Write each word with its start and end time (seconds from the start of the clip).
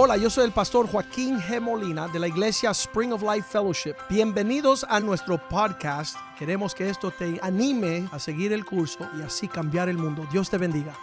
Hola, 0.00 0.16
yo 0.16 0.30
soy 0.30 0.44
el 0.44 0.52
pastor 0.52 0.88
Joaquín 0.88 1.40
G. 1.40 1.60
Molina 1.60 2.06
de 2.06 2.20
la 2.20 2.28
iglesia 2.28 2.70
Spring 2.70 3.12
of 3.12 3.20
Life 3.20 3.48
Fellowship. 3.50 3.96
Bienvenidos 4.08 4.86
a 4.88 5.00
nuestro 5.00 5.48
podcast. 5.48 6.16
Queremos 6.38 6.72
que 6.72 6.88
esto 6.88 7.10
te 7.10 7.40
anime 7.42 8.08
a 8.12 8.20
seguir 8.20 8.52
el 8.52 8.64
curso 8.64 9.10
y 9.18 9.22
así 9.22 9.48
cambiar 9.48 9.88
el 9.88 9.98
mundo. 9.98 10.24
Dios 10.30 10.48
te 10.48 10.56
bendiga. 10.56 10.96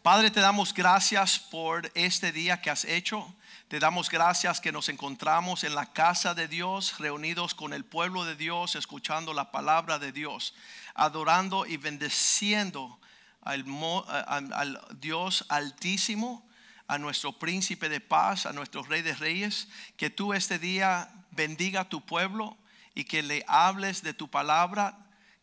Padre, 0.00 0.30
te 0.30 0.38
damos 0.38 0.72
gracias 0.72 1.40
por 1.40 1.90
este 1.96 2.30
día 2.30 2.60
que 2.60 2.70
has 2.70 2.84
hecho. 2.84 3.34
Te 3.66 3.80
damos 3.80 4.08
gracias 4.08 4.60
que 4.60 4.70
nos 4.70 4.88
encontramos 4.88 5.64
en 5.64 5.74
la 5.74 5.86
casa 5.86 6.34
de 6.34 6.46
Dios, 6.46 7.00
reunidos 7.00 7.52
con 7.52 7.72
el 7.72 7.84
pueblo 7.84 8.24
de 8.24 8.36
Dios, 8.36 8.76
escuchando 8.76 9.34
la 9.34 9.50
palabra 9.50 9.98
de 9.98 10.12
Dios, 10.12 10.54
adorando 10.94 11.66
y 11.66 11.78
bendeciendo 11.78 13.00
al, 13.48 14.80
Dios 15.00 15.46
altísimo, 15.48 16.46
a 16.86 16.98
nuestro 16.98 17.38
príncipe 17.38 17.88
de 17.88 18.00
paz, 18.00 18.46
a 18.46 18.52
nuestro 18.52 18.82
rey 18.82 19.02
de 19.02 19.14
reyes. 19.14 19.68
Que 19.96 20.10
tú 20.10 20.34
este 20.34 20.58
día 20.58 21.10
bendiga 21.30 21.82
a 21.82 21.88
tu 21.88 22.04
pueblo 22.04 22.56
y 22.94 23.04
que 23.04 23.22
le 23.22 23.44
hables 23.48 24.02
de 24.02 24.14
tu 24.14 24.28
palabra, 24.28 24.98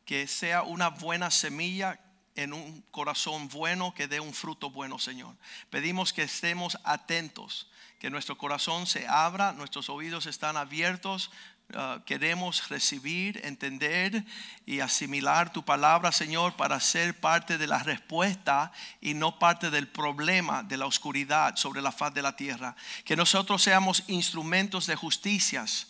que 0.05 0.28
sea 0.28 0.64
una 0.64 0.90
buena 0.90 1.31
semilla 1.31 2.00
en 2.36 2.54
un 2.54 2.81
corazón 2.91 3.48
bueno 3.48 3.94
que 3.94 4.08
dé 4.08 4.20
un 4.20 4.34
fruto 4.34 4.70
bueno, 4.70 5.00
Señor. 5.00 5.36
Pedimos 5.70 6.14
que 6.14 6.23
estemos 6.23 6.78
atentos, 6.84 7.70
que 8.00 8.09
nuestro 8.09 8.38
corazón 8.38 8.88
se 8.88 9.08
abra, 9.08 9.53
nuestros 9.53 9.90
oídos 9.90 10.26
están 10.26 10.58
abiertos. 10.58 11.31
Uh, 11.74 12.00
queremos 12.05 12.70
recibir, 12.70 13.42
entender 13.44 14.23
y 14.68 14.82
asimilar 14.82 15.52
tu 15.52 15.66
palabra, 15.66 16.12
Señor, 16.12 16.56
para 16.56 16.80
ser 16.80 17.20
parte 17.20 17.58
de 17.58 17.66
la 17.66 17.80
respuesta 17.80 18.72
y 19.02 19.16
no 19.16 19.40
parte 19.40 19.72
del 19.72 19.88
problema 19.88 20.62
de 20.62 20.78
la 20.78 20.86
oscuridad 20.86 21.56
sobre 21.56 21.81
la 21.81 21.92
faz 21.92 22.14
de 22.14 22.22
la 22.22 22.36
tierra. 22.36 22.76
Que 23.04 23.16
nosotros 23.16 23.64
seamos 23.64 24.04
instrumentos 24.08 24.86
de 24.86 24.95
justicias, 24.95 25.88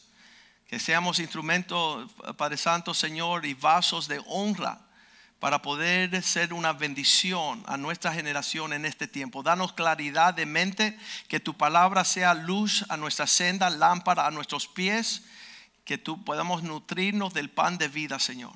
que 0.67 0.79
seamos 0.79 1.19
instrumentos, 1.19 2.09
Padre 2.37 2.57
Santo, 2.57 2.93
Señor, 2.93 3.45
y 3.45 3.53
vasos 3.53 4.07
de 4.07 4.23
honra 4.27 4.79
para 5.39 5.61
poder 5.61 6.23
ser 6.23 6.53
una 6.53 6.71
bendición 6.71 7.63
a 7.67 7.75
nuestra 7.75 8.13
generación 8.13 8.71
en 8.71 8.85
este 8.85 9.07
tiempo. 9.07 9.43
Danos 9.43 9.73
claridad 9.73 10.33
de 10.33 10.45
mente, 10.45 10.97
que 11.27 11.41
tu 11.41 11.55
palabra 11.55 12.05
sea 12.05 12.33
luz 12.33 12.85
a 12.87 12.95
nuestra 12.95 13.27
senda, 13.27 13.69
lámpara 13.69 14.25
a 14.25 14.31
nuestros 14.31 14.67
pies, 14.67 15.23
que 15.85 15.97
tú 15.97 16.23
podamos 16.23 16.63
nutrirnos 16.63 17.33
del 17.33 17.49
pan 17.49 17.77
de 17.77 17.87
vida, 17.87 18.19
Señor. 18.19 18.53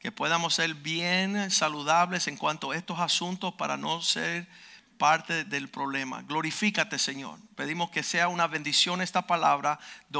Que 0.00 0.12
podamos 0.12 0.54
ser 0.54 0.74
bien 0.74 1.50
saludables 1.50 2.26
en 2.26 2.36
cuanto 2.36 2.72
a 2.72 2.76
estos 2.76 2.98
asuntos 2.98 3.54
para 3.54 3.76
no 3.76 4.02
ser 4.02 4.46
parte 4.98 5.44
del 5.44 5.68
problema. 5.68 6.22
Glorifícate, 6.22 6.98
Señor. 6.98 7.38
Pedimos 7.54 7.90
que 7.90 8.02
sea 8.02 8.28
una 8.28 8.46
bendición 8.46 9.00
esta 9.00 9.26
palabra, 9.26 9.78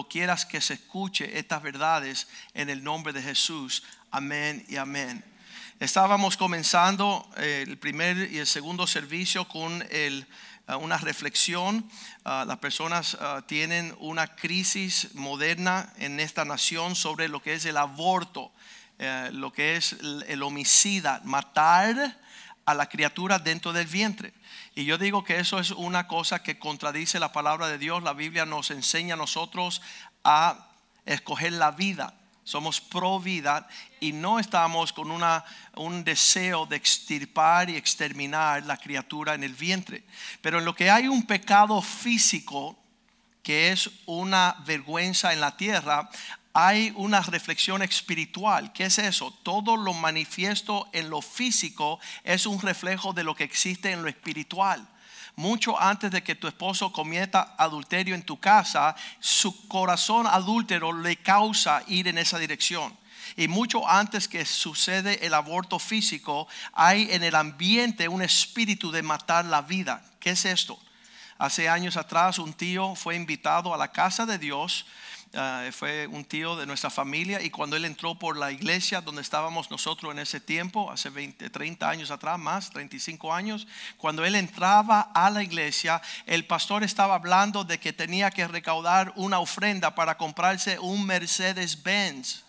quieras 0.08 0.46
que 0.46 0.60
se 0.60 0.74
escuche 0.74 1.38
estas 1.38 1.62
verdades 1.62 2.28
en 2.54 2.70
el 2.70 2.84
nombre 2.84 3.12
de 3.12 3.22
Jesús. 3.22 3.82
Amén 4.10 4.64
y 4.68 4.76
amén. 4.76 5.24
Estábamos 5.80 6.36
comenzando 6.36 7.28
eh, 7.36 7.64
el 7.66 7.76
primer 7.76 8.30
y 8.32 8.38
el 8.38 8.46
segundo 8.46 8.86
servicio 8.86 9.46
con 9.46 9.84
el, 9.90 10.26
una 10.74 10.98
reflexión. 10.98 11.88
Ah, 12.24 12.44
las 12.46 12.58
personas 12.58 13.16
ah, 13.20 13.42
tienen 13.46 13.94
una 14.00 14.34
crisis 14.34 15.14
moderna 15.14 15.92
en 15.98 16.18
esta 16.18 16.44
nación 16.44 16.96
sobre 16.96 17.28
lo 17.28 17.40
que 17.40 17.54
es 17.54 17.64
el 17.66 17.76
aborto, 17.76 18.50
eh, 18.98 19.30
lo 19.32 19.52
que 19.52 19.76
es 19.76 19.96
el, 20.26 20.42
homicida, 20.42 21.20
matar 21.24 22.18
a 22.64 22.74
la 22.74 22.88
criatura 22.88 23.38
dentro 23.38 23.72
del 23.72 23.86
vientre. 23.86 24.34
Y 24.74 24.84
yo 24.84 24.98
digo 24.98 25.22
que 25.22 25.38
eso 25.38 25.60
es 25.60 25.70
una 25.70 26.08
cosa 26.08 26.42
que 26.42 26.58
contradice 26.58 27.20
la 27.20 27.32
palabra 27.32 27.68
de 27.68 27.78
Dios. 27.78 28.02
La 28.02 28.12
Biblia 28.12 28.44
nos 28.44 28.72
enseña 28.72 29.14
a 29.14 29.18
nosotros 29.18 29.82
a 30.24 30.68
escoger 31.04 31.52
la 31.52 31.70
vida 31.70 32.14
somos 32.46 32.80
pro 32.80 33.18
vida 33.18 33.66
y 33.98 34.12
no 34.12 34.38
estamos 34.38 34.92
con 34.92 35.10
una, 35.10 35.44
un 35.74 36.04
deseo 36.04 36.64
de 36.64 36.76
extirpar 36.76 37.68
y 37.68 37.76
exterminar 37.76 38.64
la 38.64 38.76
criatura 38.76 39.34
en 39.34 39.42
el 39.42 39.52
vientre. 39.52 40.04
Pero 40.42 40.60
en 40.60 40.64
lo 40.64 40.72
que 40.72 40.88
hay 40.88 41.08
un 41.08 41.26
pecado 41.26 41.82
físico, 41.82 42.78
que 43.42 43.72
es 43.72 43.90
una 44.06 44.54
vergüenza 44.64 45.32
en 45.32 45.40
la 45.40 45.56
tierra, 45.56 46.08
hay 46.52 46.92
una 46.94 47.20
reflexión 47.20 47.82
espiritual. 47.82 48.72
¿Qué 48.72 48.84
es 48.84 48.98
eso? 49.00 49.36
Todo 49.42 49.76
lo 49.76 49.92
manifiesto 49.92 50.88
en 50.92 51.10
lo 51.10 51.22
físico 51.22 51.98
es 52.22 52.46
un 52.46 52.60
reflejo 52.60 53.12
de 53.12 53.24
lo 53.24 53.34
que 53.34 53.42
existe 53.42 53.90
en 53.90 54.02
lo 54.02 54.08
espiritual 54.08 54.88
mucho 55.36 55.78
antes 55.78 56.10
de 56.10 56.22
que 56.22 56.34
tu 56.34 56.48
esposo 56.48 56.90
cometa 56.92 57.54
adulterio 57.58 58.14
en 58.14 58.22
tu 58.22 58.40
casa, 58.40 58.96
su 59.20 59.68
corazón 59.68 60.26
adúltero 60.26 60.92
le 60.92 61.16
causa 61.16 61.82
ir 61.88 62.08
en 62.08 62.16
esa 62.16 62.38
dirección. 62.38 62.96
Y 63.36 63.48
mucho 63.48 63.86
antes 63.86 64.28
que 64.28 64.46
sucede 64.46 65.26
el 65.26 65.34
aborto 65.34 65.78
físico, 65.78 66.48
hay 66.72 67.08
en 67.10 67.22
el 67.22 67.34
ambiente 67.34 68.08
un 68.08 68.22
espíritu 68.22 68.90
de 68.90 69.02
matar 69.02 69.44
la 69.44 69.60
vida. 69.60 70.02
¿Qué 70.20 70.30
es 70.30 70.46
esto? 70.46 70.78
Hace 71.38 71.68
años 71.68 71.98
atrás 71.98 72.38
un 72.38 72.54
tío 72.54 72.94
fue 72.94 73.14
invitado 73.14 73.74
a 73.74 73.76
la 73.76 73.92
casa 73.92 74.24
de 74.24 74.38
Dios 74.38 74.86
Ah, 75.38 75.68
fue 75.70 76.06
un 76.06 76.24
tío 76.24 76.56
de 76.56 76.64
nuestra 76.64 76.88
familia 76.88 77.42
y 77.42 77.50
cuando 77.50 77.76
él 77.76 77.84
entró 77.84 78.18
por 78.18 78.38
la 78.38 78.50
iglesia 78.52 79.02
donde 79.02 79.20
estábamos 79.20 79.70
nosotros 79.70 80.10
en 80.10 80.18
ese 80.18 80.40
tiempo, 80.40 80.90
hace 80.90 81.10
20, 81.10 81.50
30 81.50 81.90
años 81.90 82.10
atrás, 82.10 82.38
más 82.38 82.70
35 82.70 83.34
años, 83.34 83.68
cuando 83.98 84.24
él 84.24 84.34
entraba 84.34 85.02
a 85.02 85.28
la 85.28 85.42
iglesia, 85.42 86.00
el 86.24 86.46
pastor 86.46 86.84
estaba 86.84 87.16
hablando 87.16 87.64
de 87.64 87.78
que 87.78 87.92
tenía 87.92 88.30
que 88.30 88.48
recaudar 88.48 89.12
una 89.14 89.38
ofrenda 89.38 89.94
para 89.94 90.16
comprarse 90.16 90.78
un 90.78 91.04
Mercedes 91.04 91.82
Benz. 91.82 92.42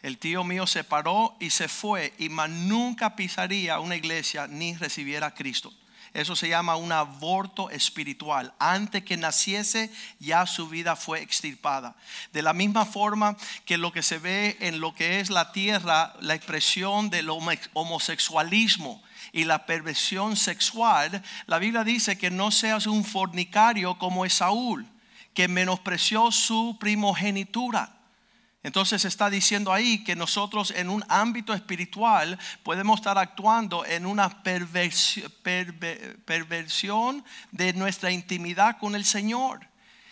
El 0.00 0.18
tío 0.18 0.44
mío 0.44 0.68
se 0.68 0.84
paró 0.84 1.36
y 1.40 1.50
se 1.50 1.66
fue 1.66 2.14
y 2.18 2.28
más 2.28 2.48
nunca 2.48 3.16
pisaría 3.16 3.80
una 3.80 3.96
iglesia 3.96 4.46
ni 4.46 4.76
recibiera 4.76 5.26
a 5.26 5.34
Cristo. 5.34 5.72
Eso 6.14 6.36
se 6.36 6.48
llama 6.48 6.76
un 6.76 6.92
aborto 6.92 7.70
espiritual. 7.70 8.52
Antes 8.58 9.04
que 9.04 9.16
naciese, 9.16 9.90
ya 10.18 10.46
su 10.46 10.68
vida 10.68 10.96
fue 10.96 11.22
extirpada. 11.22 11.94
De 12.32 12.42
la 12.42 12.52
misma 12.52 12.84
forma 12.84 13.36
que 13.64 13.78
lo 13.78 13.92
que 13.92 14.02
se 14.02 14.18
ve 14.18 14.56
en 14.60 14.80
lo 14.80 14.94
que 14.94 15.20
es 15.20 15.30
la 15.30 15.52
tierra, 15.52 16.14
la 16.20 16.34
expresión 16.34 17.10
del 17.10 17.28
homosexualismo 17.74 19.02
y 19.32 19.44
la 19.44 19.66
perversión 19.66 20.36
sexual, 20.36 21.22
la 21.46 21.58
Biblia 21.58 21.84
dice 21.84 22.16
que 22.16 22.30
no 22.30 22.50
seas 22.50 22.86
un 22.86 23.04
fornicario 23.04 23.98
como 23.98 24.24
Esaúl, 24.24 24.86
que 25.34 25.48
menospreció 25.48 26.32
su 26.32 26.76
primogenitura. 26.80 27.95
Entonces 28.66 29.04
está 29.04 29.30
diciendo 29.30 29.72
ahí 29.72 30.02
que 30.02 30.16
nosotros 30.16 30.72
en 30.72 30.90
un 30.90 31.04
ámbito 31.08 31.54
espiritual 31.54 32.36
podemos 32.64 32.98
estar 32.98 33.16
actuando 33.16 33.86
en 33.86 34.04
una 34.04 34.42
perversión, 34.42 35.32
de 37.52 37.72
nuestra 37.74 38.10
intimidad 38.10 38.78
con 38.78 38.96
el 38.96 39.04
Señor, 39.04 39.68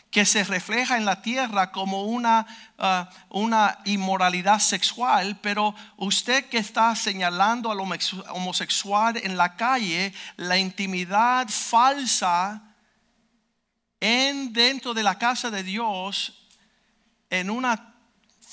que 0.08 0.24
se 0.24 0.44
refleja 0.44 0.96
en 0.96 1.04
la 1.04 1.20
tierra 1.20 1.72
como 1.72 2.04
una, 2.04 2.46
uh, 2.78 3.06
una 3.40 3.80
inmoralidad 3.86 4.60
sexual, 4.60 5.36
pero 5.42 5.74
usted 5.96 6.44
que 6.44 6.58
está 6.58 6.94
señalando 6.94 7.72
al 7.72 7.80
homosexual 7.80 9.16
en 9.16 9.36
la 9.36 9.56
calle, 9.56 10.14
la 10.36 10.56
intimidad 10.58 11.48
falsa 11.48 12.62
en 13.98 14.52
dentro 14.52 14.94
de 14.94 15.02
la 15.02 15.18
casa 15.18 15.50
de 15.50 15.64
Dios, 15.64 16.46
en 17.30 17.50
una 17.50 17.93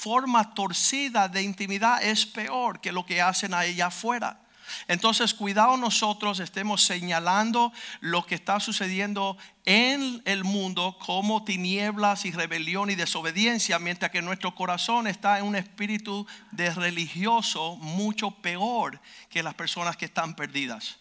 forma 0.02 0.56
torcida 0.56 1.28
de 1.28 1.44
intimidad 1.44 2.02
es 2.02 2.26
peor 2.26 2.82
que 2.82 2.92
lo 2.92 3.06
que 3.06 3.22
hacen 3.22 3.54
a 3.54 3.66
ella 3.66 3.88
afuera. 3.88 4.40
Entonces, 4.88 5.36
cuidado 5.36 5.78
nosotros 5.78 6.40
estemos 6.40 6.84
señalando 6.84 7.72
lo 8.00 8.26
que 8.26 8.34
está 8.34 8.60
sucediendo 8.60 9.38
en 9.66 10.24
el 10.26 10.44
mundo 10.44 10.98
como 11.06 11.44
tinieblas 11.44 12.26
y 12.26 12.32
rebelión 12.32 12.90
y 12.90 12.96
desobediencia, 12.96 13.78
mientras 13.78 14.10
que 14.10 14.24
nuestro 14.24 14.56
corazón 14.56 15.06
está 15.06 15.38
en 15.38 15.46
un 15.46 15.56
espíritu 15.56 16.26
de 16.52 16.74
religioso 16.74 17.76
mucho 17.76 18.32
peor 18.32 19.00
que 19.30 19.44
las 19.44 19.54
personas 19.54 19.98
que 19.98 20.06
están 20.06 20.36
perdidas. 20.36 20.98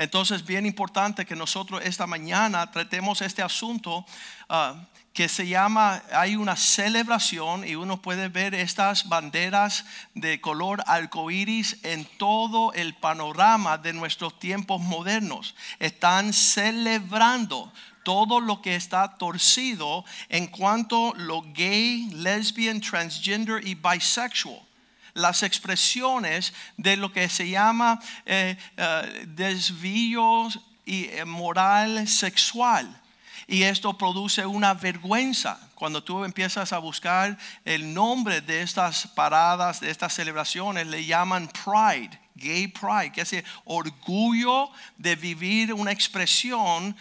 Entonces, 0.00 0.46
bien 0.46 0.64
importante 0.64 1.26
que 1.26 1.36
nosotros 1.36 1.82
esta 1.84 2.06
mañana 2.06 2.70
tratemos 2.70 3.20
este 3.20 3.42
asunto 3.42 4.06
ah, 4.48 4.86
que 5.12 5.28
se 5.28 5.46
llama, 5.46 6.02
hay 6.10 6.36
una 6.36 6.56
celebración 6.56 7.68
y 7.68 7.74
uno 7.74 8.00
puede 8.00 8.28
ver 8.28 8.54
estas 8.54 9.10
banderas 9.10 9.84
de 10.14 10.40
color 10.40 10.82
arcoíris 10.86 11.76
en 11.82 12.06
todo 12.16 12.72
el 12.72 12.94
panorama 12.94 13.76
de 13.76 13.92
nuestros 13.92 14.38
tiempos 14.38 14.80
modernos. 14.80 15.54
Están 15.78 16.32
celebrando 16.32 17.70
todo 18.02 18.40
lo 18.40 18.62
que 18.62 18.76
está 18.76 19.18
torcido 19.18 20.06
en 20.30 20.46
cuanto 20.46 21.12
lo 21.14 21.42
gay, 21.52 22.08
lesbian, 22.14 22.80
transgender 22.80 23.66
y 23.68 23.74
bisexual. 23.74 24.69
Las 25.14 25.42
expresiones 25.42 26.52
de 26.76 26.96
lo 26.96 27.12
que 27.12 27.28
se 27.28 27.48
llama 27.48 28.00
eh, 28.26 28.56
eh, 28.76 29.24
desvíos 29.28 30.60
y 30.84 31.06
eh, 31.06 31.24
moral 31.24 32.06
sexual. 32.08 33.00
Y 33.46 33.64
esto 33.64 33.98
produce 33.98 34.46
una 34.46 34.74
vergüenza. 34.74 35.58
Cuando 35.74 36.04
tú 36.04 36.24
empiezas 36.24 36.72
a 36.72 36.78
buscar 36.78 37.36
el 37.64 37.92
nombre 37.92 38.40
de 38.40 38.62
estas 38.62 39.08
paradas, 39.08 39.80
de 39.80 39.90
estas 39.90 40.12
celebraciones, 40.12 40.86
le 40.86 41.04
llaman 41.04 41.48
pride, 41.48 42.16
gay 42.34 42.68
pride, 42.68 43.12
que 43.12 43.22
es 43.22 43.44
orgullo 43.64 44.70
de 44.98 45.16
vivir 45.16 45.74
una 45.74 45.90
expresión 45.90 46.96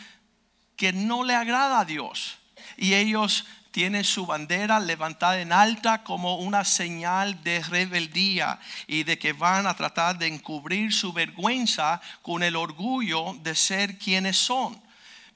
que 0.76 0.92
no 0.92 1.24
le 1.24 1.36
agrada 1.36 1.82
a 1.82 1.86
Dios. 1.86 2.40
Y 2.78 2.94
ellos 2.94 3.46
tienen 3.72 4.04
su 4.04 4.26
bandera 4.26 4.80
levantada 4.80 5.40
en 5.40 5.52
alta 5.54 6.04
como 6.04 6.38
una 6.38 6.64
señal 6.64 7.44
de 7.44 7.62
rebeldía 7.62 8.60
y 8.88 9.04
de 9.04 9.20
que 9.20 9.34
van 9.34 9.68
a 9.68 9.76
tratar 9.76 10.18
de 10.18 10.28
encubrir 10.28 10.94
su 10.94 11.14
vergüenza 11.14 12.02
con 12.22 12.42
el 12.44 12.56
orgullo 12.56 13.36
de 13.44 13.56
ser 13.56 13.98
quienes 13.98 14.38
son. 14.38 14.82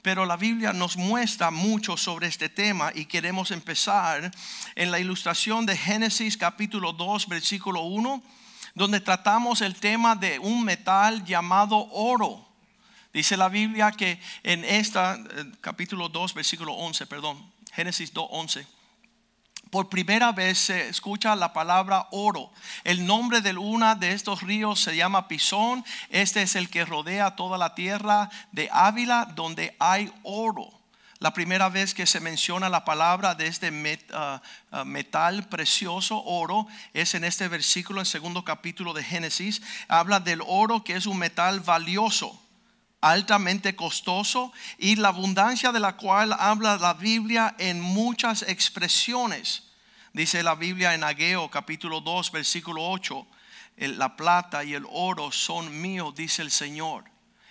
Pero 0.02 0.26
la 0.26 0.36
Biblia 0.36 0.74
nos 0.74 0.98
muestra 0.98 1.50
mucho 1.50 1.96
sobre 1.96 2.28
este 2.28 2.50
tema 2.50 2.92
y 2.94 3.06
queremos 3.06 3.52
empezar 3.52 4.32
en 4.76 4.92
la 4.92 5.00
ilustración 5.00 5.66
de 5.66 5.78
Génesis 5.78 6.36
capítulo 6.36 6.92
2 6.92 7.30
versículo 7.30 7.84
1, 7.84 8.22
donde 8.76 9.00
tratamos 9.00 9.62
el 9.62 9.76
tema 9.76 10.16
de 10.16 10.40
un 10.40 10.66
metal 10.66 11.24
llamado 11.24 11.78
oro. 11.92 12.46
Dice 13.14 13.38
la 13.38 13.48
Biblia 13.48 13.92
que 13.92 14.20
en 14.42 14.66
esta 14.66 15.16
eh, 15.16 15.52
capítulo 15.62 16.10
2 16.10 16.34
versículo 16.34 16.74
11, 16.74 17.06
perdón, 17.06 17.54
Génesis 17.74 18.14
2.11. 18.14 18.66
Por 19.72 19.90
primera 19.90 20.32
vez 20.32 20.60
se 20.60 20.90
escucha 20.90 21.36
la 21.36 21.52
palabra 21.52 22.08
oro. 22.12 22.52
El 22.84 23.08
nombre 23.08 23.42
de 23.42 23.58
una 23.58 23.96
de 23.96 24.12
estos 24.12 24.44
ríos 24.44 24.80
se 24.80 24.96
llama 24.96 25.28
Pisón. 25.28 25.84
Este 26.10 26.44
es 26.44 26.56
el 26.56 26.70
que 26.70 26.86
rodea 26.86 27.36
toda 27.36 27.58
la 27.58 27.74
tierra 27.74 28.30
de 28.52 28.70
Ávila 28.72 29.32
donde 29.34 29.76
hay 29.80 30.14
oro. 30.22 30.70
La 31.18 31.34
primera 31.34 31.70
vez 31.70 31.96
que 31.96 32.06
se 32.06 32.20
menciona 32.20 32.70
la 32.70 32.86
palabra 32.86 33.34
de 33.34 33.48
este 33.48 33.72
uh, 33.72 34.78
uh, 34.78 34.86
metal 34.86 35.48
precioso, 35.48 36.22
oro, 36.24 36.68
es 36.94 37.16
en 37.16 37.24
este 37.24 37.48
versículo, 37.48 38.02
en 38.02 38.06
segundo 38.06 38.44
capítulo 38.44 38.94
de 38.94 39.04
Génesis. 39.04 39.62
Habla 39.88 40.20
del 40.20 40.42
oro 40.46 40.84
que 40.84 40.96
es 40.96 41.08
un 41.08 41.18
metal 41.18 41.62
valioso 41.62 42.43
altamente 43.04 43.76
costoso 43.76 44.54
y 44.78 44.96
la 44.96 45.10
abundancia 45.10 45.74
de 45.74 45.82
la 45.82 45.98
cual 45.98 46.34
habla 46.40 46.78
la 46.78 46.94
Biblia 46.94 47.54
en 47.60 47.82
muchas 47.82 48.44
expresiones. 48.44 49.64
Dice 50.14 50.42
la 50.42 50.56
Biblia 50.56 50.94
en 50.94 51.04
Ageo 51.04 51.52
capítulo 51.52 52.00
2 52.00 52.32
versículo 52.32 52.90
8, 52.90 53.28
la 53.76 54.16
plata 54.16 54.64
y 54.64 54.74
el 54.74 54.86
oro 54.90 55.34
son 55.34 55.82
míos, 55.82 56.16
dice 56.16 56.42
el 56.44 56.52
Señor. 56.52 57.04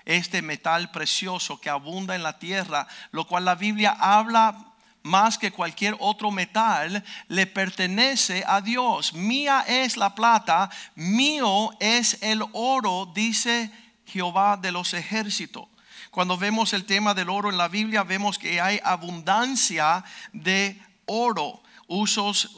Este 0.06 0.40
metal 0.40 0.90
precioso 0.90 1.60
que 1.60 1.68
abunda 1.68 2.14
en 2.14 2.22
la 2.22 2.38
tierra, 2.38 2.88
lo 3.10 3.26
cual 3.26 3.44
la 3.44 3.54
Biblia 3.54 3.94
habla 4.00 4.72
más 5.02 5.36
que 5.36 5.50
cualquier 5.50 5.96
otro 5.98 6.30
metal, 6.30 7.04
le 7.28 7.46
pertenece 7.46 8.42
a 8.46 8.62
Dios. 8.62 9.12
Mía 9.12 9.66
es 9.68 9.98
la 9.98 10.14
plata, 10.14 10.70
mío 10.94 11.70
es 11.78 12.22
el 12.22 12.42
oro, 12.52 13.12
dice 13.14 13.70
Jehová 14.12 14.56
de 14.56 14.72
los 14.72 14.94
ejércitos. 14.94 15.66
Cuando 16.10 16.36
vemos 16.36 16.72
el 16.72 16.84
tema 16.84 17.14
del 17.14 17.30
oro 17.30 17.48
en 17.48 17.56
la 17.56 17.68
Biblia, 17.68 18.02
vemos 18.02 18.38
que 18.38 18.60
hay 18.60 18.78
abundancia 18.84 20.04
de 20.32 20.80
oro 21.06 21.62
usos 21.92 22.56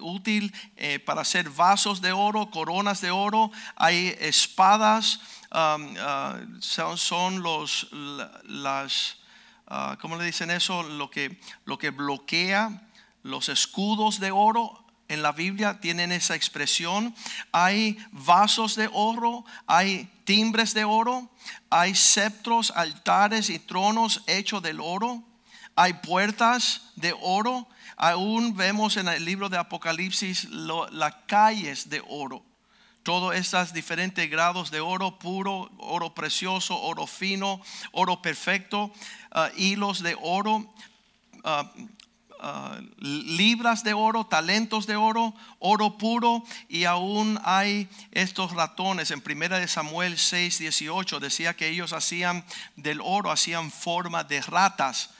útil 0.00 0.52
eh, 0.76 0.98
para 0.98 1.20
hacer 1.20 1.48
vasos 1.50 2.00
de 2.00 2.12
oro, 2.12 2.50
coronas 2.50 3.00
de 3.00 3.10
oro, 3.10 3.52
hay 3.76 4.16
espadas, 4.18 5.20
um, 5.52 5.94
uh, 5.94 6.96
son, 6.96 7.42
los 7.42 7.88
las 8.44 9.18
uh, 9.70 9.96
¿cómo 10.00 10.16
le 10.16 10.24
dicen 10.24 10.50
eso? 10.50 10.82
Lo 10.82 11.08
que, 11.08 11.40
lo 11.66 11.78
que 11.78 11.90
bloquea 11.90 12.82
los 13.22 13.48
escudos 13.48 14.18
de 14.18 14.32
oro 14.32 14.81
en 15.12 15.22
la 15.22 15.32
Biblia 15.32 15.78
tienen 15.78 16.10
esa 16.10 16.34
expresión. 16.34 17.14
Hay 17.52 17.98
vasos 18.12 18.76
de 18.76 18.88
oro, 18.92 19.44
hay 19.66 20.10
timbres 20.24 20.72
de 20.72 20.84
oro, 20.84 21.30
hay 21.68 21.94
cetros, 21.94 22.72
altares 22.74 23.50
y 23.50 23.58
tronos 23.58 24.22
hechos 24.26 24.62
del 24.62 24.80
oro, 24.80 25.22
hay 25.76 25.92
puertas 25.94 26.92
de 26.96 27.14
oro. 27.20 27.68
Aún 27.96 28.56
vemos 28.56 28.96
en 28.96 29.08
el 29.08 29.24
libro 29.24 29.50
de 29.50 29.58
Apocalipsis 29.58 30.48
las 30.50 31.14
calles 31.26 31.90
de 31.90 32.02
oro. 32.08 32.42
Todos 33.02 33.34
estos 33.34 33.72
diferentes 33.72 34.30
grados 34.30 34.70
de 34.70 34.80
oro 34.80 35.18
puro, 35.18 35.70
oro 35.78 36.14
precioso, 36.14 36.80
oro 36.80 37.06
fino, 37.06 37.60
oro 37.90 38.22
perfecto, 38.22 38.92
uh, 39.34 39.48
hilos 39.56 40.02
de 40.02 40.16
oro, 40.22 40.72
uh, 41.44 41.88
Ah, 42.44 42.76
libras 42.98 43.84
de 43.84 43.94
oro, 43.94 44.24
talentos 44.24 44.88
de 44.88 44.96
oro, 44.96 45.32
oro 45.60 45.96
puro 45.96 46.42
y 46.68 46.86
aún 46.86 47.38
hay 47.44 47.88
estos 48.10 48.50
ratones. 48.50 49.12
En 49.12 49.20
primera 49.20 49.60
de 49.60 49.68
Samuel 49.68 50.18
6, 50.18 50.58
18 50.58 51.20
decía 51.20 51.54
que 51.54 51.68
ellos 51.68 51.92
hacían 51.92 52.44
del 52.74 53.00
oro, 53.00 53.30
hacían 53.30 53.70
forma 53.70 54.24
de 54.24 54.40
ratas 54.40 55.10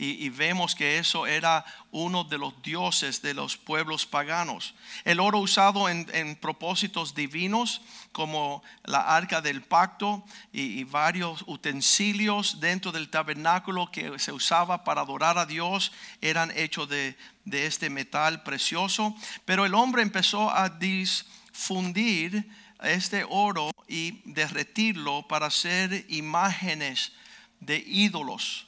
y, 0.00 0.28
vemos 0.28 0.76
que 0.76 0.98
eso 0.98 1.26
era 1.26 1.64
uno 1.90 2.22
de 2.22 2.38
los 2.38 2.62
dioses 2.62 3.20
de 3.20 3.34
los 3.34 3.56
pueblos 3.56 4.06
paganos. 4.06 4.76
El 5.04 5.18
oro 5.18 5.40
usado 5.40 5.88
en, 5.88 6.36
propósitos 6.36 7.16
divinos, 7.16 7.80
como 8.12 8.62
la 8.84 9.00
arca 9.00 9.40
del 9.40 9.60
pacto 9.62 10.24
y, 10.52 10.84
varios 10.84 11.42
utensilios 11.48 12.60
dentro 12.60 12.92
del 12.92 13.10
tabernáculo 13.10 13.90
que 13.90 14.20
se 14.20 14.30
usaba 14.30 14.84
para 14.84 15.00
adorar 15.00 15.36
a 15.36 15.46
Dios, 15.46 15.90
eran 16.20 16.52
hechos 16.56 16.88
de, 16.88 17.18
de 17.44 17.66
este 17.66 17.90
metal 17.90 18.44
precioso. 18.44 19.16
Pero 19.44 19.66
el 19.66 19.74
hombre 19.74 20.02
empezó 20.02 20.48
a 20.48 20.68
difundir 20.68 22.48
este 22.84 23.26
oro 23.28 23.72
y 23.88 24.20
derretirlo 24.24 25.26
para 25.26 25.46
hacer 25.46 26.06
imágenes 26.08 27.14
de 27.58 27.82
ídolos 27.84 28.67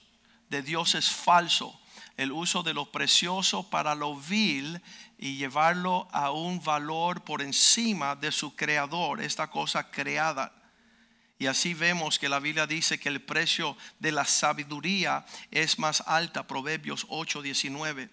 de 0.50 0.62
Dios 0.62 0.94
es 0.94 1.10
falso. 1.10 1.80
El 2.16 2.32
uso 2.32 2.62
de 2.62 2.74
lo 2.74 2.92
precioso 2.92 3.68
para 3.70 3.94
lo 3.94 4.16
vil 4.16 4.80
y 5.18 5.36
llevarlo 5.36 6.06
a 6.12 6.30
un 6.30 6.62
valor 6.62 7.24
por 7.24 7.40
encima 7.40 8.14
de 8.14 8.30
su 8.30 8.54
creador, 8.54 9.22
esta 9.22 9.50
cosa 9.50 9.90
creada. 9.90 10.52
Y 11.38 11.46
así 11.46 11.72
vemos 11.72 12.18
que 12.18 12.28
la 12.28 12.38
Biblia 12.38 12.66
dice 12.66 13.00
que 13.00 13.08
el 13.08 13.22
precio 13.22 13.76
de 13.98 14.12
la 14.12 14.26
sabiduría 14.26 15.24
es 15.50 15.78
más 15.78 16.02
alta, 16.06 16.46
Proverbios 16.46 17.06
8:19. 17.08 18.10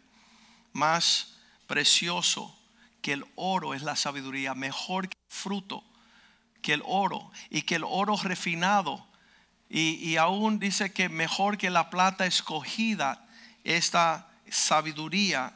Más 0.71 1.35
precioso 1.67 2.57
que 3.01 3.13
el 3.13 3.25
oro 3.35 3.73
es 3.73 3.81
la 3.81 3.97
sabiduría, 3.97 4.55
mejor 4.55 5.09
que 5.09 5.17
el 5.17 5.33
fruto 5.33 5.83
que 6.67 6.73
el 6.73 6.83
oro 6.85 7.31
y 7.49 7.61
que 7.61 7.75
el 7.75 7.83
oro 7.85 8.17
refinado 8.17 9.07
y, 9.69 10.15
aún 10.15 10.59
dice 10.59 10.93
que 10.93 11.09
mejor 11.09 11.57
que 11.57 11.69
la 11.69 11.89
plata 11.89 12.25
escogida 12.25 13.25
esta 13.63 14.27
sabiduría. 14.49 15.53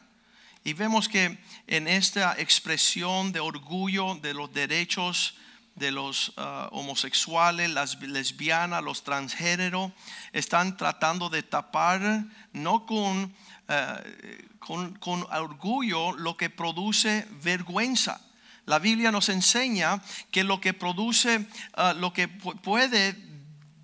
Y 0.63 0.74
vemos 0.74 1.08
que 1.08 1.38
en 1.68 1.88
esta 1.88 2.36
expresión 2.38 3.32
de 3.32 3.39
orgullo 3.39 4.15
de 4.15 4.34
los 4.34 4.53
derechos 4.53 5.36
de 5.75 5.91
los 5.91 6.30
uh, 6.30 6.68
homosexuales, 6.72 7.70
las 7.70 8.00
lesbianas, 8.01 8.84
los 8.84 9.03
transgéneros, 9.03 9.91
están 10.34 10.75
tratando 10.75 11.30
de 11.30 11.44
tapar, 11.44 12.25
no 12.51 12.86
con, 12.86 13.24
uh, 13.24 14.53
con, 14.60 14.94
con 14.96 15.24
orgullo, 15.32 16.12
lo 16.12 16.36
que 16.36 16.50
produce 16.50 17.25
vergüenza. 17.41 18.22
La 18.65 18.80
Biblia 18.80 19.12
nos 19.12 19.30
enseña 19.30 20.01
que 20.30 20.44
lo 20.44 20.60
que 20.60 20.74
produce, 20.74 21.39
uh, 21.77 21.98
lo 21.98 22.12
que 22.13 22.27
puede 22.27 23.31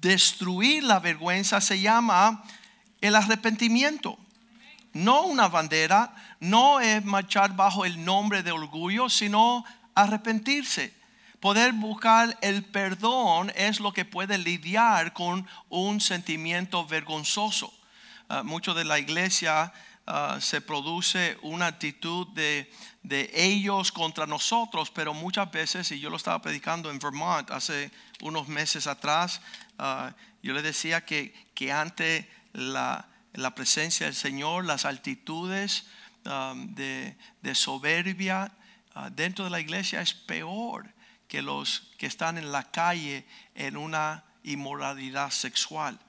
destruir 0.01 0.83
la 0.83 0.99
vergüenza 0.99 1.61
se 1.61 1.79
llama 1.79 2.43
el 3.01 3.15
arrepentimiento. 3.15 4.17
No 4.93 5.23
una 5.23 5.47
bandera, 5.47 6.15
no 6.39 6.79
es 6.79 7.03
marchar 7.05 7.55
bajo 7.55 7.85
el 7.85 8.03
nombre 8.03 8.41
de 8.43 8.51
orgullo, 8.51 9.09
sino 9.09 9.63
arrepentirse. 9.93 10.93
Poder 11.39 11.73
buscar 11.73 12.35
el 12.41 12.63
perdón 12.63 13.51
es 13.55 13.79
lo 13.79 13.93
que 13.93 14.05
puede 14.05 14.39
lidiar 14.39 15.13
con 15.13 15.47
un 15.69 16.01
sentimiento 16.01 16.85
vergonzoso. 16.87 17.71
Uh, 18.29 18.43
mucho 18.43 18.73
de 18.73 18.83
la 18.83 18.97
iglesia 18.97 19.71
uh, 20.07 20.41
se 20.41 20.61
produce 20.61 21.37
una 21.43 21.67
actitud 21.67 22.27
de, 22.29 22.71
de, 23.03 23.29
ellos 23.33 23.91
contra 23.91 24.25
nosotros, 24.25 24.89
pero 24.89 25.13
muchas 25.13 25.49
veces, 25.51 25.91
y 25.91 25.99
yo 25.99 26.09
lo 26.09 26.17
estaba 26.17 26.41
predicando 26.41 26.89
en 26.89 26.99
Vermont 26.99 27.51
hace 27.51 27.91
unos 28.21 28.47
meses 28.47 28.87
atrás, 28.87 29.39
Ah, 29.77 30.13
yo 30.41 30.53
le 30.53 30.61
decía 30.61 31.05
que, 31.05 31.33
que 31.53 31.71
ante 31.71 32.29
la, 32.53 33.07
la, 33.33 33.53
presencia 33.53 34.07
del 34.07 34.15
Señor, 34.15 34.65
las 34.65 34.85
altitudes 34.85 35.85
um, 36.25 36.73
de, 36.73 37.15
de, 37.41 37.55
soberbia 37.55 38.51
ah, 38.95 39.09
dentro 39.11 39.45
de 39.45 39.51
la 39.51 39.59
iglesia 39.59 40.01
es 40.01 40.13
peor 40.13 40.93
que 41.27 41.41
los 41.41 41.91
que 41.97 42.07
están 42.07 42.37
en 42.37 42.51
la 42.51 42.63
calle 42.63 43.25
en 43.53 43.77
una 43.77 44.23
inmoralidad 44.43 45.29
sexual. 45.29 45.99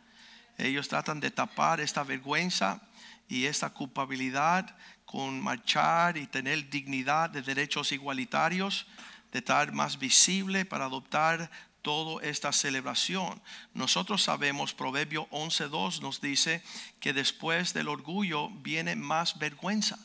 Ellos 0.57 0.89
tratan 0.89 1.21
de 1.21 1.31
tapar 1.31 1.81
esta 1.81 2.05
vergüenza 2.05 2.81
y 3.29 3.45
esta 3.45 3.71
culpabilidad 3.71 4.75
con 5.05 5.41
marchar 5.41 6.17
y 6.17 6.27
tener 6.27 6.69
dignidad 6.71 7.31
de 7.31 7.43
derechos 7.43 7.93
igualitarios, 7.93 8.87
de 9.33 9.39
estar 9.41 9.73
más 9.73 9.99
visible 9.99 10.65
para 10.65 10.87
adoptar 10.87 11.51
toda 11.89 12.23
esta 12.23 12.53
celebración. 12.53 13.41
Nosotros 13.73 14.23
sabemos, 14.23 14.75
Proverbio 14.75 15.27
11.2 15.31 16.03
nos 16.03 16.21
dice 16.21 16.63
que 17.01 17.15
después 17.15 17.73
del 17.73 17.89
orgullo 17.89 18.51
viene 18.51 18.95
más 18.95 19.39
vergüenza. 19.39 19.99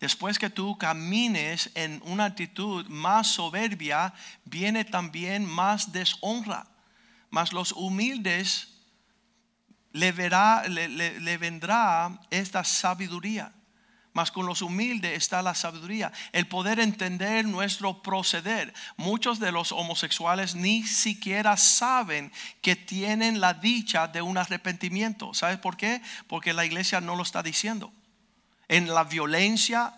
Después 0.00 0.38
que 0.38 0.48
tú 0.48 0.78
camines 0.78 1.70
en 1.74 2.00
una 2.06 2.24
actitud 2.24 2.86
más 2.86 3.26
soberbia, 3.26 4.14
viene 4.46 4.86
también 4.86 5.44
más 5.44 5.92
deshonra. 5.92 6.66
Mas 7.28 7.52
los 7.52 7.72
humildes 7.72 8.68
le, 9.92 10.10
verá, 10.12 10.62
le, 10.68 11.36
vendrá 11.36 12.18
esta 12.30 12.64
sabiduría. 12.64 13.52
Mas 14.18 14.32
con 14.32 14.46
los 14.46 14.62
humildes 14.62 15.16
está 15.16 15.42
la 15.42 15.54
sabiduría, 15.54 16.10
el 16.32 16.48
poder 16.48 16.80
entender 16.80 17.44
nuestro 17.44 18.02
proceder. 18.02 18.74
Muchos 18.96 19.38
de 19.38 19.52
los 19.52 19.70
homosexuales 19.70 20.56
ni 20.56 20.82
siquiera 20.82 21.56
saben 21.56 22.32
que 22.60 22.74
tienen 22.74 23.40
la 23.40 23.54
dicha 23.54 24.08
de 24.08 24.20
un 24.20 24.36
arrepentimiento. 24.36 25.34
¿Sabes 25.34 25.58
por 25.58 25.76
qué? 25.76 26.02
Porque 26.26 26.52
la 26.52 26.64
iglesia 26.64 27.00
no 27.00 27.14
lo 27.14 27.22
está 27.22 27.44
diciendo. 27.44 27.92
En 28.66 28.92
la 28.92 29.04
violencia, 29.04 29.94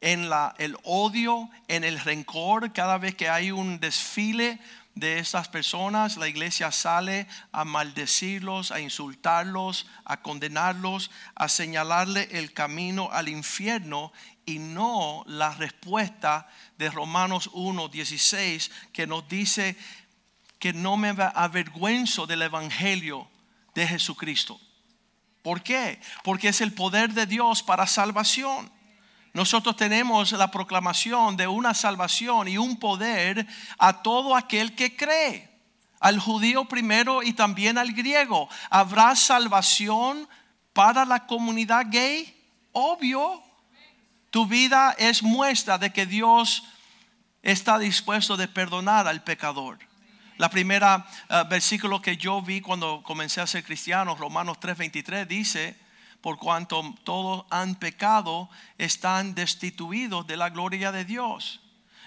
en 0.00 0.30
la, 0.30 0.54
el 0.56 0.74
odio, 0.84 1.50
en 1.68 1.84
el 1.84 2.00
rencor, 2.00 2.72
cada 2.72 2.96
vez 2.96 3.16
que 3.16 3.28
hay 3.28 3.50
un 3.50 3.80
desfile 3.80 4.58
de 4.96 5.18
estas 5.18 5.46
personas, 5.48 6.16
la 6.16 6.26
iglesia 6.26 6.72
sale 6.72 7.28
a 7.52 7.66
maldecirlos, 7.66 8.72
a 8.72 8.80
insultarlos, 8.80 9.86
a 10.06 10.22
condenarlos, 10.22 11.10
a 11.34 11.48
señalarle 11.48 12.28
el 12.32 12.54
camino 12.54 13.10
al 13.12 13.28
infierno 13.28 14.10
y 14.46 14.58
no 14.58 15.22
la 15.26 15.52
respuesta 15.54 16.48
de 16.78 16.90
Romanos 16.90 17.50
1, 17.52 17.88
16 17.88 18.70
que 18.94 19.06
nos 19.06 19.28
dice 19.28 19.76
que 20.58 20.72
no 20.72 20.96
me 20.96 21.10
avergüenzo 21.10 22.26
del 22.26 22.40
evangelio 22.42 23.28
de 23.74 23.86
Jesucristo. 23.86 24.58
¿Por 25.42 25.62
qué? 25.62 26.00
Porque 26.24 26.48
es 26.48 26.62
el 26.62 26.72
poder 26.72 27.12
de 27.12 27.26
Dios 27.26 27.62
para 27.62 27.86
salvación. 27.86 28.72
Nosotros 29.36 29.76
tenemos 29.76 30.32
la 30.32 30.50
proclamación 30.50 31.36
de 31.36 31.46
una 31.46 31.74
salvación 31.74 32.48
y 32.48 32.56
un 32.56 32.78
poder 32.78 33.46
a 33.76 34.00
todo 34.00 34.34
aquel 34.34 34.74
que 34.74 34.96
cree. 34.96 35.50
Al 36.00 36.18
judío 36.18 36.64
primero 36.64 37.22
y 37.22 37.34
también 37.34 37.76
al 37.76 37.92
griego. 37.92 38.48
¿Habrá 38.70 39.14
salvación 39.14 40.26
para 40.72 41.04
la 41.04 41.26
comunidad 41.26 41.84
gay? 41.90 42.34
Obvio. 42.72 43.42
Tu 44.30 44.46
vida 44.46 44.96
es 44.98 45.22
muestra 45.22 45.76
de 45.76 45.92
que 45.92 46.06
Dios 46.06 46.64
está 47.42 47.78
dispuesto 47.78 48.38
de 48.38 48.48
perdonar 48.48 49.06
al 49.06 49.22
pecador. 49.22 49.80
La 50.38 50.48
primera 50.48 51.06
eh, 51.28 51.44
versículo 51.46 52.00
que 52.00 52.16
yo 52.16 52.40
vi 52.40 52.62
cuando 52.62 53.02
comencé 53.02 53.42
a 53.42 53.46
ser 53.46 53.64
cristiano, 53.64 54.16
Romanos 54.16 54.56
3:23, 54.60 55.26
dice, 55.26 55.76
por 56.20 56.38
cuanto 56.38 56.94
todos 57.04 57.44
han 57.50 57.76
pecado, 57.76 58.48
están 58.78 59.34
destituidos 59.34 60.26
de 60.26 60.36
la 60.36 60.50
gloria 60.50 60.92
de 60.92 61.04
Dios. 61.04 61.60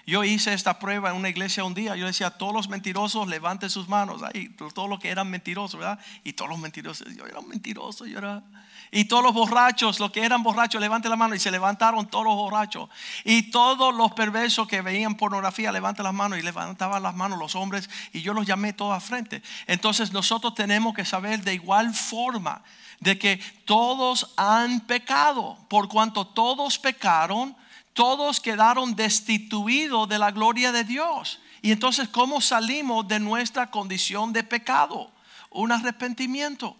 Yo 0.06 0.24
hice 0.24 0.52
esta 0.52 0.78
prueba 0.78 1.10
en 1.10 1.16
una 1.16 1.28
iglesia 1.28 1.64
un 1.64 1.74
día. 1.74 1.94
Yo 1.94 2.06
decía, 2.06 2.30
todos 2.30 2.52
los 2.52 2.68
mentirosos 2.68 3.28
levanten 3.28 3.70
sus 3.70 3.88
manos. 3.88 4.22
Ahí, 4.22 4.48
todos 4.48 4.88
los 4.88 4.98
que 4.98 5.08
eran 5.08 5.30
mentirosos, 5.30 5.78
¿verdad? 5.78 6.00
Y 6.24 6.32
todos 6.32 6.50
los 6.50 6.58
mentirosos, 6.58 7.14
yo 7.14 7.26
era 7.26 7.40
mentiroso, 7.40 8.06
yo 8.06 8.18
era. 8.18 8.42
Y 8.92 9.04
todos 9.04 9.22
los 9.22 9.34
borrachos, 9.34 10.00
los 10.00 10.10
que 10.10 10.24
eran 10.24 10.42
borrachos, 10.42 10.80
levanten 10.80 11.10
la 11.10 11.16
mano. 11.16 11.34
Y 11.34 11.38
se 11.38 11.50
levantaron 11.50 12.08
todos 12.08 12.24
los 12.24 12.34
borrachos. 12.34 12.88
Y 13.24 13.50
todos 13.50 13.94
los 13.94 14.12
perversos 14.12 14.66
que 14.66 14.82
veían 14.82 15.16
pornografía, 15.16 15.70
levanten 15.70 16.04
las 16.04 16.14
manos. 16.14 16.38
Y 16.38 16.42
levantaban 16.42 17.02
las 17.02 17.14
manos 17.14 17.38
los 17.38 17.54
hombres. 17.54 17.88
Y 18.12 18.22
yo 18.22 18.34
los 18.34 18.46
llamé 18.46 18.72
todos 18.72 18.96
a 18.96 19.00
frente. 19.00 19.42
Entonces 19.66 20.12
nosotros 20.12 20.54
tenemos 20.54 20.94
que 20.94 21.04
saber 21.04 21.42
de 21.42 21.54
igual 21.54 21.94
forma 21.94 22.62
de 23.00 23.18
que 23.18 23.38
todos 23.64 24.32
han 24.36 24.80
pecado, 24.80 25.56
por 25.68 25.88
cuanto 25.88 26.26
todos 26.26 26.78
pecaron, 26.78 27.56
todos 27.92 28.40
quedaron 28.40 28.94
destituidos 28.94 30.08
de 30.08 30.18
la 30.18 30.30
gloria 30.30 30.70
de 30.70 30.84
Dios. 30.84 31.40
Y 31.62 31.72
entonces, 31.72 32.08
¿cómo 32.08 32.40
salimos 32.40 33.08
de 33.08 33.18
nuestra 33.18 33.70
condición 33.70 34.32
de 34.32 34.44
pecado? 34.44 35.10
Un 35.50 35.72
arrepentimiento, 35.72 36.76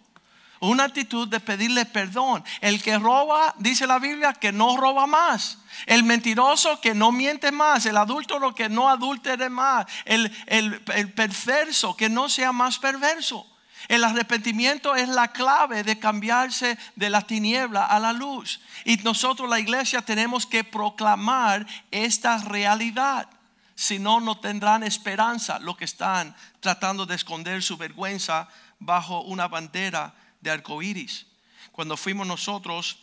una 0.61 0.85
actitud 0.85 1.27
de 1.27 1.39
pedirle 1.39 1.85
perdón. 1.85 2.43
El 2.61 2.81
que 2.81 2.97
roba, 2.97 3.53
dice 3.57 3.87
la 3.87 3.99
Biblia, 3.99 4.33
que 4.33 4.51
no 4.51 4.77
roba 4.77 5.07
más. 5.07 5.57
El 5.87 6.03
mentiroso 6.03 6.79
que 6.79 6.93
no 6.93 7.11
miente 7.11 7.51
más, 7.51 7.85
el 7.85 7.97
adúltero 7.97 8.53
que 8.53 8.69
no 8.69 8.87
adultere 8.87 9.49
más, 9.49 9.87
el, 10.05 10.31
el, 10.45 10.81
el 10.93 11.11
perverso 11.11 11.97
que 11.97 12.09
no 12.09 12.29
sea 12.29 12.51
más 12.51 12.77
perverso. 12.77 13.47
El 13.87 14.03
arrepentimiento 14.03 14.95
es 14.95 15.09
la 15.09 15.29
clave 15.29 15.83
de 15.83 15.97
cambiarse 15.97 16.77
de 16.95 17.09
la 17.09 17.21
tiniebla 17.23 17.85
a 17.85 17.99
la 17.99 18.13
luz. 18.13 18.61
Y 18.85 18.97
nosotros, 18.97 19.49
la 19.49 19.59
iglesia, 19.59 20.03
tenemos 20.03 20.45
que 20.45 20.63
proclamar 20.63 21.65
esta 21.89 22.37
realidad. 22.37 23.27
Si 23.73 23.97
no, 23.97 24.19
no 24.19 24.39
tendrán 24.39 24.83
esperanza 24.83 25.57
los 25.57 25.75
que 25.75 25.85
están 25.85 26.35
tratando 26.59 27.07
de 27.07 27.15
esconder 27.15 27.63
su 27.63 27.77
vergüenza 27.77 28.47
bajo 28.79 29.21
una 29.21 29.47
bandera 29.47 30.13
de 30.41 30.51
arcoíris. 30.51 31.27
Cuando 31.71 31.95
fuimos 31.97 32.27
nosotros 32.27 32.97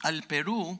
al 0.00 0.22
Perú, 0.24 0.78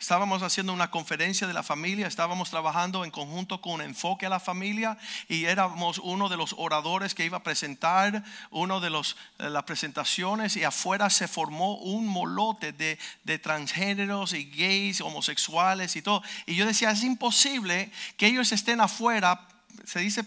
Estábamos 0.00 0.42
haciendo 0.42 0.72
una 0.72 0.90
conferencia 0.90 1.46
de 1.46 1.52
la 1.52 1.62
familia, 1.62 2.06
estábamos 2.06 2.48
trabajando 2.48 3.04
en 3.04 3.10
conjunto 3.10 3.60
con 3.60 3.82
enfoque 3.82 4.24
a 4.24 4.30
la 4.30 4.40
familia 4.40 4.96
y 5.28 5.44
éramos 5.44 5.98
uno 5.98 6.30
de 6.30 6.38
los 6.38 6.54
oradores 6.56 7.14
que 7.14 7.26
iba 7.26 7.36
a 7.36 7.42
presentar 7.42 8.24
uno 8.50 8.80
de 8.80 8.88
los, 8.88 9.18
las 9.36 9.64
presentaciones 9.64 10.56
y 10.56 10.64
afuera 10.64 11.10
se 11.10 11.28
formó 11.28 11.76
un 11.76 12.06
molote 12.06 12.72
de, 12.72 12.98
de 13.24 13.38
transgéneros 13.38 14.32
y 14.32 14.44
gays, 14.44 15.02
homosexuales 15.02 15.94
y 15.94 16.00
todo. 16.00 16.22
Y 16.46 16.54
yo 16.54 16.64
decía, 16.64 16.92
es 16.92 17.04
imposible 17.04 17.92
que 18.16 18.28
ellos 18.28 18.52
estén 18.52 18.80
afuera, 18.80 19.48
se 19.84 20.00
dice 20.00 20.24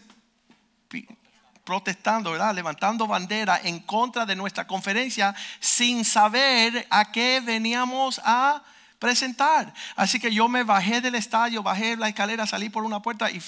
protestando, 1.63 2.32
¿verdad? 2.32 2.53
levantando 2.53 3.08
bandera 3.08 3.60
en 3.63 3.79
contra 3.79 4.25
de 4.25 4.36
nuestra 4.36 4.67
conferencia 4.67 5.34
sin 5.60 6.03
saber 6.03 6.86
a 6.89 7.12
qué 7.12 7.41
veníamos 7.43 8.22
a 8.24 8.63
presentar. 9.03 9.74
Así 9.98 10.17
que 10.17 10.34
yo 10.34 10.48
me 10.48 10.63
bajé 10.63 11.01
del 11.01 11.15
estadio, 11.15 11.62
bajé 11.62 11.98
la 11.98 12.08
escalera, 12.08 12.48
salí 12.48 12.70
por 12.70 12.86
una 12.86 13.01
puerta 13.01 13.29
y, 13.29 13.41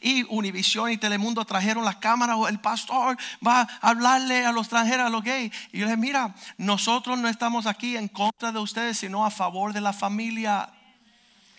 y 0.00 0.24
Univisión 0.30 0.90
y 0.90 0.96
Telemundo 0.96 1.44
trajeron 1.44 1.84
las 1.84 1.96
cámaras. 1.96 2.38
El 2.48 2.60
pastor 2.60 3.18
va 3.46 3.60
a 3.60 3.90
hablarle 3.90 4.46
a 4.46 4.52
los 4.52 4.62
extranjeros, 4.62 5.06
a 5.06 5.10
los 5.10 5.22
gays. 5.22 5.52
Y 5.70 5.80
yo 5.80 5.84
le 5.84 5.90
dije, 5.92 5.96
mira, 5.98 6.34
nosotros 6.56 7.18
no 7.18 7.28
estamos 7.28 7.66
aquí 7.66 7.94
en 7.96 8.08
contra 8.08 8.52
de 8.52 8.58
ustedes, 8.58 8.98
sino 8.98 9.26
a 9.26 9.30
favor 9.30 9.74
de 9.74 9.82
la 9.82 9.92
familia. 9.92 10.70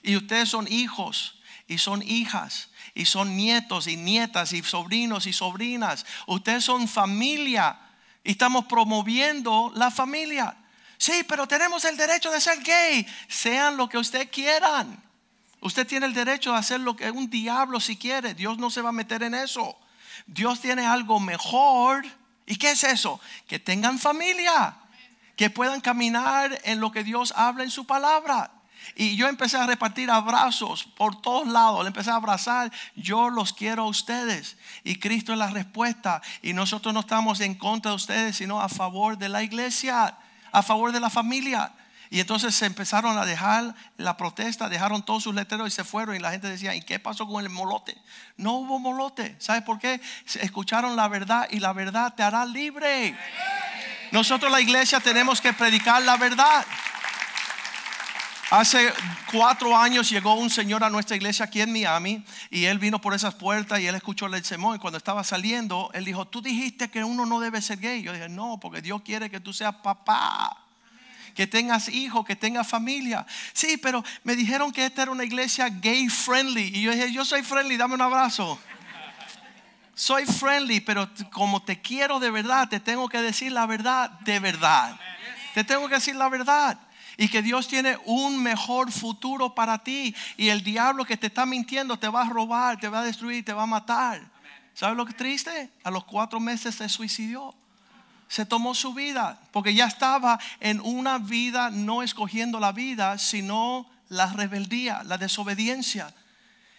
Y 0.02 0.16
ustedes 0.16 0.50
son 0.50 0.68
hijos 0.68 1.40
y 1.68 1.78
son 1.78 2.02
hijas 2.02 2.70
y 2.96 3.06
son 3.06 3.36
nietos 3.36 3.88
y 3.88 3.98
nietas 3.98 4.54
y 4.54 4.62
sobrinos 4.62 5.26
y 5.26 5.34
sobrinas. 5.34 6.06
Ustedes 6.28 6.64
son 6.64 6.88
familia 6.88 7.80
y 8.24 8.32
estamos 8.32 8.66
promoviendo 8.66 9.72
la 9.76 9.90
familia. 9.90 10.56
Sí, 10.98 11.26
pero 11.28 11.48
tenemos 11.48 11.84
el 11.86 11.98
derecho 11.98 12.32
de 12.32 12.40
ser 12.40 12.62
gay. 12.64 13.06
Sean 13.28 13.78
lo 13.78 13.90
que 13.90 13.98
usted 13.98 14.30
quieran. 14.32 15.02
Usted 15.60 15.88
tiene 15.88 16.06
el 16.06 16.14
derecho 16.14 16.52
de 16.52 16.58
hacer 16.58 16.80
lo 16.80 16.96
que 16.96 17.10
un 17.10 17.30
diablo 17.30 17.80
si 17.80 17.98
quiere. 17.98 18.34
Dios 18.34 18.58
no 18.58 18.70
se 18.70 18.82
va 18.82 18.90
a 18.90 18.94
meter 18.94 19.24
en 19.24 19.34
eso. 19.34 19.78
Dios 20.28 20.62
tiene 20.62 20.86
algo 20.86 21.20
mejor. 21.20 22.06
¿Y 22.46 22.58
qué 22.58 22.72
es 22.72 22.84
eso? 22.84 23.20
Que 23.48 23.60
tengan 23.60 23.98
familia. 23.98 24.76
Que 25.36 25.50
puedan 25.50 25.82
caminar 25.82 26.60
en 26.64 26.80
lo 26.80 26.92
que 26.92 27.04
Dios 27.04 27.34
habla 27.36 27.64
en 27.64 27.72
su 27.72 27.86
palabra. 27.86 28.52
Y 28.96 29.16
yo 29.16 29.28
empecé 29.28 29.58
a 29.58 29.66
repartir 29.66 30.10
abrazos 30.10 30.84
por 30.84 31.22
todos 31.22 31.48
lados. 31.48 31.84
Le 31.84 31.88
empecé 31.88 32.12
a 32.12 32.16
abrazar. 32.16 32.72
Yo 32.96 33.30
los 33.30 33.54
quiero 33.54 33.84
a 33.84 33.88
ustedes. 33.88 34.58
Y 34.84 35.00
Cristo 35.00 35.34
es 35.34 35.40
la 35.40 35.50
respuesta. 35.50 36.22
Y 36.42 36.54
nosotros 36.54 36.94
no 36.94 37.02
estamos 37.02 37.40
en 37.42 37.56
contra 37.56 37.92
de 37.92 37.96
ustedes, 37.96 38.38
sino 38.38 38.62
a 38.62 38.70
favor 38.70 39.18
de 39.18 39.30
la 39.30 39.44
iglesia 39.44 40.18
a 40.54 40.62
favor 40.62 40.94
de 40.94 41.02
la 41.02 41.10
familia. 41.10 41.74
Y 42.10 42.20
entonces 42.20 42.56
se 42.56 42.68
empezaron 42.68 43.18
a 43.18 43.26
dejar 43.26 43.74
la 43.98 44.16
protesta, 44.16 44.70
dejaron 44.70 45.04
todos 45.04 45.24
sus 45.24 45.34
letreros 45.34 45.68
y 45.68 45.72
se 45.72 45.84
fueron. 45.84 46.16
Y 46.16 46.20
la 46.20 46.32
gente 46.32 46.48
decía, 46.48 46.76
¿y 46.76 46.82
qué 46.82 47.00
pasó 47.00 47.28
con 47.28 47.44
el 47.44 47.50
molote? 47.50 47.98
No 48.38 48.54
hubo 48.54 48.78
molote. 48.78 49.36
¿Sabes 49.40 49.64
por 49.64 49.80
qué? 49.80 50.00
Escucharon 50.40 50.96
la 50.96 51.08
verdad 51.08 51.48
y 51.50 51.60
la 51.60 51.74
verdad 51.74 52.14
te 52.14 52.22
hará 52.22 52.46
libre. 52.46 53.18
Nosotros 54.12 54.52
la 54.52 54.62
iglesia 54.62 55.00
tenemos 55.00 55.42
que 55.42 55.54
predicar 55.54 56.04
la 56.04 56.18
verdad. 56.18 56.64
Hace 58.54 58.94
cuatro 59.32 59.76
años 59.76 60.12
llegó 60.12 60.36
un 60.36 60.52
señor 60.52 60.84
a 60.84 60.90
nuestra 60.92 61.16
iglesia 61.16 61.46
aquí 61.46 61.60
en 61.62 61.74
Miami 61.74 62.24
y 62.52 62.66
él 62.66 62.78
vino 62.78 63.02
por 63.02 63.16
esas 63.16 63.34
puertas 63.34 63.80
y 63.80 63.88
él 63.88 63.96
escuchó 63.96 64.28
el 64.28 64.46
sermón 64.46 64.76
y 64.76 64.80
cuando 64.80 65.00
estaba 65.00 65.24
saliendo, 65.24 65.90
él 65.96 66.06
dijo, 66.06 66.28
tú 66.28 66.40
dijiste 66.40 66.92
que 66.92 67.04
uno 67.04 67.26
no 67.26 67.40
debe 67.40 67.64
ser 67.64 67.80
gay. 67.80 68.04
Yo 68.04 68.14
dije, 68.14 68.30
no, 68.30 68.60
porque 68.60 68.84
Dios 68.84 69.02
quiere 69.02 69.32
que 69.32 69.40
tú 69.40 69.54
seas 69.54 69.74
papá 69.78 70.56
que 71.34 71.48
tengas 71.48 71.90
hijos, 71.90 72.24
que 72.28 72.36
tengas 72.36 72.68
familia. 72.68 73.26
Sí, 73.54 73.78
pero 73.78 74.04
me 74.24 74.36
dijeron 74.36 74.72
que 74.72 74.86
esta 74.86 75.02
era 75.02 75.12
una 75.12 75.24
iglesia 75.24 75.70
gay 75.70 76.08
friendly. 76.08 76.78
Y 76.78 76.84
yo 76.84 76.92
dije, 76.92 77.12
yo 77.12 77.26
soy 77.26 77.42
friendly, 77.42 77.76
dame 77.76 77.96
un 77.96 78.04
abrazo. 78.04 78.60
Soy 79.96 80.28
friendly, 80.28 80.80
pero 80.80 81.10
como 81.32 81.64
te 81.64 81.82
quiero 81.82 82.20
de 82.20 82.30
verdad, 82.30 82.70
te 82.70 82.80
tengo 82.80 83.10
que 83.10 83.20
decir 83.20 83.52
la 83.52 83.66
verdad 83.66 84.12
de 84.20 84.40
verdad. 84.40 84.96
Te 85.56 85.64
tengo 85.64 85.90
que 85.90 85.96
decir 85.96 86.16
la 86.16 86.30
verdad. 86.30 86.78
Y 87.18 87.28
que 87.28 87.42
Dios 87.42 87.68
tiene 87.68 87.98
un 88.06 88.42
mejor 88.42 88.92
futuro 88.92 89.54
para 89.54 89.84
ti. 89.84 90.16
Y 90.38 90.50
el 90.50 90.64
diablo 90.64 91.06
que 91.06 91.18
te 91.18 91.28
está 91.28 91.46
mintiendo 91.46 91.98
te 91.98 92.08
va 92.08 92.24
a 92.24 92.30
robar, 92.30 92.80
te 92.80 92.90
va 92.90 93.00
a 93.00 93.04
destruir, 93.04 93.46
te 93.46 93.54
va 93.54 93.64
a 93.64 93.68
matar. 93.68 94.22
¿Sabes 94.74 94.98
lo 94.98 95.06
que 95.06 95.12
es 95.12 95.18
triste? 95.18 95.70
A 95.84 95.92
los 95.92 96.04
cuatro 96.06 96.40
meses 96.40 96.76
se 96.76 96.90
suicidó 96.90 97.56
se 98.34 98.48
tomó 98.48 98.74
su 98.74 98.96
vida, 98.96 99.40
porque 99.52 99.76
ya 99.76 99.86
estaba 99.86 100.40
en 100.60 100.82
una 100.82 101.20
vida 101.20 101.70
no 101.70 102.02
escogiendo 102.02 102.60
la 102.60 102.72
vida, 102.72 103.20
sino 103.20 103.88
la 104.10 104.26
rebeldía, 104.26 105.04
la 105.04 105.20
desobediencia. 105.20 106.12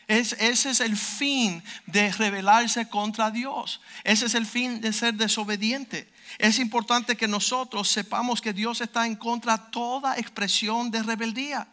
ese 0.09 0.71
es 0.71 0.81
el 0.81 0.97
fin 0.97 1.63
de 1.87 2.11
rebelarse 2.11 2.89
contra 2.89 3.31
Dios. 3.31 3.81
Ese 4.03 4.27
es 4.27 4.35
el 4.35 4.47
fin 4.47 4.81
de 4.81 4.93
ser 4.93 5.15
desobediente. 5.15 6.13
Es 6.39 6.59
importante 6.59 7.17
que 7.17 7.29
nosotros 7.29 7.89
sepamos 7.89 8.41
que 8.41 8.53
Dios 8.53 8.81
está 8.81 9.07
en 9.07 9.17
contra 9.17 9.57
de 9.57 9.65
toda 9.71 10.19
expresión 10.19 10.91
de 10.91 11.03
rebeldía. 11.03 11.69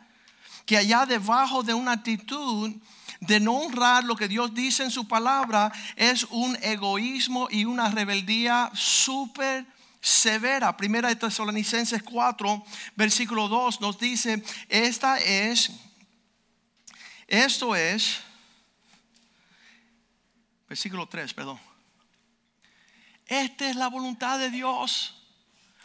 Que 0.65 0.77
allá 0.77 1.06
debajo 1.06 1.63
de 1.63 1.74
una 1.74 1.94
actitud 1.94 2.72
de 3.20 3.39
no 3.39 3.53
honrar 3.53 4.03
lo 4.03 4.15
que 4.15 4.27
Dios 4.27 4.53
dice 4.53 4.84
en 4.84 4.91
su 4.91 5.08
palabra 5.08 5.72
es 5.96 6.24
un 6.25 6.58
egoísmo 6.62 7.48
y 7.51 7.65
una 7.65 7.89
rebeldía 7.89 8.72
súper 8.74 9.65
severa. 10.01 10.75
Primera 10.75 11.10
de 11.10 11.15
Tesalonicenses 11.15 12.01
4, 12.03 12.63
versículo 12.96 13.48
2 13.48 13.82
nos 13.82 14.00
dice, 14.00 14.44
esta 14.68 15.20
es, 15.20 15.72
esto 17.27 17.75
es, 17.75 18.20
versículo 20.68 21.08
3, 21.08 21.34
perdón. 21.34 21.71
Esta 23.32 23.70
es 23.70 23.78
la 23.78 23.88
voluntad 23.88 24.40
de 24.40 24.50
Dios. 24.50 25.16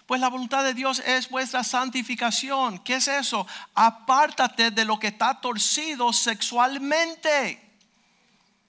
Pues 0.05 0.21
la 0.21 0.29
voluntad 0.29 0.65
de 0.65 0.75
Dios 0.75 1.01
es 1.07 1.31
vuestra 1.31 1.63
santificación. 1.63 2.81
¿Qué 2.81 2.97
es 2.97 3.07
eso? 3.07 3.47
Apártate 3.73 4.73
de 4.73 4.85
lo 4.85 4.99
que 4.99 5.07
está 5.07 5.41
torcido 5.41 6.13
sexualmente. 6.13 7.63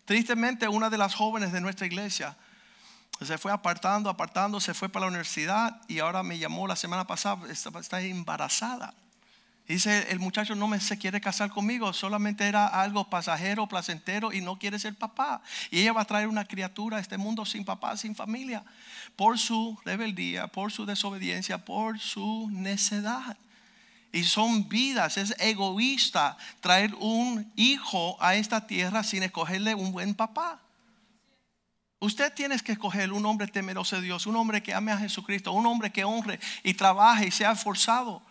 Tristemente, 0.05 0.67
una 0.67 0.91
de 0.91 0.99
las 0.99 1.15
jóvenes 1.15 1.51
de 1.51 1.59
nuestra 1.59 1.87
iglesia 1.87 2.37
se 3.19 3.39
fue 3.39 3.51
apartando, 3.51 4.11
apartando, 4.11 4.59
se 4.59 4.75
fue 4.75 4.89
para 4.89 5.05
la 5.05 5.09
universidad 5.09 5.81
y 5.87 5.97
ahora 5.97 6.21
me 6.21 6.37
llamó 6.37 6.67
la 6.67 6.75
semana 6.75 7.07
pasada, 7.07 7.51
está, 7.51 7.99
embarazada. 8.01 8.93
Dice, 9.73 10.11
el 10.11 10.19
muchacho 10.19 10.55
no 10.55 10.67
me 10.67 10.79
se 10.79 10.97
quiere 10.97 11.19
casar 11.19 11.49
conmigo, 11.49 11.91
solamente 11.93 12.45
era 12.45 12.67
algo 12.67 13.09
pasajero, 13.09 13.67
placentero 13.67 14.31
y 14.31 14.41
no 14.41 14.57
quiere 14.57 14.79
ser 14.79 14.95
papá. 14.95 15.41
Y 15.71 15.79
ella 15.79 15.93
va 15.93 16.01
a 16.01 16.05
traer 16.05 16.27
una 16.27 16.45
criatura 16.45 16.97
a 16.97 16.99
este 16.99 17.17
mundo 17.17 17.45
sin 17.45 17.65
papá, 17.65 17.97
sin 17.97 18.15
familia, 18.15 18.63
por 19.15 19.37
su 19.37 19.77
rebeldía, 19.83 20.47
por 20.47 20.71
su 20.71 20.85
desobediencia, 20.85 21.63
por 21.63 21.99
su 21.99 22.49
necedad. 22.51 23.37
Y 24.13 24.23
son 24.23 24.69
vidas, 24.69 25.17
es 25.17 25.35
egoísta 25.37 26.37
traer 26.61 26.95
un 26.95 27.51
hijo 27.55 28.17
a 28.21 28.35
esta 28.35 28.65
tierra 28.65 29.03
sin 29.03 29.23
escogerle 29.23 29.75
un 29.75 29.91
buen 29.91 30.15
papá. 30.15 30.61
Usted 31.99 32.31
tiene 32.33 32.57
que 32.59 32.73
escoger 32.73 33.11
un 33.11 33.25
hombre 33.25 33.47
temeroso 33.47 33.95
de 33.95 34.03
Dios, 34.03 34.27
un 34.27 34.35
hombre 34.35 34.61
que 34.61 34.73
ame 34.73 34.91
a 34.91 34.97
Jesucristo, 34.97 35.51
un 35.51 35.65
hombre 35.65 35.91
que 35.91 36.03
honre 36.03 36.39
y 36.63 36.75
trabaje 36.75 37.27
y 37.27 37.31
sea 37.31 37.51
esforzado. 37.51 38.21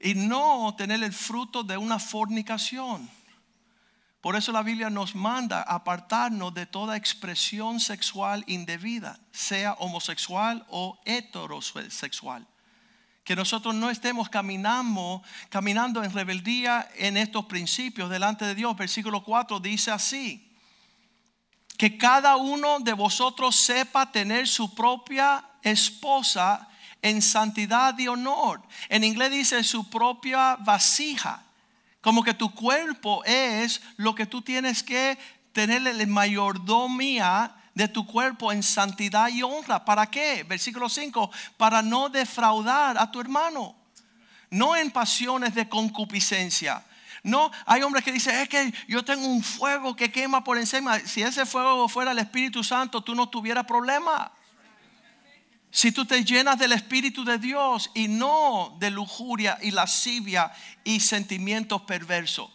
Y 0.00 0.14
no 0.14 0.74
tener 0.76 1.02
el 1.02 1.12
fruto 1.12 1.62
de 1.62 1.76
una 1.76 1.98
fornicación. 1.98 3.10
Por 4.26 4.34
eso 4.34 4.50
la 4.50 4.64
Biblia 4.64 4.90
nos 4.90 5.14
manda 5.14 5.62
apartarnos 5.62 6.52
de 6.52 6.66
toda 6.66 6.96
expresión 6.96 7.78
sexual 7.78 8.42
indebida, 8.48 9.20
sea 9.30 9.74
homosexual 9.74 10.66
o 10.68 10.98
heterosexual. 11.04 12.44
Que 13.22 13.36
nosotros 13.36 13.74
no 13.74 13.88
estemos 13.88 14.28
caminando, 14.28 15.22
caminando 15.48 16.02
en 16.02 16.12
rebeldía 16.12 16.88
en 16.96 17.16
estos 17.16 17.46
principios 17.46 18.10
delante 18.10 18.44
de 18.44 18.56
Dios. 18.56 18.76
Versículo 18.76 19.22
4 19.22 19.60
dice 19.60 19.92
así 19.92 20.52
que 21.76 21.96
cada 21.96 22.36
uno 22.36 22.80
de 22.80 22.94
vosotros 22.94 23.54
sepa 23.54 24.10
tener 24.10 24.48
su 24.48 24.74
propia 24.74 25.44
esposa 25.62 26.68
en 27.02 27.22
santidad 27.22 27.98
y 27.98 28.08
honor. 28.08 28.62
En 28.88 29.04
inglés 29.04 29.30
dice 29.30 29.62
su 29.64 29.88
propia 29.88 30.56
vasija. 30.56 31.42
Como 32.00 32.22
que 32.22 32.34
tu 32.34 32.54
cuerpo 32.54 33.24
es 33.24 33.80
lo 33.96 34.14
que 34.14 34.26
tú 34.26 34.42
tienes 34.42 34.82
que 34.82 35.18
tener 35.52 35.82
la 35.82 36.06
mayordomía 36.06 37.54
de 37.74 37.88
tu 37.88 38.06
cuerpo 38.06 38.52
en 38.52 38.62
santidad 38.62 39.28
y 39.28 39.42
honra. 39.42 39.84
¿Para 39.84 40.06
qué? 40.06 40.44
Versículo 40.44 40.88
5, 40.88 41.30
para 41.56 41.82
no 41.82 42.08
defraudar 42.08 42.96
a 42.98 43.10
tu 43.10 43.20
hermano. 43.20 43.74
No 44.50 44.76
en 44.76 44.90
pasiones 44.90 45.54
de 45.54 45.68
concupiscencia 45.68 46.84
no, 47.26 47.50
hay 47.66 47.82
hombres 47.82 48.04
que 48.04 48.12
dicen, 48.12 48.36
es 48.36 48.48
que 48.48 48.72
yo 48.86 49.04
tengo 49.04 49.26
un 49.26 49.42
fuego 49.42 49.96
que 49.96 50.12
quema 50.12 50.44
por 50.44 50.58
encima. 50.58 51.00
Si 51.00 51.22
ese 51.22 51.44
fuego 51.44 51.88
fuera 51.88 52.12
el 52.12 52.20
Espíritu 52.20 52.62
Santo, 52.62 53.00
tú 53.02 53.16
no 53.16 53.28
tuvieras 53.28 53.64
problema. 53.64 54.30
Si 55.76 55.92
tú 55.92 56.06
te 56.06 56.24
llenas 56.24 56.58
del 56.58 56.72
Espíritu 56.72 57.22
de 57.22 57.36
Dios 57.36 57.90
y 57.92 58.08
no 58.08 58.74
de 58.78 58.88
lujuria 58.88 59.58
y 59.60 59.72
lascivia 59.72 60.50
y 60.84 61.00
sentimientos 61.00 61.82
perversos. 61.82 62.48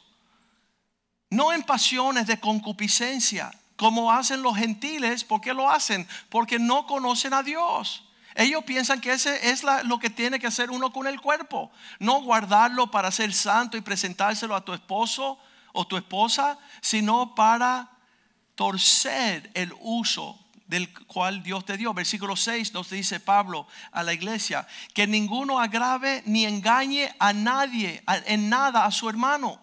No 1.29 1.53
en 1.53 1.61
pasiones 1.61 2.25
de 2.25 2.39
concupiscencia, 2.39 3.53
como 3.75 4.11
hacen 4.11 4.41
los 4.41 4.57
gentiles. 4.57 5.23
¿Por 5.23 5.39
qué 5.39 5.53
lo 5.53 5.69
hacen? 5.69 6.07
Porque 6.29 6.57
no 6.57 6.87
conocen 6.87 7.35
a 7.35 7.43
Dios. 7.43 8.05
Ellos 8.33 8.63
piensan 8.63 8.99
que 8.99 9.11
ese 9.11 9.51
es 9.51 9.63
lo 9.83 9.99
que 9.99 10.09
tiene 10.09 10.39
que 10.39 10.47
hacer 10.47 10.71
uno 10.71 10.91
con 10.91 11.05
el 11.05 11.21
cuerpo. 11.21 11.71
No 11.99 12.23
guardarlo 12.23 12.89
para 12.89 13.11
ser 13.11 13.35
santo 13.35 13.77
y 13.77 13.81
presentárselo 13.81 14.55
a 14.55 14.65
tu 14.65 14.73
esposo 14.73 15.37
o 15.73 15.85
tu 15.85 15.95
esposa, 15.95 16.57
sino 16.81 17.35
para 17.35 17.87
torcer 18.55 19.51
el 19.53 19.75
uso 19.79 20.40
del 20.71 20.93
cual 21.05 21.43
Dios 21.43 21.65
te 21.65 21.75
dio. 21.75 21.93
Versículo 21.93 22.37
6 22.37 22.73
nos 22.73 22.89
dice 22.89 23.19
Pablo 23.19 23.67
a 23.91 24.03
la 24.03 24.13
iglesia, 24.13 24.65
que 24.93 25.05
ninguno 25.05 25.59
agrave 25.59 26.23
ni 26.25 26.45
engañe 26.45 27.13
a 27.19 27.33
nadie, 27.33 28.01
en 28.25 28.47
nada 28.47 28.85
a 28.85 28.91
su 28.91 29.09
hermano. 29.09 29.59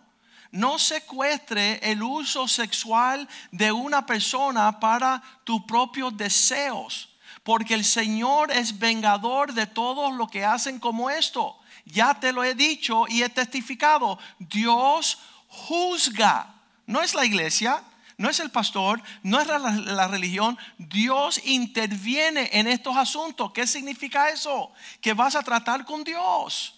No 0.50 0.78
secuestre 0.78 1.80
el 1.82 2.02
uso 2.02 2.46
sexual 2.46 3.26
de 3.50 3.72
una 3.72 4.04
persona 4.04 4.78
para 4.80 5.22
tus 5.44 5.64
propios 5.64 6.14
deseos 6.14 7.08
porque 7.42 7.72
el 7.72 7.86
Señor 7.86 8.52
es 8.52 8.78
vengador 8.78 9.54
de 9.54 9.66
todos 9.66 10.12
los 10.12 10.30
que 10.30 10.44
hacen 10.44 10.78
como 10.78 11.08
esto. 11.08 11.58
Ya 11.86 12.12
te 12.12 12.30
lo 12.34 12.44
he 12.44 12.54
dicho 12.54 13.06
y 13.08 13.22
he 13.22 13.30
testificado. 13.30 14.18
Dios 14.38 15.18
juzga. 15.48 16.54
No 16.84 17.00
es 17.00 17.14
la 17.14 17.24
iglesia, 17.24 17.82
no 18.18 18.28
es 18.28 18.40
el 18.40 18.50
pastor, 18.50 19.00
no 19.22 19.40
es 19.40 19.46
la, 19.46 20.08
religión. 20.08 20.58
Dios 20.76 21.40
interviene 21.44 22.50
en 22.52 22.66
estos 22.66 22.96
asuntos. 22.96 23.52
¿Qué 23.52 23.64
significa 23.64 24.28
eso? 24.30 24.72
Que 25.00 25.14
vas 25.14 25.36
a 25.36 25.42
tratar 25.44 25.84
con 25.84 26.02
Dios. 26.02 26.74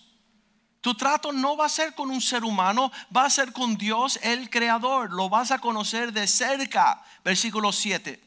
Tu 0.83 0.95
trato 0.95 1.33
no 1.33 1.57
va 1.57 1.65
a 1.65 1.71
ser 1.71 1.95
con 1.95 2.11
un 2.11 2.21
ser 2.21 2.45
humano, 2.45 2.93
va 3.15 3.25
a 3.25 3.31
ser 3.31 3.55
con 3.55 3.79
Dios 3.79 4.21
el 4.23 4.51
creador. 4.51 5.13
Lo 5.13 5.31
vas 5.31 5.51
a 5.51 5.59
conocer 5.59 6.13
de 6.13 6.27
cerca. 6.27 7.03
Versículo 7.25 7.73
7. 7.73 8.23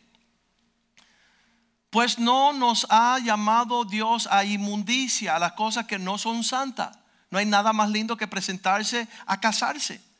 Pues 1.91 2.17
no 2.17 2.51
nos 2.51 2.87
ha 2.89 3.19
llamado 3.19 3.85
Dios 3.85 4.27
a 4.31 4.43
inmundicia, 4.43 5.35
a 5.35 5.39
las 5.39 5.53
cosas 5.53 5.85
que 5.85 5.99
no 5.99 6.17
son 6.17 6.43
santas. 6.43 6.97
No 7.29 7.37
hay 7.37 7.45
nada 7.45 7.73
más 7.73 7.91
lindo 7.91 8.17
que 8.17 8.27
presentarse 8.27 9.07
a 9.27 9.39
casarse 9.39 10.12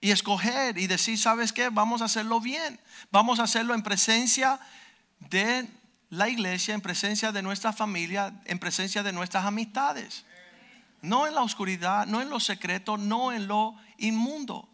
y 0.00 0.10
escoger 0.10 0.78
y 0.78 0.86
decir, 0.86 1.18
¿sabes 1.18 1.52
qué? 1.52 1.70
Vamos 1.70 2.02
a 2.02 2.06
hacerlo 2.06 2.40
bien. 2.40 2.78
Vamos 3.10 3.40
a 3.40 3.44
hacerlo 3.44 3.74
en 3.74 3.82
presencia 3.82 4.60
de 5.30 5.68
la 6.10 6.28
iglesia, 6.28 6.74
en 6.74 6.80
presencia 6.80 7.32
de 7.32 7.42
nuestra 7.42 7.72
familia, 7.72 8.32
en 8.44 8.58
presencia 8.58 9.02
de 9.02 9.12
nuestras 9.12 9.44
amistades. 9.44 10.24
No 11.02 11.26
en 11.26 11.34
la 11.34 11.42
oscuridad, 11.42 12.06
no 12.06 12.20
en 12.20 12.30
lo 12.30 12.40
secreto, 12.40 12.96
no 12.96 13.32
en 13.32 13.46
lo 13.46 13.74
inmundo, 13.98 14.68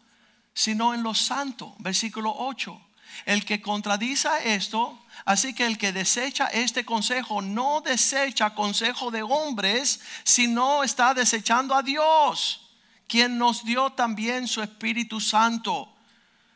sino 0.53 0.93
en 0.93 1.03
lo 1.03 1.13
santo. 1.13 1.75
Versículo 1.79 2.33
8. 2.35 2.81
El 3.25 3.45
que 3.45 3.61
contradice 3.61 4.29
esto, 4.43 4.99
así 5.25 5.53
que 5.53 5.65
el 5.65 5.77
que 5.77 5.93
desecha 5.93 6.47
este 6.47 6.83
consejo 6.83 7.41
no 7.41 7.81
desecha 7.81 8.53
consejo 8.53 9.11
de 9.11 9.23
hombres, 9.23 10.01
sino 10.23 10.83
está 10.83 11.13
desechando 11.13 11.75
a 11.75 11.81
Dios, 11.81 12.64
quien 13.07 13.37
nos 13.37 13.63
dio 13.63 13.91
también 13.91 14.47
su 14.47 14.61
Espíritu 14.61 15.19
Santo. 15.19 15.93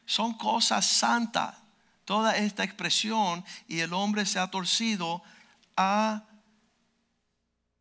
Son 0.06 0.34
cosas 0.34 0.86
santas. 0.86 1.56
Toda 2.06 2.38
esta 2.38 2.64
expresión 2.64 3.46
y 3.68 3.80
el 3.80 3.94
hombre 3.94 4.26
se 4.26 4.40
ha 4.40 4.50
torcido 4.50 5.22
a 5.78 6.24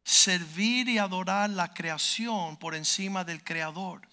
servir 0.05 0.89
y 0.89 0.99
adorar 0.99 1.51
la 1.51 1.73
creación 1.73 2.57
por 2.57 2.75
encima 2.75 3.25
del 3.25 3.43
creador. 3.43 4.09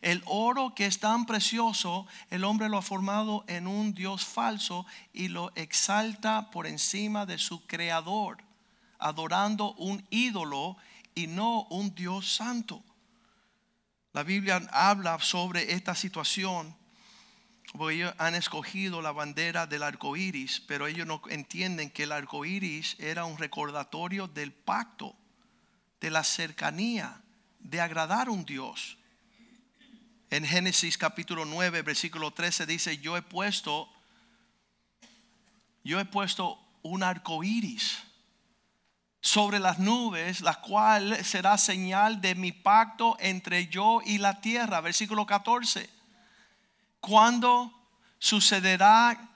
El 0.00 0.22
oro 0.26 0.74
que 0.74 0.84
es 0.84 1.00
tan 1.00 1.24
precioso, 1.24 2.06
el 2.28 2.44
hombre 2.44 2.68
lo 2.68 2.76
ha 2.76 2.82
formado 2.82 3.42
en 3.46 3.66
un 3.66 3.94
Dios 3.94 4.24
falso 4.24 4.84
y 5.14 5.28
lo 5.28 5.50
exalta 5.56 6.50
por 6.50 6.66
encima 6.66 7.24
de 7.24 7.38
su 7.38 7.66
creador, 7.66 8.44
adorando 8.98 9.72
un 9.74 10.06
ídolo 10.10 10.76
y 11.14 11.26
no 11.26 11.62
un 11.70 11.94
Dios 11.94 12.34
santo. 12.34 12.82
La 14.14 14.22
Biblia 14.22 14.62
habla 14.70 15.18
sobre 15.18 15.72
esta 15.72 15.96
situación 15.96 16.76
porque 17.72 17.96
ellos 17.96 18.14
han 18.18 18.36
escogido 18.36 19.02
la 19.02 19.10
bandera 19.10 19.66
del 19.66 19.82
arco 19.82 20.16
iris, 20.16 20.62
pero 20.68 20.86
ellos 20.86 21.04
no 21.04 21.20
entienden 21.28 21.90
que 21.90 22.04
el 22.04 22.12
arco 22.12 22.44
iris 22.44 22.94
era 23.00 23.24
un 23.24 23.36
recordatorio 23.36 24.28
del 24.28 24.52
pacto, 24.52 25.16
de 26.00 26.10
la 26.12 26.22
cercanía, 26.22 27.20
de 27.58 27.80
agradar 27.80 28.28
a 28.28 28.30
un 28.30 28.44
Dios. 28.44 28.98
En 30.30 30.44
Génesis 30.44 30.96
capítulo 30.96 31.44
9, 31.44 31.82
versículo 31.82 32.30
13 32.30 32.66
dice, 32.66 32.98
yo 32.98 33.16
he 33.16 33.22
puesto, 33.22 33.88
yo 35.82 35.98
he 35.98 36.04
puesto 36.04 36.64
un 36.82 37.02
arco 37.02 37.42
iris 37.42 38.03
sobre 39.24 39.58
las 39.58 39.78
nubes, 39.78 40.42
la 40.42 40.56
cual 40.56 41.24
será 41.24 41.56
señal 41.56 42.20
de 42.20 42.34
mi 42.34 42.52
pacto 42.52 43.16
entre 43.18 43.68
yo 43.68 44.02
y 44.04 44.18
la 44.18 44.42
tierra. 44.42 44.82
Versículo 44.82 45.24
14. 45.24 45.88
Cuando 47.00 47.72
sucederá 48.18 49.30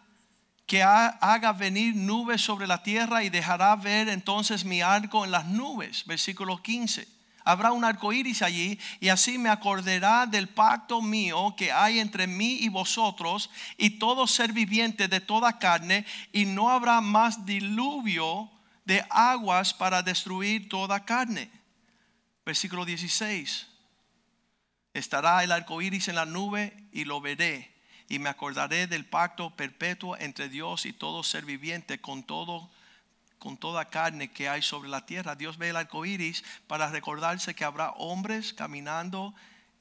que 0.66 0.82
haga 0.82 1.54
venir 1.54 1.96
nubes 1.96 2.42
sobre 2.42 2.66
la 2.66 2.82
tierra 2.82 3.24
y 3.24 3.30
dejará 3.30 3.74
ver 3.76 4.10
entonces 4.10 4.66
mi 4.66 4.82
arco 4.82 5.24
en 5.24 5.30
las 5.30 5.46
nubes. 5.46 6.04
Versículo 6.04 6.62
15 6.62 7.08
habrá 7.42 7.72
un 7.72 7.82
arco 7.82 8.12
iris 8.12 8.42
allí, 8.42 8.78
y 9.00 9.08
así 9.08 9.38
me 9.38 9.48
acordará 9.48 10.26
del 10.26 10.50
pacto 10.50 11.00
mío 11.00 11.54
que 11.56 11.72
hay 11.72 11.98
entre 11.98 12.26
mí 12.26 12.58
y 12.60 12.68
vosotros 12.68 13.48
y 13.78 13.98
todo 13.98 14.26
ser 14.26 14.52
viviente 14.52 15.08
de 15.08 15.20
toda 15.20 15.58
carne, 15.58 16.04
y 16.30 16.44
no 16.44 16.68
habrá 16.68 17.00
más 17.00 17.46
diluvio 17.46 18.50
de 18.88 19.04
aguas 19.10 19.74
para 19.74 20.02
destruir 20.02 20.70
toda 20.70 21.04
carne. 21.04 21.50
Versículo 22.46 22.86
16. 22.86 23.68
Estará 24.94 25.44
el 25.44 25.52
arco 25.52 25.82
iris 25.82 26.08
en 26.08 26.14
la 26.14 26.24
nube 26.24 26.74
y 26.90 27.04
lo 27.04 27.20
veré, 27.20 27.70
y 28.08 28.18
me 28.18 28.30
acordaré 28.30 28.86
del 28.86 29.04
pacto 29.04 29.50
perpetuo 29.54 30.16
entre 30.16 30.48
Dios 30.48 30.86
y 30.86 30.94
todo 30.94 31.22
ser 31.22 31.44
viviente 31.44 32.00
con 32.00 32.22
todo 32.24 32.70
con 33.38 33.56
toda 33.56 33.84
carne 33.84 34.32
que 34.32 34.48
hay 34.48 34.62
sobre 34.62 34.88
la 34.88 35.06
tierra. 35.06 35.36
Dios 35.36 35.58
ve 35.58 35.68
el 35.68 35.76
arco 35.76 36.04
iris 36.04 36.42
para 36.66 36.90
recordarse 36.90 37.54
que 37.54 37.64
habrá 37.64 37.90
hombres 37.90 38.52
caminando 38.52 39.32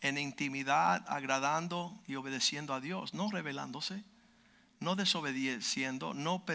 en 0.01 0.19
intimidad, 0.19 1.03
agradando 1.07 1.97
y 2.07 2.15
obedeciendo 2.15 2.75
a 2.75 2.81
Dios, 2.81 3.15
no 3.15 3.31
rebelándose, 3.31 4.03
no 4.79 4.95
desobedeciendo, 4.95 6.13
no 6.13 6.45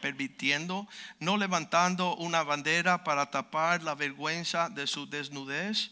permitiendo, 0.00 0.88
no 1.18 1.36
levantando 1.36 2.14
una 2.16 2.42
bandera 2.42 3.04
para 3.04 3.30
tapar 3.30 3.82
la 3.82 3.94
vergüenza 3.94 4.68
de 4.68 4.86
su 4.86 5.08
desnudez. 5.08 5.90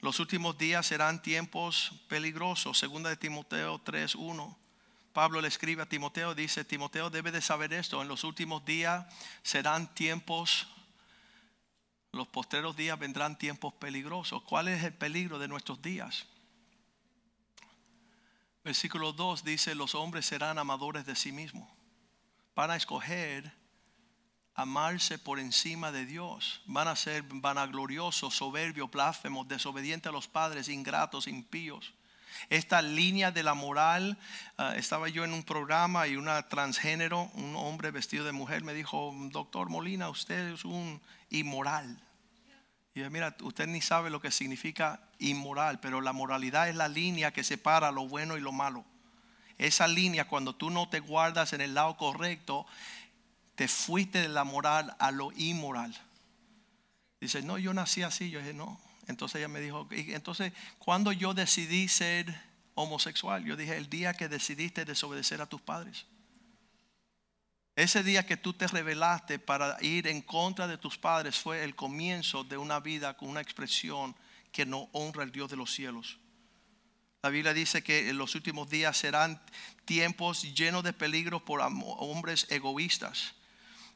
Los 0.00 0.20
últimos 0.20 0.56
días 0.58 0.86
serán 0.86 1.22
tiempos 1.22 1.92
peligrosos, 2.08 2.78
segunda 2.78 3.10
de 3.10 3.16
Timoteo 3.16 3.80
3:1. 3.80 4.56
Pablo 5.12 5.40
le 5.40 5.48
escribe 5.48 5.82
a 5.82 5.86
Timoteo, 5.86 6.34
dice, 6.34 6.64
Timoteo 6.64 7.10
debe 7.10 7.32
de 7.32 7.40
saber 7.40 7.72
esto, 7.72 8.00
en 8.00 8.08
los 8.08 8.22
últimos 8.22 8.64
días 8.64 9.06
serán 9.42 9.92
tiempos, 9.94 10.68
los 12.12 12.28
postreros 12.28 12.76
días 12.76 12.98
vendrán 12.98 13.36
tiempos 13.36 13.74
peligrosos. 13.74 14.42
¿Cuál 14.42 14.68
es 14.68 14.84
el 14.84 14.92
peligro 14.92 15.40
de 15.40 15.48
nuestros 15.48 15.82
días? 15.82 16.26
Versículo 18.68 19.14
2 19.14 19.44
dice, 19.44 19.74
los 19.74 19.94
hombres 19.94 20.26
serán 20.26 20.58
amadores 20.58 21.06
de 21.06 21.16
sí 21.16 21.32
mismos. 21.32 21.66
Van 22.54 22.70
a 22.70 22.76
escoger 22.76 23.50
amarse 24.54 25.18
por 25.18 25.38
encima 25.38 25.90
de 25.90 26.04
Dios. 26.04 26.60
Van 26.66 26.86
a 26.86 26.94
ser 26.94 27.22
vanagloriosos, 27.22 28.34
soberbios, 28.34 28.90
blasfemos, 28.90 29.48
desobedientes 29.48 30.10
a 30.10 30.12
los 30.12 30.28
padres, 30.28 30.68
ingratos, 30.68 31.28
impíos 31.28 31.94
esta 32.50 32.82
línea 32.82 33.30
de 33.30 33.42
la 33.42 33.54
moral. 33.54 34.18
Ah, 34.58 34.74
estaba 34.76 35.08
yo 35.08 35.24
en 35.24 35.32
un 35.32 35.44
programa 35.44 36.06
y 36.06 36.16
una 36.16 36.46
transgénero, 36.50 37.30
un 37.36 37.56
hombre 37.56 37.90
vestido 37.90 38.26
de 38.26 38.32
mujer, 38.32 38.64
me 38.64 38.74
dijo, 38.74 39.14
doctor 39.32 39.70
Molina, 39.70 40.10
usted 40.10 40.52
es 40.52 40.66
un 40.66 41.00
inmoral. 41.30 41.98
Y 42.98 43.02
yo, 43.02 43.10
mira, 43.12 43.36
usted 43.42 43.68
ni 43.68 43.80
sabe 43.80 44.10
lo 44.10 44.20
que 44.20 44.32
significa 44.32 45.00
inmoral, 45.20 45.78
pero 45.78 46.00
la 46.00 46.12
moralidad 46.12 46.68
es 46.68 46.74
la 46.74 46.88
línea 46.88 47.32
que 47.32 47.44
separa 47.44 47.92
lo 47.92 48.08
bueno 48.08 48.36
y 48.36 48.40
lo 48.40 48.50
malo. 48.50 48.84
Esa 49.56 49.86
línea, 49.86 50.26
cuando 50.26 50.56
tú 50.56 50.68
no 50.68 50.88
te 50.88 50.98
guardas 50.98 51.52
en 51.52 51.60
el 51.60 51.74
lado 51.74 51.96
correcto, 51.96 52.66
te 53.54 53.68
fuiste 53.68 54.22
de 54.22 54.28
la 54.28 54.42
moral 54.42 54.96
a 54.98 55.12
lo 55.12 55.30
inmoral. 55.36 55.96
Dice, 57.20 57.40
no, 57.40 57.56
yo 57.56 57.72
nací 57.72 58.02
así. 58.02 58.30
Yo 58.30 58.40
dije, 58.40 58.52
no, 58.52 58.80
entonces 59.06 59.36
ella 59.36 59.48
me 59.48 59.60
dijo, 59.60 59.86
entonces, 59.92 60.52
cuando 60.80 61.12
yo 61.12 61.34
decidí 61.34 61.86
ser 61.86 62.34
homosexual, 62.74 63.44
yo 63.44 63.56
dije, 63.56 63.76
el 63.76 63.88
día 63.88 64.14
que 64.14 64.26
decidiste 64.26 64.84
desobedecer 64.84 65.40
a 65.40 65.46
tus 65.46 65.60
padres. 65.60 66.04
Ese 67.78 68.02
día 68.02 68.26
que 68.26 68.36
tú 68.36 68.54
te 68.54 68.66
rebelaste 68.66 69.38
para 69.38 69.76
ir 69.80 70.08
en 70.08 70.20
contra 70.20 70.66
de 70.66 70.78
tus 70.78 70.98
padres 70.98 71.38
fue 71.38 71.62
el 71.62 71.76
comienzo 71.76 72.42
de 72.42 72.56
una 72.56 72.80
vida 72.80 73.16
con 73.16 73.28
una 73.28 73.40
expresión 73.40 74.16
que 74.50 74.66
no 74.66 74.88
honra 74.90 75.22
al 75.22 75.30
Dios 75.30 75.48
de 75.48 75.56
los 75.56 75.72
cielos. 75.72 76.18
La 77.22 77.30
Biblia 77.30 77.54
dice 77.54 77.84
que 77.84 78.08
en 78.08 78.18
los 78.18 78.34
últimos 78.34 78.68
días 78.68 78.96
serán 78.96 79.40
tiempos 79.84 80.42
llenos 80.56 80.82
de 80.82 80.92
peligros 80.92 81.42
por 81.42 81.60
hombres 81.60 82.48
egoístas. 82.50 83.36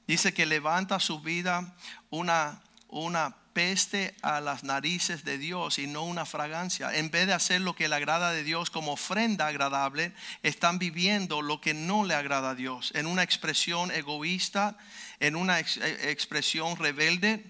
Dice 0.06 0.32
que 0.32 0.46
levanta 0.46 1.00
su 1.00 1.18
vida 1.18 1.76
una, 2.08 2.62
una 2.86 3.36
peste 3.52 4.14
a 4.22 4.40
las 4.40 4.64
narices 4.64 5.24
de 5.24 5.38
Dios 5.38 5.78
y 5.78 5.86
no 5.86 6.04
una 6.04 6.24
fragancia. 6.24 6.94
En 6.94 7.10
vez 7.10 7.26
de 7.26 7.32
hacer 7.32 7.60
lo 7.60 7.74
que 7.74 7.88
le 7.88 7.94
agrada 7.94 8.32
de 8.32 8.44
Dios 8.44 8.70
como 8.70 8.92
ofrenda 8.92 9.46
agradable, 9.46 10.12
están 10.42 10.78
viviendo 10.78 11.42
lo 11.42 11.60
que 11.60 11.74
no 11.74 12.04
le 12.04 12.14
agrada 12.14 12.50
a 12.50 12.54
Dios. 12.54 12.92
En 12.94 13.06
una 13.06 13.22
expresión 13.22 13.90
egoísta, 13.90 14.76
en 15.20 15.36
una 15.36 15.60
eh, 15.60 15.64
expresión 16.10 16.76
rebelde. 16.76 17.44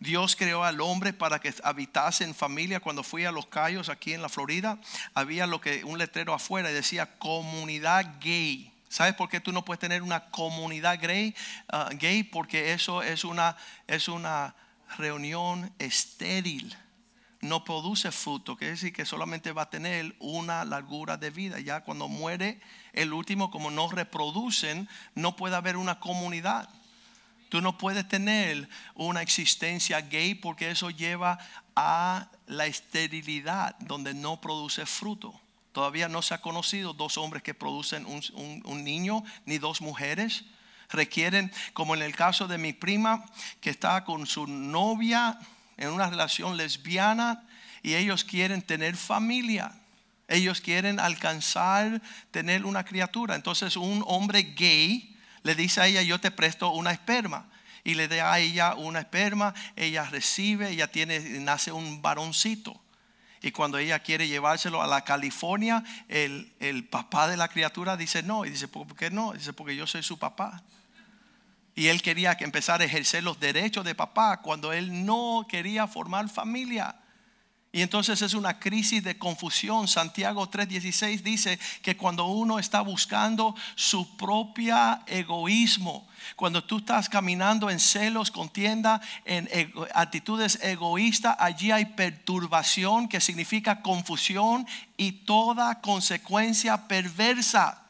Dios 0.00 0.36
creó 0.36 0.62
al 0.62 0.80
hombre 0.80 1.12
para 1.12 1.40
que 1.40 1.52
habitase 1.64 2.24
en 2.24 2.34
familia. 2.34 2.80
Cuando 2.80 3.02
fui 3.02 3.24
a 3.24 3.32
los 3.32 3.46
Cayos 3.46 3.88
aquí 3.88 4.12
en 4.12 4.22
la 4.22 4.28
Florida, 4.28 4.78
había 5.14 5.46
lo 5.46 5.60
que 5.60 5.84
un 5.84 5.98
letrero 5.98 6.34
afuera 6.34 6.70
y 6.70 6.74
decía 6.74 7.18
comunidad 7.18 8.18
gay. 8.20 8.72
¿Sabes 8.88 9.14
por 9.14 9.28
qué 9.28 9.40
tú 9.40 9.52
no 9.52 9.64
puedes 9.64 9.80
tener 9.80 10.02
una 10.02 10.30
comunidad 10.30 10.98
gay? 11.00 11.34
Ah, 11.68 11.90
gay 11.92 12.22
porque 12.22 12.72
eso 12.72 13.02
es 13.02 13.24
una 13.24 13.56
es 13.86 14.08
una 14.08 14.54
reunión 14.96 15.72
estéril 15.78 16.76
no 17.40 17.64
produce 17.64 18.10
fruto, 18.10 18.56
quiere 18.56 18.72
decir 18.72 18.92
que 18.92 19.04
solamente 19.04 19.52
va 19.52 19.62
a 19.62 19.70
tener 19.70 20.16
una 20.18 20.64
largura 20.64 21.16
de 21.16 21.30
vida. 21.30 21.60
Ya 21.60 21.82
cuando 21.82 22.08
muere 22.08 22.60
el 22.92 23.12
último, 23.12 23.50
como 23.50 23.70
no 23.70 23.88
reproducen, 23.88 24.88
no 25.14 25.36
puede 25.36 25.54
haber 25.54 25.76
una 25.76 26.00
comunidad. 26.00 26.68
Tú 27.48 27.60
no 27.60 27.78
puedes 27.78 28.06
tener 28.08 28.68
una 28.94 29.22
existencia 29.22 30.00
gay 30.00 30.34
porque 30.34 30.70
eso 30.70 30.90
lleva 30.90 31.38
a 31.76 32.28
la 32.46 32.66
esterilidad 32.66 33.76
donde 33.78 34.14
no 34.14 34.40
produce 34.40 34.84
fruto. 34.84 35.40
Todavía 35.72 36.08
no 36.08 36.22
se 36.22 36.34
ha 36.34 36.40
conocido 36.40 36.92
dos 36.92 37.16
hombres 37.18 37.42
que 37.42 37.54
producen 37.54 38.04
un, 38.04 38.20
un 38.64 38.84
niño 38.84 39.22
ni 39.46 39.58
dos 39.58 39.80
mujeres 39.80 40.44
requieren, 40.90 41.52
como 41.72 41.94
en 41.94 42.02
el 42.02 42.14
caso 42.14 42.46
de 42.46 42.58
mi 42.58 42.72
prima, 42.72 43.24
que 43.60 43.70
está 43.70 44.04
con 44.04 44.26
su 44.26 44.46
novia 44.46 45.38
en 45.76 45.90
una 45.90 46.10
relación 46.10 46.56
lesbiana 46.56 47.44
y 47.82 47.94
ellos 47.94 48.24
quieren 48.24 48.62
tener 48.62 48.96
familia. 48.96 49.72
Ellos 50.26 50.60
quieren 50.60 51.00
alcanzar, 51.00 52.02
tener 52.30 52.66
una 52.66 52.84
criatura. 52.84 53.34
Entonces 53.34 53.76
un 53.76 54.04
hombre 54.06 54.42
gay 54.42 55.16
le 55.42 55.54
dice 55.54 55.80
a 55.80 55.86
ella, 55.86 56.02
yo 56.02 56.20
te 56.20 56.30
presto 56.30 56.70
una 56.70 56.92
esperma. 56.92 57.48
Y 57.84 57.94
le 57.94 58.08
da 58.08 58.34
a 58.34 58.38
ella 58.38 58.74
una 58.74 58.98
esperma, 58.98 59.54
ella 59.76 60.04
recibe, 60.04 60.70
ella 60.70 60.88
tiene, 60.88 61.20
nace 61.40 61.72
un 61.72 62.02
varoncito. 62.02 62.78
Y 63.40 63.52
cuando 63.52 63.78
ella 63.78 64.00
quiere 64.00 64.28
llevárselo 64.28 64.82
a 64.82 64.86
la 64.86 65.04
California, 65.04 65.84
el, 66.08 66.52
el 66.58 66.84
papá 66.84 67.28
de 67.28 67.36
la 67.36 67.48
criatura 67.48 67.96
dice 67.96 68.22
no. 68.22 68.44
Y 68.44 68.50
dice, 68.50 68.68
¿por 68.68 68.94
qué 68.96 69.10
no? 69.10 69.32
Dice, 69.32 69.52
porque 69.52 69.76
yo 69.76 69.86
soy 69.86 70.02
su 70.02 70.18
papá. 70.18 70.62
Y 71.78 71.86
él 71.86 72.02
quería 72.02 72.36
empezar 72.40 72.80
a 72.80 72.84
ejercer 72.84 73.22
los 73.22 73.38
derechos 73.38 73.84
de 73.84 73.94
papá 73.94 74.38
cuando 74.42 74.72
él 74.72 75.06
no 75.06 75.46
quería 75.48 75.86
formar 75.86 76.28
familia. 76.28 76.96
Y 77.70 77.82
entonces 77.82 78.20
es 78.20 78.34
una 78.34 78.58
crisis 78.58 79.04
de 79.04 79.16
confusión. 79.16 79.86
Santiago 79.86 80.50
3:16 80.50 81.22
dice 81.22 81.56
que 81.80 81.96
cuando 81.96 82.26
uno 82.26 82.58
está 82.58 82.80
buscando 82.80 83.54
su 83.76 84.16
propia 84.16 85.04
egoísmo, 85.06 86.08
cuando 86.34 86.64
tú 86.64 86.78
estás 86.78 87.08
caminando 87.08 87.70
en 87.70 87.78
celos, 87.78 88.32
contienda, 88.32 89.00
en 89.24 89.48
actitudes 89.94 90.58
egoístas, 90.60 91.36
allí 91.38 91.70
hay 91.70 91.84
perturbación 91.84 93.06
que 93.06 93.20
significa 93.20 93.82
confusión 93.82 94.66
y 94.96 95.12
toda 95.12 95.80
consecuencia 95.80 96.88
perversa. 96.88 97.87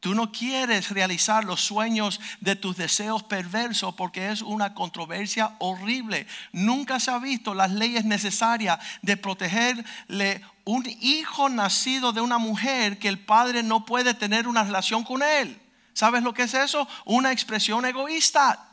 Tú 0.00 0.14
no 0.14 0.30
quieres 0.30 0.90
realizar 0.90 1.44
los 1.44 1.62
sueños 1.62 2.20
de 2.40 2.54
tus 2.54 2.76
deseos 2.76 3.22
perversos 3.22 3.94
porque 3.94 4.30
es 4.30 4.42
una 4.42 4.74
controversia 4.74 5.56
horrible. 5.58 6.26
Nunca 6.52 7.00
se 7.00 7.10
ha 7.10 7.18
visto 7.18 7.54
las 7.54 7.72
leyes 7.72 8.04
necesarias 8.04 8.78
de 9.02 9.16
protegerle 9.16 10.42
un 10.64 10.84
hijo 11.00 11.48
nacido 11.48 12.12
de 12.12 12.20
una 12.20 12.38
mujer 12.38 12.98
que 12.98 13.08
el 13.08 13.18
padre 13.18 13.62
no 13.62 13.86
puede 13.86 14.14
tener 14.14 14.46
una 14.46 14.64
relación 14.64 15.02
con 15.02 15.22
él. 15.22 15.60
¿Sabes 15.92 16.22
lo 16.22 16.34
que 16.34 16.42
es 16.42 16.54
eso? 16.54 16.86
Una 17.06 17.32
expresión 17.32 17.86
egoísta. 17.86 18.68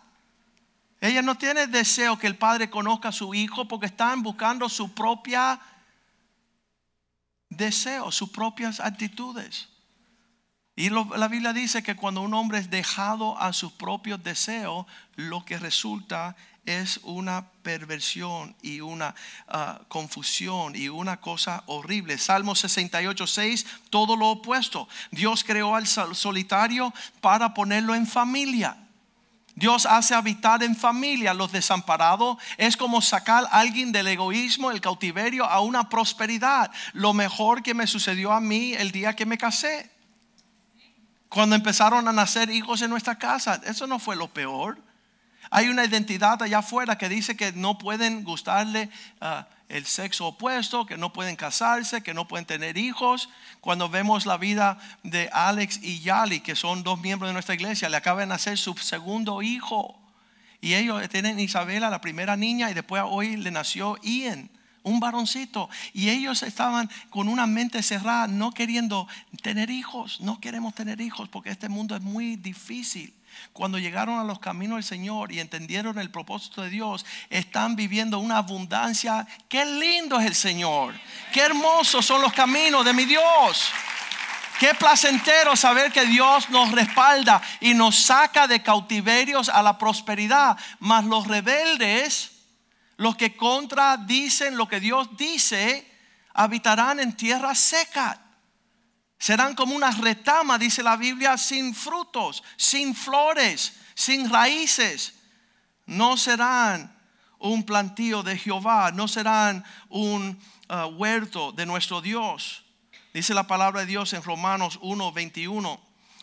Ella 1.00 1.22
no 1.22 1.38
tiene 1.38 1.68
deseo 1.68 2.20
que 2.20 2.28
el 2.28 2.38
padre 2.38 2.70
conozca 2.70 3.10
a 3.10 3.14
su 3.14 3.34
hijo 3.34 3.68
porque 3.68 3.86
están 3.86 4.24
buscando 4.24 4.68
su 4.70 4.94
propia 4.94 5.60
deseo, 7.50 8.12
sus 8.12 8.30
propias 8.30 8.80
actitudes. 8.80 9.73
Y 10.76 10.90
la 10.90 11.28
Biblia 11.28 11.54
dice 11.54 11.84
que 11.84 11.96
cuando 11.96 12.22
un 12.22 12.34
hombre 12.34 12.58
es 12.58 12.70
dejado 12.70 13.38
a 13.40 13.54
sus 13.54 13.72
propios 13.74 14.24
deseos, 14.24 14.88
lo 15.16 15.46
que 15.46 15.60
resulta 15.60 16.36
es 16.66 17.00
una 17.04 17.46
perversión 17.62 18.56
y 18.62 18.82
una 18.82 19.14
ah, 19.48 19.82
confusión 19.88 20.76
y 20.76 20.90
una 20.90 21.18
cosa 21.18 21.64
horrible. 21.68 22.18
Salmo 22.18 22.56
68, 22.56 23.28
6, 23.28 23.66
todo 23.90 24.16
lo 24.16 24.30
opuesto. 24.30 24.88
Dios 25.12 25.44
creó 25.44 25.76
al 25.76 25.86
solitario 25.88 26.94
para 27.22 27.54
ponerlo 27.54 27.94
en 27.94 28.08
familia. 28.08 28.78
Dios 29.56 29.86
hace 29.86 30.16
habitar 30.16 30.64
en 30.64 30.76
familia 30.76 31.36
los 31.36 31.52
desamparados. 31.52 32.38
Es 32.58 32.76
como 32.76 33.02
sacar 33.02 33.44
a 33.52 33.60
alguien 33.60 33.92
del 33.92 34.08
egoísmo, 34.08 34.72
el 34.72 34.82
cautiverio, 34.82 35.46
a 35.46 35.60
una 35.60 35.90
prosperidad. 35.90 36.72
Lo 36.94 37.14
mejor 37.14 37.62
que 37.62 37.76
me 37.76 37.86
sucedió 37.86 38.32
a 38.32 38.40
mí 38.40 38.74
el 38.74 38.92
día 38.92 39.16
que 39.16 39.28
me 39.28 39.38
casé. 39.38 39.93
Cuando 41.34 41.56
empezaron 41.56 42.08
a 42.08 42.14
nacer 42.14 42.52
hijos 42.52 42.84
en 42.84 42.92
nuestra 42.92 43.18
casa, 43.18 43.60
eso 43.66 43.88
no 43.88 43.98
fue 43.98 44.16
lo 44.16 44.28
peor. 44.28 44.78
Hay 45.50 45.68
una 45.68 45.84
identidad 45.84 46.40
allá 46.44 46.60
afuera 46.60 46.96
que 47.00 47.10
dice 47.10 47.36
que 47.36 47.52
no 47.54 47.80
pueden 47.80 48.24
gustarle 48.24 48.92
ah, 49.20 49.48
el 49.68 49.88
sexo 49.88 50.28
opuesto, 50.28 50.86
que 50.86 50.96
no 50.96 51.12
pueden 51.12 51.36
casarse, 51.36 52.04
que 52.04 52.14
no 52.14 52.28
pueden 52.28 52.46
tener 52.46 52.78
hijos. 52.78 53.30
Cuando 53.62 53.90
vemos 53.90 54.28
la 54.28 54.38
vida 54.38 54.78
de 55.02 55.28
Alex 55.34 55.80
y 55.82 56.02
Yali, 56.02 56.40
que 56.42 56.56
son 56.56 56.84
dos 56.84 57.02
miembros 57.02 57.30
de 57.30 57.34
nuestra 57.34 57.56
iglesia, 57.56 57.90
le 57.90 57.98
acaban 57.98 58.20
de 58.20 58.36
nacer 58.36 58.60
su 58.60 58.76
segundo 58.76 59.42
hijo. 59.42 60.00
Y 60.62 60.76
ellos 60.76 61.02
tienen 61.10 61.40
Isabela, 61.40 61.90
la 61.90 62.00
primera 62.00 62.38
niña, 62.38 62.70
y 62.70 62.76
después 62.76 63.02
hoy 63.04 63.38
le 63.38 63.50
nació 63.50 63.98
Ian 64.04 64.52
un 64.84 65.00
varoncito. 65.00 65.70
Y 65.94 66.10
ellos 66.10 66.44
estaban 66.44 66.90
con 67.10 67.28
una 67.28 67.48
mente 67.48 67.82
cerrada, 67.82 68.28
no 68.28 68.52
queriendo 68.52 69.08
tener 69.42 69.70
hijos. 69.70 70.22
No 70.22 70.40
queremos 70.40 70.76
tener 70.76 71.02
hijos 71.02 71.30
porque 71.30 71.50
este 71.50 71.70
mundo 71.70 71.96
es 71.96 72.02
muy 72.02 72.36
difícil. 72.36 73.14
Cuando 73.52 73.80
llegaron 73.80 74.20
a 74.20 74.24
los 74.24 74.40
caminos 74.40 74.78
del 74.78 74.84
Señor 74.84 75.32
y 75.32 75.40
entendieron 75.40 75.98
el 75.98 76.12
propósito 76.12 76.62
de 76.62 76.70
Dios, 76.70 77.06
están 77.30 77.76
viviendo 77.76 78.20
una 78.20 78.38
abundancia. 78.38 79.28
Qué 79.50 79.66
lindo 79.66 80.20
es 80.20 80.28
el 80.28 80.36
Señor. 80.36 80.94
Qué 81.32 81.42
hermosos 81.42 82.06
son 82.06 82.22
los 82.22 82.34
caminos 82.34 82.86
de 82.86 82.94
mi 82.94 83.06
Dios. 83.06 83.72
Qué 84.60 84.74
placentero 84.76 85.56
saber 85.56 85.92
que 85.92 86.06
Dios 86.06 86.50
nos 86.50 86.72
respalda 86.72 87.42
y 87.60 87.74
nos 87.74 87.96
saca 87.98 88.48
de 88.48 88.62
cautiverios 88.62 89.50
a 89.50 89.64
la 89.64 89.78
prosperidad. 89.78 90.58
Mas 90.80 91.06
los 91.06 91.28
rebeldes 91.28 92.33
los 93.04 93.18
que 93.18 93.36
contradicen 93.36 94.56
lo 94.56 94.68
que 94.68 94.80
Dios 94.80 95.10
dice 95.18 95.92
habitarán 96.34 97.02
en 97.02 97.16
tierra 97.18 97.54
seca. 97.54 98.20
Serán 99.20 99.56
como 99.56 99.76
una 99.76 99.92
retama, 99.92 100.58
dice 100.58 100.82
la 100.82 100.96
Biblia, 100.96 101.38
sin 101.38 101.76
frutos, 101.76 102.44
sin 102.56 102.96
flores, 102.96 103.74
sin 103.94 104.30
raíces. 104.30 105.16
No 105.86 106.16
serán 106.16 106.98
un 107.40 107.64
plantío 107.64 108.24
de 108.24 108.38
Jehová, 108.38 108.92
no 108.92 109.10
serán 109.10 109.66
un 109.90 110.40
uh, 110.70 110.86
huerto 110.96 111.52
de 111.52 111.66
nuestro 111.66 112.02
Dios. 112.02 112.64
Dice 113.14 113.34
la 113.34 113.48
palabra 113.48 113.82
de 113.82 113.88
Dios 113.88 114.14
en 114.14 114.24
Romanos 114.24 114.80
1, 114.82 115.12
21. 115.12 115.80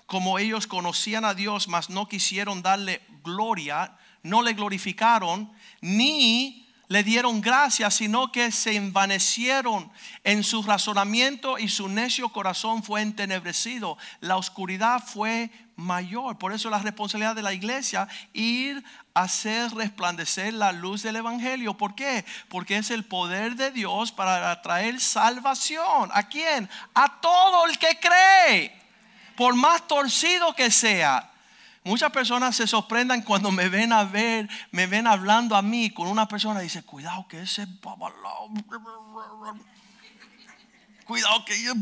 Como 0.06 0.38
ellos 0.38 0.66
conocían 0.66 1.26
a 1.26 1.34
Dios, 1.34 1.68
mas 1.68 1.90
no 1.90 2.08
quisieron 2.08 2.62
darle 2.62 3.02
gloria, 3.22 3.98
no 4.22 4.42
le 4.42 4.54
glorificaron, 4.54 5.52
ni 5.82 6.59
le 6.90 7.04
dieron 7.04 7.40
gracias, 7.40 7.94
sino 7.94 8.32
que 8.32 8.50
se 8.50 8.74
envanecieron 8.74 9.92
en 10.24 10.42
su 10.42 10.60
razonamiento 10.64 11.56
y 11.56 11.68
su 11.68 11.88
necio 11.88 12.30
corazón 12.30 12.82
fue 12.82 13.00
entenebrecido. 13.00 13.96
La 14.18 14.36
oscuridad 14.36 15.00
fue 15.00 15.52
mayor. 15.76 16.36
Por 16.36 16.52
eso 16.52 16.68
la 16.68 16.80
responsabilidad 16.80 17.36
de 17.36 17.44
la 17.44 17.52
iglesia 17.52 18.08
ir 18.32 18.82
a 19.14 19.22
hacer 19.22 19.72
resplandecer 19.72 20.52
la 20.52 20.72
luz 20.72 21.04
del 21.04 21.14
evangelio. 21.14 21.76
¿Por 21.76 21.94
qué? 21.94 22.24
Porque 22.48 22.78
es 22.78 22.90
el 22.90 23.04
poder 23.04 23.54
de 23.54 23.70
Dios 23.70 24.10
para 24.10 24.60
traer 24.60 25.00
salvación. 25.00 26.10
¿A 26.12 26.24
quién? 26.24 26.68
A 26.94 27.20
todo 27.20 27.66
el 27.66 27.78
que 27.78 28.00
cree. 28.00 28.76
Por 29.36 29.54
más 29.54 29.86
torcido 29.86 30.56
que 30.56 30.72
sea, 30.72 31.29
Muchas 31.82 32.12
personas 32.12 32.56
se 32.56 32.66
sorprendan 32.66 33.22
cuando 33.22 33.50
me 33.50 33.68
ven 33.68 33.92
a 33.92 34.04
ver, 34.04 34.48
me 34.70 34.86
ven 34.86 35.06
hablando 35.06 35.56
a 35.56 35.62
mí 35.62 35.90
con 35.90 36.08
una 36.08 36.28
persona 36.28 36.60
y 36.60 36.64
dice, 36.64 36.82
cuidado 36.82 37.26
que 37.26 37.42
ese 37.42 37.66
cuidado 41.06 41.44
que 41.44 41.60
yo 41.60 41.72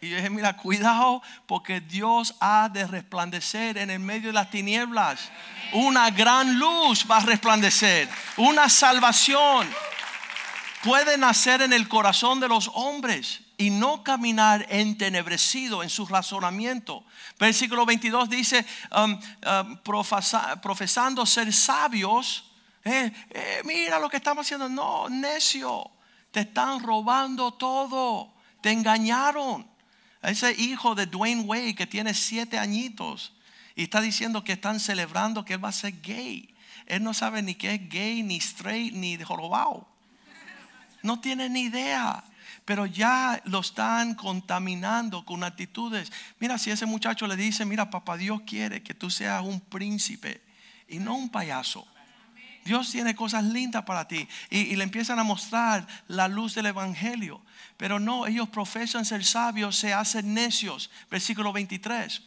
y 0.00 0.10
yo 0.10 0.16
dije, 0.16 0.28
mira, 0.28 0.56
cuidado 0.56 1.22
porque 1.46 1.80
Dios 1.80 2.34
ha 2.40 2.68
de 2.68 2.86
resplandecer 2.86 3.78
en 3.78 3.90
el 3.90 4.00
medio 4.00 4.28
de 4.28 4.34
las 4.34 4.50
tinieblas. 4.50 5.30
Una 5.72 6.10
gran 6.10 6.58
luz 6.58 7.06
va 7.10 7.18
a 7.18 7.20
resplandecer, 7.20 8.08
una 8.36 8.68
salvación 8.68 9.68
puede 10.82 11.16
nacer 11.16 11.62
en 11.62 11.72
el 11.72 11.88
corazón 11.88 12.40
de 12.40 12.48
los 12.48 12.70
hombres 12.74 13.40
y 13.60 13.68
no 13.68 14.02
caminar 14.02 14.64
entenebrecido 14.70 15.82
en 15.82 15.90
su 15.90 16.06
razonamiento. 16.06 17.04
Versículo 17.38 17.84
22 17.84 18.30
dice, 18.30 18.64
um, 18.96 19.12
um, 19.12 19.76
profesando 20.62 21.26
ser 21.26 21.52
sabios, 21.52 22.50
eh, 22.82 23.12
eh, 23.28 23.60
mira 23.66 23.98
lo 23.98 24.08
que 24.08 24.16
estamos 24.16 24.46
haciendo. 24.46 24.70
No, 24.70 25.10
necio, 25.10 25.90
te 26.30 26.40
están 26.40 26.82
robando 26.82 27.52
todo, 27.52 28.32
te 28.62 28.72
engañaron. 28.72 29.68
Ese 30.22 30.52
hijo 30.52 30.94
de 30.94 31.04
Dwayne 31.04 31.42
Wade 31.42 31.74
que 31.74 31.86
tiene 31.86 32.14
siete 32.14 32.58
añitos 32.58 33.34
y 33.76 33.82
está 33.82 34.00
diciendo 34.00 34.42
que 34.42 34.52
están 34.52 34.80
celebrando 34.80 35.44
que 35.44 35.54
él 35.54 35.62
va 35.62 35.68
a 35.68 35.72
ser 35.72 36.00
gay. 36.00 36.54
Él 36.86 37.02
no 37.02 37.12
sabe 37.12 37.42
ni 37.42 37.54
qué 37.54 37.74
es 37.74 37.88
gay, 37.90 38.22
ni 38.22 38.36
straight, 38.36 38.94
ni 38.94 39.18
jorobado. 39.22 39.86
No 41.02 41.20
tiene 41.20 41.50
ni 41.50 41.64
idea 41.64 42.24
pero 42.70 42.86
ya 42.86 43.42
lo 43.46 43.62
están 43.62 44.14
contaminando 44.14 45.24
con 45.24 45.42
actitudes. 45.42 46.12
Mira, 46.38 46.56
si 46.56 46.70
ese 46.70 46.86
muchacho 46.86 47.26
le 47.26 47.34
dice, 47.34 47.64
mira, 47.64 47.90
papá 47.90 48.16
Dios 48.16 48.42
quiere 48.46 48.80
que 48.80 48.94
tú 48.94 49.10
seas 49.10 49.42
un 49.42 49.60
príncipe 49.60 50.40
y 50.86 51.00
no 51.00 51.16
un 51.16 51.30
payaso. 51.30 51.84
Dios 52.64 52.92
tiene 52.92 53.16
cosas 53.16 53.42
lindas 53.42 53.82
para 53.82 54.06
ti. 54.06 54.28
Y, 54.50 54.76
le 54.76 54.84
empiezan 54.84 55.18
a 55.18 55.24
mostrar 55.24 55.84
la 56.06 56.28
luz 56.28 56.54
del 56.54 56.66
Evangelio. 56.66 57.42
Pero 57.76 57.98
no, 57.98 58.28
ellos 58.28 58.48
profesan 58.48 59.04
ser 59.04 59.24
sabios, 59.24 59.74
se 59.74 59.92
hacen 59.92 60.32
necios. 60.32 60.92
Versículo 61.10 61.52
23. 61.52 62.22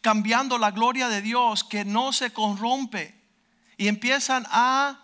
Cambiando 0.00 0.58
la 0.58 0.70
gloria 0.70 1.08
de 1.08 1.22
Dios 1.22 1.64
que 1.64 1.84
no 1.84 2.12
se 2.12 2.32
corrompe. 2.32 3.20
Y 3.76 3.88
empiezan 3.88 4.46
a 4.48 5.03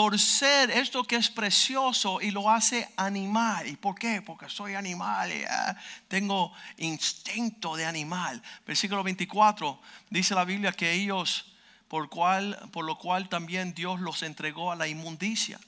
torcer 0.00 0.70
esto 0.70 1.04
que 1.04 1.16
es 1.16 1.28
precioso 1.28 2.22
y 2.22 2.30
lo 2.30 2.48
hace 2.48 2.88
animal. 2.96 3.66
¿Y 3.66 3.76
por 3.76 3.94
qué? 3.96 4.22
Porque 4.22 4.48
soy 4.48 4.72
animal, 4.72 5.30
ah, 5.46 5.76
tengo 6.08 6.54
instinto 6.78 7.76
de 7.76 7.84
animal. 7.84 8.42
Versículo 8.66 9.02
24 9.02 9.78
dice 10.08 10.34
la 10.34 10.46
Biblia 10.46 10.72
que 10.72 10.90
ellos, 10.90 11.52
por, 11.86 12.08
cual, 12.08 12.58
por 12.72 12.86
lo 12.86 12.96
cual 12.96 13.28
también 13.28 13.74
Dios 13.74 14.00
los 14.00 14.22
entregó 14.22 14.72
a 14.72 14.76
la 14.76 14.88
inmundicia 14.88 15.60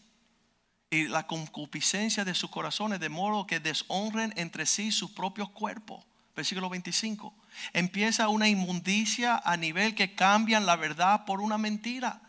y 0.89 1.09
la 1.09 1.27
concupiscencia 1.27 2.25
de 2.25 2.35
sus 2.35 2.49
corazones, 2.49 3.01
de 3.01 3.11
modo 3.11 3.47
que 3.47 3.61
deshonren 3.61 4.33
entre 4.39 4.65
sí 4.65 4.93
sus 4.93 5.11
propios 5.11 5.51
cuerpos. 5.51 6.07
Versículo 6.35 6.71
25. 6.71 7.35
Empieza 7.75 8.31
una 8.31 8.49
inmundicia 8.49 9.43
a 9.45 9.59
nivel 9.59 9.95
que 9.95 10.15
cambian 10.15 10.65
la 10.65 10.77
verdad 10.77 11.27
por 11.27 11.43
una 11.43 11.59
mentira 11.59 12.23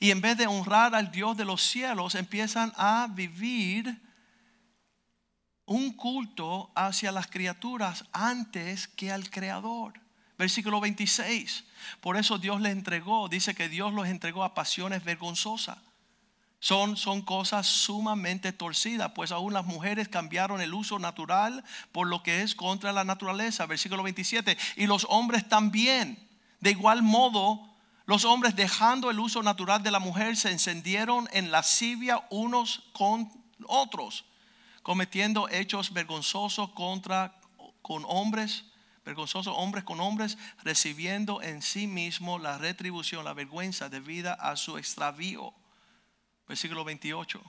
Y 0.00 0.10
en 0.10 0.20
vez 0.20 0.36
de 0.36 0.46
honrar 0.46 0.94
al 0.94 1.10
Dios 1.10 1.36
de 1.36 1.44
los 1.44 1.62
cielos, 1.62 2.14
empiezan 2.14 2.72
a 2.76 3.08
vivir 3.10 4.00
un 5.66 5.92
culto 5.92 6.70
hacia 6.74 7.12
las 7.12 7.26
criaturas 7.26 8.04
antes 8.12 8.88
que 8.88 9.10
al 9.10 9.30
Creador. 9.30 10.00
Versículo 10.36 10.80
26. 10.80 11.64
Por 12.00 12.16
eso 12.16 12.38
Dios 12.38 12.60
les 12.60 12.72
entregó, 12.72 13.28
dice 13.28 13.54
que 13.54 13.68
Dios 13.68 13.92
los 13.92 14.08
entregó 14.08 14.44
a 14.44 14.54
pasiones 14.54 15.04
vergonzosas. 15.04 15.78
Son, 16.58 16.96
son 16.96 17.20
cosas 17.20 17.66
sumamente 17.66 18.52
torcidas, 18.52 19.12
pues 19.14 19.32
aún 19.32 19.52
las 19.52 19.66
mujeres 19.66 20.08
cambiaron 20.08 20.62
el 20.62 20.72
uso 20.72 20.98
natural 20.98 21.62
por 21.92 22.06
lo 22.06 22.22
que 22.22 22.40
es 22.40 22.54
contra 22.54 22.92
la 22.92 23.04
naturaleza. 23.04 23.66
Versículo 23.66 24.02
27. 24.02 24.56
Y 24.76 24.86
los 24.86 25.06
hombres 25.10 25.46
también. 25.48 26.26
De 26.60 26.70
igual 26.70 27.02
modo, 27.02 27.73
los 28.06 28.24
hombres 28.24 28.54
dejando 28.54 29.10
el 29.10 29.18
uso 29.18 29.42
natural 29.42 29.82
de 29.82 29.90
la 29.90 29.98
mujer 29.98 30.36
se 30.36 30.50
encendieron 30.50 31.28
en 31.32 31.50
lascivia 31.50 32.26
unos 32.30 32.82
con 32.92 33.30
otros, 33.66 34.24
cometiendo 34.82 35.48
hechos 35.48 35.92
vergonzosos 35.92 36.70
contra 36.70 37.38
con 37.82 38.04
hombres 38.06 38.64
vergonzosos 39.04 39.54
hombres 39.56 39.84
con 39.84 40.00
hombres, 40.00 40.38
recibiendo 40.62 41.42
en 41.42 41.62
sí 41.62 41.86
mismo 41.86 42.38
la 42.38 42.58
retribución, 42.58 43.24
la 43.24 43.34
vergüenza 43.34 43.88
debida 43.88 44.34
a 44.34 44.56
su 44.56 44.78
extravío. 44.78 45.52
Versículo 46.48 46.84
28. 46.84 47.42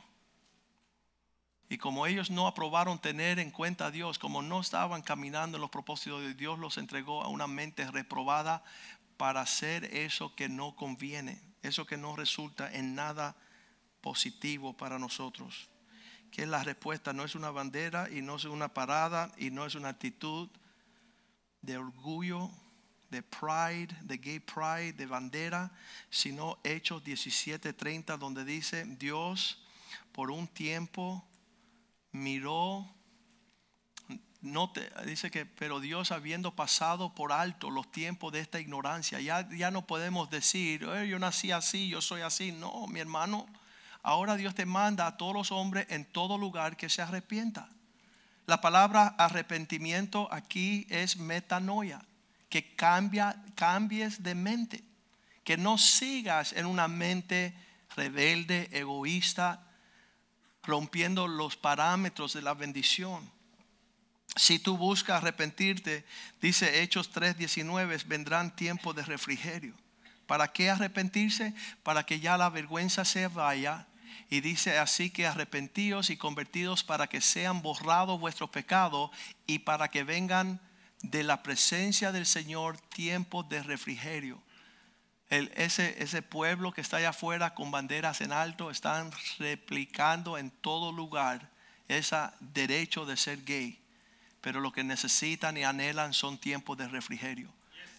Y 1.67 1.77
como 1.77 2.05
ellos 2.05 2.29
no 2.29 2.45
aprobaron 2.45 2.99
tener 2.99 3.39
en 3.39 3.49
cuenta 3.49 3.87
a 3.87 3.91
Dios, 3.91 4.19
como 4.19 4.41
no 4.41 4.61
estaban 4.61 5.01
caminando 5.01 5.57
en 5.57 5.61
los 5.61 5.71
propósitos 5.71 6.21
de 6.21 6.35
Dios, 6.35 6.59
los 6.59 6.77
entregó 6.77 7.23
a 7.23 7.27
una 7.27 7.47
mente 7.47 7.89
reprobada 7.89 8.63
para 9.17 9.41
hacer 9.41 9.85
eso 9.95 10.35
que 10.35 10.49
no 10.49 10.75
conviene, 10.75 11.41
eso 11.61 11.85
que 11.85 11.97
no 11.97 12.15
resulta 12.15 12.71
en 12.73 12.95
nada 12.95 13.35
positivo 14.01 14.75
para 14.75 14.99
nosotros. 14.99 15.69
Que 16.31 16.45
la 16.45 16.63
respuesta, 16.63 17.13
no 17.13 17.23
es 17.23 17.35
una 17.35 17.51
bandera 17.51 18.09
y 18.09 18.21
no 18.21 18.35
es 18.35 18.45
una 18.45 18.73
parada 18.73 19.31
y 19.37 19.51
no 19.51 19.65
es 19.65 19.75
una 19.75 19.89
actitud 19.89 20.49
de 21.61 21.77
orgullo, 21.77 22.51
de 23.09 23.23
pride, 23.23 23.95
de 24.01 24.17
gay 24.17 24.39
pride, 24.39 24.93
de 24.93 25.05
bandera, 25.05 25.71
sino 26.09 26.57
Hechos 26.63 27.03
17:30 27.03 28.17
donde 28.17 28.43
dice, 28.43 28.85
Dios 28.85 29.63
por 30.11 30.31
un 30.31 30.47
tiempo 30.47 31.25
miró 32.11 32.94
no 34.45 34.69
te, 34.69 34.89
dice 35.05 35.31
que, 35.31 35.45
pero 35.45 35.79
Dios 35.79 36.11
habiendo 36.11 36.55
pasado 36.55 37.15
por 37.15 37.31
alto 37.31 37.71
los 37.71 37.91
tiempos 37.91 38.31
de 38.31 38.39
esta 38.39 38.59
ignorancia, 38.59 39.19
ya, 39.19 39.49
ya 39.49 39.71
no 39.71 39.87
podemos 39.87 40.29
decir, 40.29 40.81
yo 40.81 41.19
nací 41.19 41.51
así, 41.51 41.89
yo 41.89 41.99
soy 41.99 42.21
así. 42.21 42.51
No, 42.51 42.85
mi 42.87 42.99
hermano, 42.99 43.47
ahora 44.03 44.35
Dios 44.35 44.53
te 44.53 44.67
manda 44.67 45.07
a 45.07 45.17
todos 45.17 45.33
los 45.33 45.51
hombres 45.51 45.87
en 45.89 46.05
todo 46.05 46.37
lugar 46.37 46.77
que 46.77 46.89
se 46.89 47.01
arrepienta. 47.01 47.69
La 48.45 48.61
palabra 48.61 49.15
arrepentimiento 49.17 50.31
aquí 50.31 50.85
es 50.89 51.17
metanoia, 51.17 52.05
que 52.47 52.75
cambia, 52.75 53.43
cambies 53.55 54.21
de 54.21 54.35
mente, 54.35 54.83
que 55.43 55.57
no 55.57 55.79
sigas 55.79 56.53
en 56.53 56.67
una 56.67 56.87
mente 56.87 57.57
rebelde, 57.95 58.69
egoísta, 58.71 59.63
rompiendo 60.61 61.27
los 61.27 61.57
parámetros 61.57 62.33
de 62.33 62.43
la 62.43 62.53
bendición. 62.53 63.34
Si 64.35 64.59
tú 64.59 64.77
buscas 64.77 65.17
arrepentirte, 65.17 66.05
dice 66.41 66.81
Hechos 66.81 67.11
3:19, 67.11 68.03
vendrán 68.05 68.55
tiempos 68.55 68.95
de 68.95 69.03
refrigerio. 69.03 69.73
¿Para 70.27 70.51
qué 70.51 70.69
arrepentirse? 70.69 71.53
Para 71.83 72.05
que 72.05 72.19
ya 72.19 72.37
la 72.37 72.49
vergüenza 72.49 73.05
se 73.05 73.27
vaya 73.27 73.87
y 74.29 74.41
dice 74.41 74.77
así 74.77 75.09
que 75.09 75.27
arrepentíos 75.27 76.09
y 76.09 76.17
convertidos 76.17 76.83
para 76.83 77.07
que 77.07 77.21
sean 77.21 77.61
borrados 77.61 78.19
vuestros 78.19 78.49
pecados 78.49 79.11
y 79.45 79.59
para 79.59 79.89
que 79.89 80.03
vengan 80.03 80.59
de 81.01 81.23
la 81.23 81.43
presencia 81.43 82.11
del 82.11 82.25
Señor 82.25 82.79
tiempos 82.79 83.47
de 83.47 83.61
refrigerio. 83.61 84.41
El, 85.29 85.51
ese, 85.55 86.01
ese 86.03 86.21
pueblo 86.21 86.71
que 86.71 86.81
está 86.81 86.97
allá 86.97 87.09
afuera 87.09 87.53
con 87.53 87.71
banderas 87.71 88.21
en 88.21 88.31
alto 88.31 88.71
están 88.71 89.11
replicando 89.39 90.37
en 90.37 90.49
todo 90.51 90.91
lugar 90.91 91.51
ese 91.87 92.17
derecho 92.39 93.05
de 93.05 93.17
ser 93.17 93.43
gay. 93.43 93.84
Pero 94.45 94.59
lo 94.59 94.71
que 94.71 94.83
necesitan 94.83 95.57
y 95.57 95.63
anhelan 95.63 96.13
son 96.13 96.37
tiempos 96.37 96.77
de 96.77 96.87
refrigerio 96.87 97.51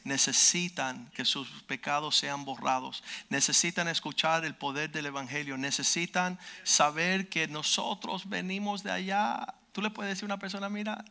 necesitan 0.04 1.10
que 1.16 1.24
sus 1.24 1.48
pecados 1.64 2.14
sean 2.14 2.44
borrados, 2.44 3.02
necesitan 3.28 3.88
escuchar 3.88 4.44
el 4.44 4.54
poder 4.54 4.92
del 4.92 5.06
Evangelio, 5.06 5.58
necesitan 5.58 6.38
saber 6.62 7.28
que 7.28 7.48
nosotros 7.48 8.28
venimos 8.28 8.84
de 8.84 8.92
allá. 8.92 9.54
Tú 9.72 9.82
le 9.82 9.90
puedes 9.90 10.12
decir 10.12 10.22
a 10.22 10.26
una 10.26 10.38
persona, 10.38 10.68
mira, 10.68 11.04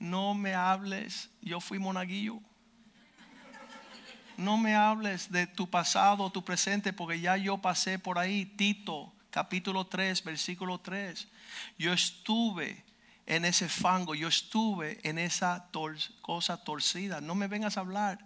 no 0.00 0.34
me 0.34 0.54
hables, 0.54 1.30
yo 1.40 1.60
fui 1.60 1.78
monaguillo. 1.78 2.40
No 4.36 4.56
me 4.56 4.74
hables 4.74 5.30
de 5.30 5.46
tu 5.46 5.70
pasado, 5.70 6.28
tu 6.32 6.44
presente, 6.44 6.92
porque 6.92 7.20
ya 7.20 7.36
yo 7.36 7.58
pasé 7.58 7.96
por 8.00 8.18
ahí. 8.18 8.44
Tito, 8.44 9.12
capítulo 9.30 9.86
3, 9.86 10.24
versículo 10.24 10.80
3. 10.80 11.28
Yo 11.78 11.92
estuve 11.92 12.84
en 13.26 13.44
ese 13.44 13.68
fango, 13.68 14.14
yo 14.14 14.28
estuve 14.28 15.00
en 15.02 15.18
esa 15.18 15.68
cosa 16.22 16.62
torcida. 16.62 17.20
No 17.20 17.34
me 17.34 17.48
vengas 17.48 17.76
a 17.76 17.80
hablar 17.80 18.18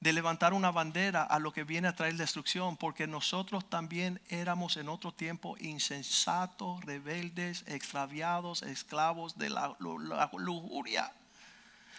de 0.00 0.12
levantar 0.12 0.54
una 0.54 0.70
bandera 0.70 1.22
a 1.22 1.38
lo 1.38 1.52
que 1.52 1.64
viene 1.64 1.88
a 1.88 1.94
traer 1.94 2.16
destrucción, 2.16 2.78
porque 2.78 3.06
nosotros 3.06 3.68
también 3.68 4.20
éramos 4.28 4.78
en 4.78 4.88
otro 4.88 5.12
tiempo 5.12 5.56
insensatos, 5.58 6.82
rebeldes, 6.84 7.64
extraviados, 7.66 8.62
esclavos 8.62 9.36
de 9.36 9.50
la, 9.50 9.76
la 9.78 10.30
lujuria. 10.38 11.12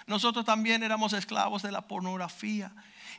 Nosotros 0.08 0.46
también 0.46 0.84
éramos 0.84 1.14
esclavos 1.14 1.62
de 1.62 1.72
la 1.72 1.88
pornografía 1.88 2.72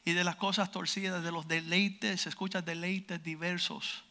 y 0.04 0.12
de 0.12 0.24
las 0.24 0.36
cosas 0.36 0.72
torcidas, 0.72 1.22
de 1.22 1.32
los 1.32 1.46
deleites, 1.46 2.26
escucha 2.26 2.62
deleites 2.62 3.22
diversos, 3.22 4.04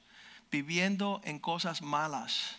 viviendo 0.50 1.19
en 1.23 1.39
cosas 1.39 1.82
malas 1.82 2.58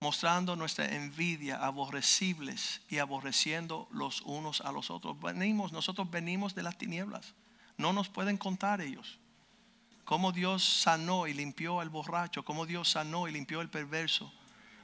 mostrando 0.00 0.54
nuestra 0.54 0.94
envidia, 0.94 1.56
aborrecibles 1.56 2.80
y 2.88 2.98
aborreciendo 2.98 3.88
los 3.90 4.20
unos 4.22 4.60
a 4.60 4.70
los 4.70 4.90
otros. 4.90 5.18
Venimos, 5.20 5.72
nosotros 5.72 6.10
venimos 6.10 6.54
de 6.54 6.62
las 6.62 6.78
tinieblas. 6.78 7.34
No 7.76 7.92
nos 7.92 8.08
pueden 8.08 8.36
contar 8.36 8.80
ellos. 8.80 9.18
Cómo 10.04 10.32
Dios 10.32 10.64
sanó 10.64 11.26
y 11.26 11.34
limpió 11.34 11.80
al 11.80 11.90
borracho, 11.90 12.44
cómo 12.44 12.64
Dios 12.64 12.88
sanó 12.88 13.28
y 13.28 13.32
limpió 13.32 13.60
al 13.60 13.70
perverso, 13.70 14.32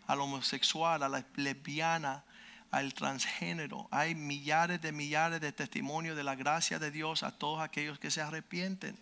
al 0.06 0.20
homosexual, 0.20 1.02
a 1.02 1.08
la 1.08 1.24
lesbiana, 1.36 2.24
al 2.70 2.92
transgénero. 2.92 3.88
Hay 3.90 4.14
millares 4.14 4.82
de 4.82 4.92
millares 4.92 5.40
de 5.40 5.52
testimonios 5.52 6.16
de 6.16 6.24
la 6.24 6.34
gracia 6.34 6.78
de 6.78 6.90
Dios 6.90 7.22
a 7.22 7.30
todos 7.30 7.60
aquellos 7.62 7.98
que 7.98 8.10
se 8.10 8.20
arrepienten 8.20 8.98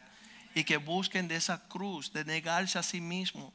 y 0.54 0.64
que 0.64 0.76
busquen 0.76 1.26
de 1.26 1.36
esa 1.36 1.66
cruz, 1.68 2.12
de 2.12 2.24
negarse 2.24 2.78
a 2.78 2.82
sí 2.82 3.00
mismo 3.00 3.52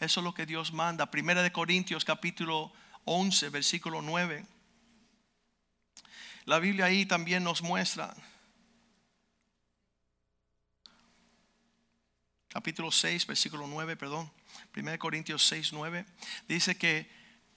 eso 0.00 0.20
es 0.20 0.24
lo 0.24 0.34
que 0.34 0.46
Dios 0.46 0.72
manda. 0.72 1.10
Primera 1.10 1.42
de 1.42 1.52
Corintios 1.52 2.04
capítulo 2.04 2.72
11, 3.04 3.48
versículo 3.50 4.02
9. 4.02 4.44
La 6.44 6.58
Biblia 6.58 6.86
ahí 6.86 7.06
también 7.06 7.44
nos 7.44 7.62
muestra. 7.62 8.14
Capítulo 12.48 12.90
6, 12.90 13.26
versículo 13.26 13.66
9, 13.66 13.96
perdón. 13.96 14.30
de 14.72 14.98
Corintios 14.98 15.46
6, 15.46 15.72
9. 15.72 16.06
Dice 16.48 16.76
que 16.76 17.10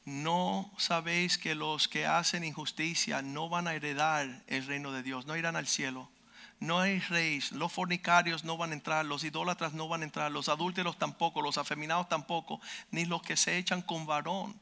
no 0.06 0.74
sabéis 0.78 1.38
que 1.38 1.54
los 1.54 1.88
que 1.88 2.06
hacen 2.06 2.44
injusticia 2.44 3.22
no 3.22 3.50
van 3.50 3.68
a 3.68 3.74
heredar 3.74 4.44
el 4.48 4.66
reino 4.66 4.92
de 4.92 5.04
Dios, 5.04 5.26
no 5.26 5.36
irán 5.36 5.56
al 5.56 5.68
cielo 5.68 6.10
no 6.60 6.80
hay 6.80 7.00
rey, 7.00 7.40
los 7.52 7.72
fornicarios 7.72 8.44
no 8.44 8.58
van 8.58 8.72
a 8.72 8.74
entrar, 8.74 9.06
los 9.06 9.24
idólatras 9.24 9.74
no 9.74 9.88
van 9.88 10.02
a 10.02 10.06
entrar, 10.06 10.32
los 10.32 10.50
adúlteros 10.50 10.98
tampoco, 10.98 11.42
los 11.42 11.58
afeminados 11.58 12.10
tampoco, 12.10 12.60
ni 12.90 13.06
los 13.06 13.22
que 13.22 13.38
se 13.38 13.58
echan 13.58 13.82
con 13.82 14.06
varón. 14.06 14.60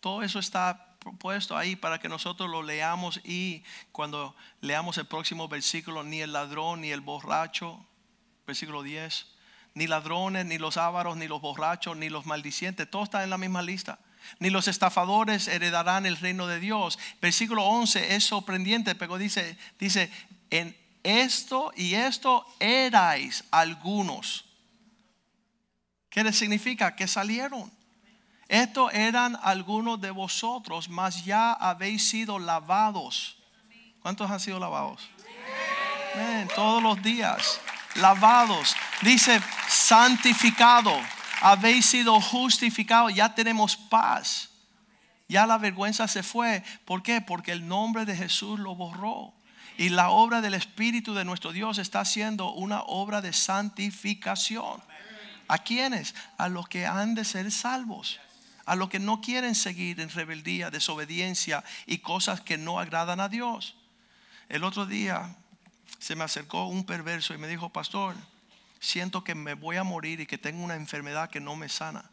Todo 0.00 0.22
eso 0.22 0.38
está 0.38 0.96
puesto 1.18 1.56
ahí 1.56 1.76
para 1.76 1.98
que 1.98 2.08
nosotros 2.08 2.48
lo 2.48 2.62
leamos 2.62 3.20
y 3.24 3.64
cuando 3.90 4.36
leamos 4.60 4.98
el 4.98 5.06
próximo 5.06 5.48
versículo, 5.48 6.04
ni 6.04 6.20
el 6.20 6.32
ladrón, 6.32 6.82
ni 6.82 6.90
el 6.90 7.00
borracho, 7.00 7.84
versículo 8.46 8.82
10, 8.82 9.26
ni 9.74 9.86
ladrones, 9.86 10.46
ni 10.46 10.58
los 10.58 10.76
ávaros, 10.76 11.16
ni 11.16 11.26
los 11.26 11.40
borrachos, 11.40 11.96
ni 11.96 12.08
los 12.08 12.26
maldicientes, 12.26 12.88
todo 12.88 13.02
está 13.02 13.24
en 13.24 13.30
la 13.30 13.38
misma 13.38 13.62
lista 13.62 13.98
ni 14.38 14.50
los 14.50 14.68
estafadores 14.68 15.48
heredarán 15.48 16.06
el 16.06 16.16
reino 16.16 16.46
de 16.46 16.60
Dios. 16.60 16.98
Versículo 17.20 17.64
11 17.64 18.14
es 18.14 18.24
sorprendente, 18.24 18.94
pero 18.94 19.18
dice, 19.18 19.56
dice, 19.78 20.10
en 20.50 20.76
esto 21.02 21.72
y 21.76 21.94
esto 21.94 22.46
erais 22.58 23.44
algunos. 23.50 24.44
¿Qué 26.10 26.32
significa? 26.32 26.94
Que 26.96 27.06
salieron. 27.06 27.70
Esto 28.48 28.90
eran 28.90 29.38
algunos 29.42 30.00
de 30.00 30.10
vosotros, 30.10 30.88
mas 30.88 31.24
ya 31.24 31.52
habéis 31.52 32.08
sido 32.08 32.38
lavados. 32.38 33.36
¿Cuántos 34.02 34.30
han 34.30 34.40
sido 34.40 34.58
lavados? 34.58 35.08
todos 36.56 36.82
los 36.82 37.00
días. 37.02 37.60
lavados. 37.94 38.74
Dice 39.02 39.40
santificado. 39.68 40.92
Habéis 41.40 41.86
sido 41.86 42.20
justificados. 42.20 43.14
Ya 43.14 43.34
tenemos 43.34 43.76
paz. 43.76 44.50
Ya 45.28 45.46
la 45.46 45.58
vergüenza 45.58 46.08
se 46.08 46.24
fue. 46.24 46.64
¿Por 46.84 47.04
qué? 47.04 47.20
Porque 47.20 47.52
el 47.52 47.68
nombre 47.68 48.04
de 48.04 48.16
Jesús 48.16 48.58
lo 48.58 48.74
borró. 48.74 49.32
Y 49.80 49.88
la 49.88 50.10
obra 50.10 50.42
del 50.42 50.52
Espíritu 50.52 51.14
de 51.14 51.24
nuestro 51.24 51.52
Dios 51.52 51.78
está 51.78 52.00
haciendo 52.00 52.52
una 52.52 52.82
obra 52.82 53.22
de 53.22 53.32
santificación. 53.32 54.82
¿A 55.48 55.56
quiénes? 55.56 56.14
A 56.36 56.50
los 56.50 56.68
que 56.68 56.84
han 56.84 57.14
de 57.14 57.24
ser 57.24 57.50
salvos. 57.50 58.20
A 58.66 58.76
los 58.76 58.90
que 58.90 58.98
no 58.98 59.22
quieren 59.22 59.54
seguir 59.54 59.98
en 60.00 60.10
rebeldía, 60.10 60.70
desobediencia 60.70 61.64
y 61.86 62.00
cosas 62.00 62.42
que 62.42 62.58
no 62.58 62.78
agradan 62.78 63.20
a 63.20 63.30
Dios. 63.30 63.74
El 64.50 64.64
otro 64.64 64.84
día 64.84 65.34
se 65.98 66.14
me 66.14 66.24
acercó 66.24 66.66
un 66.66 66.84
perverso 66.84 67.32
y 67.32 67.38
me 67.38 67.48
dijo, 67.48 67.70
pastor, 67.70 68.16
siento 68.80 69.24
que 69.24 69.34
me 69.34 69.54
voy 69.54 69.76
a 69.76 69.82
morir 69.82 70.20
y 70.20 70.26
que 70.26 70.36
tengo 70.36 70.62
una 70.62 70.74
enfermedad 70.74 71.30
que 71.30 71.40
no 71.40 71.56
me 71.56 71.70
sana. 71.70 72.04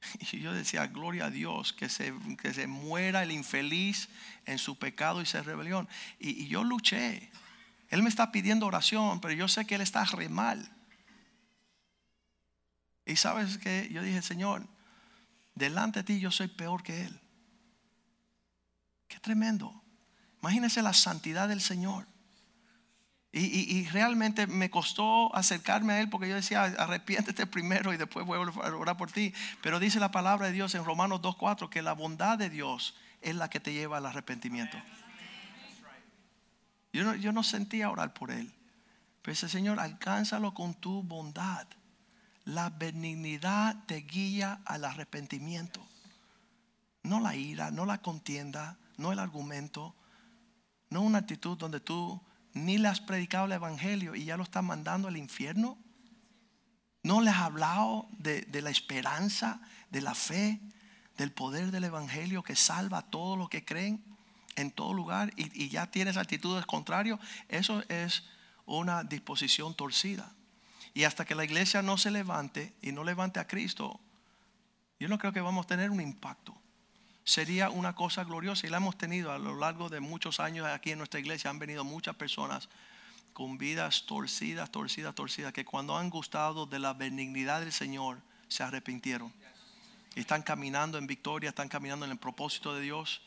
Y 0.32 0.40
yo 0.40 0.52
decía, 0.52 0.86
gloria 0.86 1.26
a 1.26 1.30
Dios, 1.30 1.72
que 1.72 1.88
se, 1.88 2.14
que 2.40 2.54
se 2.54 2.66
muera 2.66 3.22
el 3.22 3.32
infeliz 3.32 4.08
en 4.46 4.58
su 4.58 4.78
pecado 4.78 5.20
y 5.22 5.26
su 5.26 5.42
rebelión. 5.42 5.88
Y, 6.18 6.44
y, 6.44 6.48
yo 6.48 6.64
luché. 6.64 7.30
Él 7.88 8.02
me 8.02 8.08
está 8.08 8.32
pidiendo 8.32 8.66
oración, 8.66 9.20
pero 9.20 9.34
yo 9.34 9.48
sé 9.48 9.66
que 9.66 9.76
él 9.76 9.80
está 9.80 10.04
re 10.04 10.28
mal. 10.28 10.70
Y 13.06 13.16
sabes 13.16 13.56
que 13.58 13.88
yo 13.90 14.02
dije, 14.02 14.20
Señor, 14.20 14.66
delante 15.54 16.00
de 16.00 16.04
ti 16.04 16.20
yo 16.20 16.30
soy 16.30 16.48
peor 16.48 16.82
que 16.82 17.06
él. 17.06 17.20
Qué 19.08 19.18
tremendo. 19.20 19.82
Imagínese 20.42 20.82
la 20.82 20.92
santidad 20.92 21.48
del 21.48 21.62
Señor. 21.62 22.06
Y, 23.30 23.86
realmente 23.88 24.46
me 24.46 24.70
costó 24.70 25.34
acercarme 25.36 25.92
a 25.92 26.00
Él 26.00 26.08
porque 26.08 26.28
yo 26.28 26.34
decía, 26.34 26.64
arrepiéntete 26.64 27.46
primero 27.46 27.92
y 27.92 27.98
después 27.98 28.24
voy 28.24 28.38
a 28.38 28.74
orar 28.74 28.96
por 28.96 29.12
ti. 29.12 29.34
Pero 29.62 29.78
dice 29.78 30.00
la 30.00 30.10
palabra 30.10 30.46
de 30.46 30.52
Dios 30.52 30.74
en 30.74 30.84
Romanos 30.84 31.20
2.4 31.20 31.68
que 31.68 31.82
la 31.82 31.92
bondad 31.92 32.38
de 32.38 32.48
Dios 32.48 32.94
es 33.20 33.36
la 33.36 33.50
que 33.50 33.60
te 33.60 33.72
lleva 33.72 33.98
al 33.98 34.06
arrepentimiento. 34.06 34.78
Yo 36.92 37.04
no, 37.04 37.14
yo 37.14 37.32
no 37.32 37.42
sentía 37.42 37.90
orar 37.90 38.14
por 38.14 38.30
Él. 38.30 38.52
Pero 39.20 39.32
ese 39.34 39.50
Señor, 39.50 39.78
alcánzalo 39.78 40.54
con 40.54 40.74
tu 40.74 41.02
bondad. 41.02 41.66
La 42.46 42.70
benignidad 42.70 43.84
te 43.84 43.96
guía 43.96 44.60
al 44.64 44.86
arrepentimiento. 44.86 45.86
No 47.02 47.20
la 47.20 47.36
ira, 47.36 47.70
no 47.70 47.84
la 47.84 47.98
contienda, 47.98 48.78
no 48.96 49.12
el 49.12 49.18
argumento, 49.18 49.94
no 50.88 51.02
una 51.02 51.18
actitud 51.18 51.58
donde 51.58 51.80
tú 51.80 52.20
ni 52.64 52.78
le 52.78 52.88
has 52.88 53.00
predicado 53.00 53.46
el 53.46 53.52
Evangelio 53.52 54.14
y 54.14 54.24
ya 54.24 54.36
lo 54.36 54.42
estás 54.42 54.64
mandando 54.64 55.08
al 55.08 55.16
infierno. 55.16 55.78
No 57.02 57.20
le 57.20 57.30
has 57.30 57.38
hablado 57.38 58.08
de, 58.18 58.46
la 58.60 58.70
esperanza, 58.70 59.60
de 59.90 60.00
la 60.00 60.14
fe, 60.14 60.60
del 61.16 61.32
poder 61.32 61.70
del 61.70 61.84
Evangelio 61.84 62.42
que 62.42 62.56
salva 62.56 62.98
a 62.98 63.10
todos 63.10 63.38
los 63.38 63.48
que 63.48 63.64
creen 63.64 64.04
en 64.56 64.70
todo 64.70 64.92
lugar 64.92 65.32
y, 65.36 65.64
y 65.64 65.68
ya 65.68 65.90
tienes 65.90 66.16
actitudes 66.16 66.66
contrarias. 66.66 67.18
Eso 67.48 67.82
es 67.88 68.24
una 68.66 69.04
disposición 69.04 69.74
torcida. 69.74 70.32
Y 70.94 71.04
hasta 71.04 71.24
que 71.24 71.34
la 71.34 71.44
iglesia 71.44 71.82
no 71.82 71.96
se 71.96 72.10
levante 72.10 72.74
y 72.82 72.92
no 72.92 73.04
levante 73.04 73.40
a 73.40 73.46
Cristo, 73.46 74.00
yo 74.98 75.08
no 75.08 75.18
creo 75.18 75.32
que 75.32 75.40
vamos 75.40 75.64
a 75.64 75.68
tener 75.68 75.90
un 75.90 76.00
impacto 76.00 76.57
sería 77.28 77.68
una 77.68 77.94
cosa 77.94 78.24
gloriosa 78.24 78.66
y 78.66 78.70
la 78.70 78.78
hemos 78.78 78.96
tenido 78.96 79.32
a 79.32 79.38
lo 79.38 79.54
largo 79.54 79.90
de 79.90 80.00
muchos 80.00 80.40
años 80.40 80.66
aquí 80.66 80.92
en 80.92 80.98
nuestra 80.98 81.20
iglesia. 81.20 81.50
Han 81.50 81.58
venido 81.58 81.84
muchas 81.84 82.16
personas 82.16 82.70
con 83.34 83.58
vidas 83.58 84.06
torcidas, 84.06 84.72
torcidas, 84.72 85.14
torcidas, 85.14 85.52
que 85.52 85.66
cuando 85.66 85.98
han 85.98 86.08
gustado 86.08 86.64
de 86.64 86.78
la 86.78 86.94
benignidad 86.94 87.60
del 87.60 87.70
Señor 87.70 88.16
se 88.48 88.62
arrepintieron. 88.62 89.30
Están 90.14 90.40
caminando 90.40 90.96
en 90.96 91.06
victoria, 91.06 91.50
están 91.50 91.68
caminando 91.68 92.06
en 92.06 92.12
el 92.12 92.18
propósito 92.18 92.74
de 92.74 92.80
Dios 92.80 93.20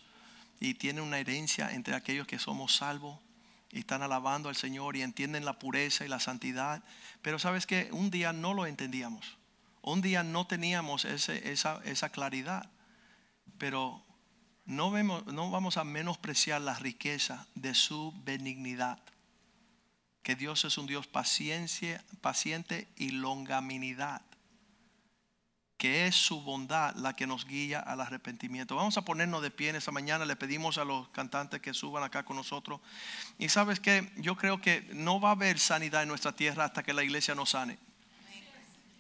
y 0.60 0.74
tienen 0.74 1.04
una 1.04 1.20
herencia 1.20 1.72
entre 1.72 1.94
aquellos 1.94 2.26
que 2.26 2.40
somos 2.40 2.76
salvos 2.76 3.20
y 3.70 3.82
están 3.82 4.02
alabando 4.02 4.50
al 4.50 4.56
Señor 4.56 4.98
y 4.98 5.04
entienden 5.04 5.46
la 5.46 5.60
pureza 5.60 6.06
y 6.06 6.10
la 6.10 6.20
santidad. 6.20 6.84
Pero 7.22 7.38
sabes 7.38 7.68
que 7.68 7.90
un 7.92 8.10
día 8.10 8.34
no 8.34 8.56
lo 8.56 8.66
entendíamos. 8.66 9.38
Un 9.84 10.02
día 10.02 10.24
no 10.24 10.48
teníamos 10.48 11.06
esa, 11.06 11.36
esa 11.36 12.10
claridad. 12.10 12.68
Pero 13.58 14.04
no, 14.66 14.92
vemos, 14.92 15.26
no 15.28 15.50
vamos 15.52 15.78
a 15.78 15.84
menospreciar 15.84 16.62
la 16.62 16.76
riqueza 16.76 17.48
de 17.56 17.74
su 17.74 18.14
benignidad. 18.24 19.00
Que 20.24 20.36
Dios 20.36 20.66
es 20.66 20.78
un 20.78 20.86
Dios 20.86 21.08
paciencia, 21.08 22.04
paciente 22.22 22.88
y 22.96 23.12
longaminidad. 23.12 24.22
Que 25.78 26.06
es 26.06 26.16
su 26.16 26.42
bondad 26.42 26.96
la 26.96 27.16
que 27.16 27.26
nos 27.26 27.48
guía 27.48 27.80
al 27.80 28.02
arrepentimiento. 28.02 28.76
Vamos 28.76 28.98
a 28.98 29.04
ponernos 29.04 29.42
de 29.42 29.50
pie 29.50 29.70
en 29.70 29.78
esta 29.78 29.92
mañana. 29.92 30.26
Le 30.26 30.36
pedimos 30.36 30.78
a 30.78 30.86
los 30.86 31.10
cantantes 31.10 31.60
que 31.60 31.74
suban 31.74 32.04
acá 32.04 32.24
con 32.24 32.38
nosotros. 32.38 32.80
Y 33.40 33.50
sabes 33.50 33.80
que 33.80 34.12
yo 34.18 34.38
creo 34.38 34.62
que 34.62 34.88
no 34.94 35.20
va 35.20 35.30
a 35.30 35.32
haber 35.32 35.58
sanidad 35.58 36.04
en 36.04 36.10
nuestra 36.10 36.36
tierra 36.36 36.66
hasta 36.66 36.84
que 36.84 36.94
la 36.94 37.04
iglesia 37.04 37.34
nos 37.34 37.50
sane. 37.50 37.80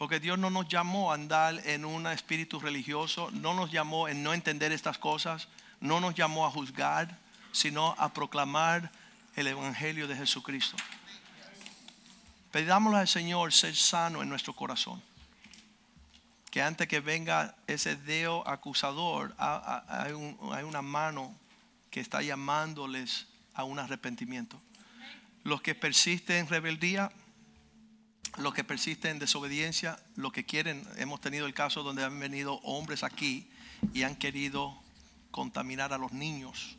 Porque 0.02 0.20
Dios 0.20 0.39
no 0.39 0.49
nos 0.49 0.68
llamó 0.68 1.12
a 1.12 1.14
andar 1.14 1.62
en 1.64 1.86
un 1.86 2.08
espíritu 2.08 2.60
religioso, 2.60 3.30
no 3.34 3.54
nos 3.54 3.72
llamó 3.72 4.08
en 4.08 4.24
no 4.24 4.34
entender 4.34 4.72
estas 4.72 4.97
cosas, 4.97 5.47
no 5.80 5.99
nos 5.99 6.16
llamó 6.16 6.47
a 6.47 6.49
juzgar, 6.49 7.20
sino 7.52 7.93
a 7.99 8.12
proclamar 8.12 8.91
el 9.36 9.45
Evangelio 9.45 10.08
de 10.08 10.16
Jesucristo. 10.16 10.76
Pedámosle 12.52 12.97
al 12.97 13.08
Señor 13.08 13.54
ser 13.54 13.76
sano 13.76 14.24
en 14.24 14.30
nuestro 14.30 14.56
corazón. 14.56 15.04
Que 16.49 16.64
antes 16.64 16.88
que 16.88 16.99
venga 16.99 17.54
ese 17.68 17.95
dedo 17.95 18.47
acusador, 18.47 19.36
hay 19.38 20.64
una 20.64 20.82
mano 20.82 21.32
que 21.91 21.99
está 21.99 22.24
llamándoles 22.24 23.28
a 23.54 23.66
un 23.66 23.78
arrepentimiento. 23.78 24.60
Los 25.43 25.62
que 25.62 25.76
persisten 25.76 26.38
en 26.38 26.47
rebeldía, 26.47 27.12
los 28.38 28.54
que 28.54 28.64
persisten 28.64 29.12
en 29.12 29.20
desobediencia, 29.20 30.00
lo 30.16 30.32
que 30.32 30.46
quieren, 30.46 30.88
hemos 30.98 31.22
tenido 31.22 31.46
el 31.46 31.54
caso 31.54 31.84
donde 31.84 32.04
han 32.04 32.20
venido 32.20 32.56
hombres 32.64 33.04
aquí 33.04 33.48
y 33.94 34.04
han 34.04 34.16
querido 34.16 34.76
contaminar 35.32 35.94
a 35.94 35.98
los 35.98 36.12
niños. 36.12 36.78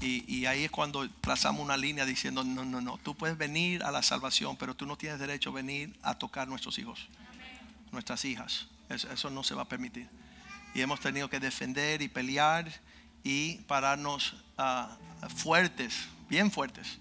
Y, 0.00 0.46
ahí 0.46 0.64
es 0.64 0.70
cuando 0.72 1.08
trazamos 1.20 1.62
una 1.62 1.76
línea 1.76 2.04
diciendo, 2.04 2.42
no, 2.42 2.64
no, 2.64 2.80
no, 2.80 2.98
tú 2.98 3.14
puedes 3.14 3.38
venir 3.38 3.84
a 3.84 3.92
la 3.92 4.02
salvación, 4.02 4.56
pero 4.56 4.74
tú 4.74 4.84
no 4.84 4.96
tienes 4.96 5.20
derecho 5.20 5.50
a 5.50 5.52
venir 5.52 5.94
a 6.02 6.18
tocar 6.18 6.48
nuestros 6.48 6.76
hijos, 6.78 7.06
nuestras 7.92 8.24
hijas. 8.24 8.66
Eso, 8.88 9.30
no 9.30 9.44
se 9.44 9.54
va 9.54 9.62
a 9.62 9.68
permitir. 9.68 10.08
Y 10.74 10.80
hemos 10.80 10.98
tenido 10.98 11.30
que 11.30 11.38
defender 11.38 12.02
y 12.02 12.08
pelear 12.08 12.72
y 13.22 13.58
pararnos 13.68 14.34
ah, 14.58 14.96
fuertes, 15.36 16.08
bien 16.28 16.50
fuertes 16.50 16.98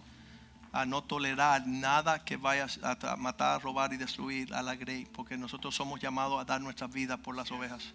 a 0.72 0.86
no 0.86 1.04
tolerar 1.04 1.68
nada 1.68 2.24
que 2.24 2.38
vaya 2.38 2.68
a 2.82 3.16
matar, 3.18 3.62
robar 3.62 3.94
y 3.94 3.98
destruir 3.98 4.54
a 4.54 4.62
la 4.62 4.76
grey, 4.76 5.06
porque 5.06 5.38
nosotros 5.38 5.76
somos 5.76 6.00
llamados 6.00 6.40
a 6.42 6.46
dar 6.46 6.62
nuestra 6.62 6.88
vida 6.88 7.18
por 7.18 7.36
las 7.36 7.52
ovejas. 7.52 7.94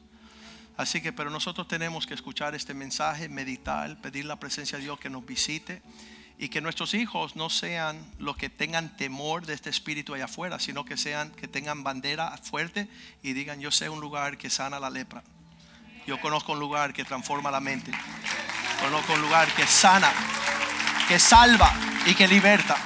Así 0.76 1.00
que, 1.00 1.12
pero 1.12 1.30
nosotros 1.30 1.68
tenemos 1.68 2.06
que 2.06 2.12
escuchar 2.12 2.54
este 2.54 2.74
mensaje, 2.74 3.30
meditar, 3.30 3.96
pedir 4.02 4.26
la 4.26 4.36
presencia 4.36 4.76
de 4.76 4.84
Dios 4.84 5.00
que 5.00 5.08
nos 5.08 5.24
visite 5.24 5.80
y 6.38 6.50
que 6.50 6.60
nuestros 6.60 6.92
hijos 6.92 7.34
no 7.34 7.48
sean 7.48 8.04
los 8.18 8.36
que 8.36 8.50
tengan 8.50 8.94
temor 8.94 9.46
de 9.46 9.54
este 9.54 9.70
espíritu 9.70 10.12
allá 10.12 10.26
afuera, 10.26 10.58
sino 10.58 10.84
que 10.84 10.98
sean 10.98 11.30
que 11.30 11.48
tengan 11.48 11.82
bandera 11.82 12.36
fuerte 12.36 12.88
y 13.22 13.32
digan, 13.32 13.58
yo 13.60 13.70
sé 13.70 13.88
un 13.88 14.00
lugar 14.00 14.36
que 14.36 14.50
sana 14.50 14.78
la 14.78 14.90
lepra. 14.90 15.22
Yo 16.06 16.20
conozco 16.20 16.52
un 16.52 16.60
lugar 16.60 16.92
que 16.92 17.04
transforma 17.04 17.50
la 17.50 17.60
mente. 17.60 17.90
Conozco 18.82 19.14
un 19.14 19.22
lugar 19.22 19.48
que 19.54 19.66
sana 19.66 20.12
que 21.08 21.18
salva 21.18 21.72
y 22.06 22.14
que 22.14 22.28
liberta. 22.28 22.76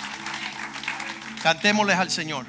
Cantémosles 1.42 1.96
al 1.96 2.10
Señor. 2.10 2.46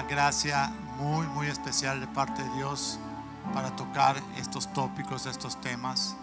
Gracia 0.09 0.73
muy, 0.99 1.27
muy 1.29 1.47
especial 1.47 2.01
de 2.01 2.07
parte 2.07 2.43
de 2.43 2.51
Dios 2.57 2.99
para 3.53 3.75
tocar 3.77 4.17
estos 4.37 4.73
tópicos, 4.73 5.27
estos 5.27 5.61
temas. 5.61 6.17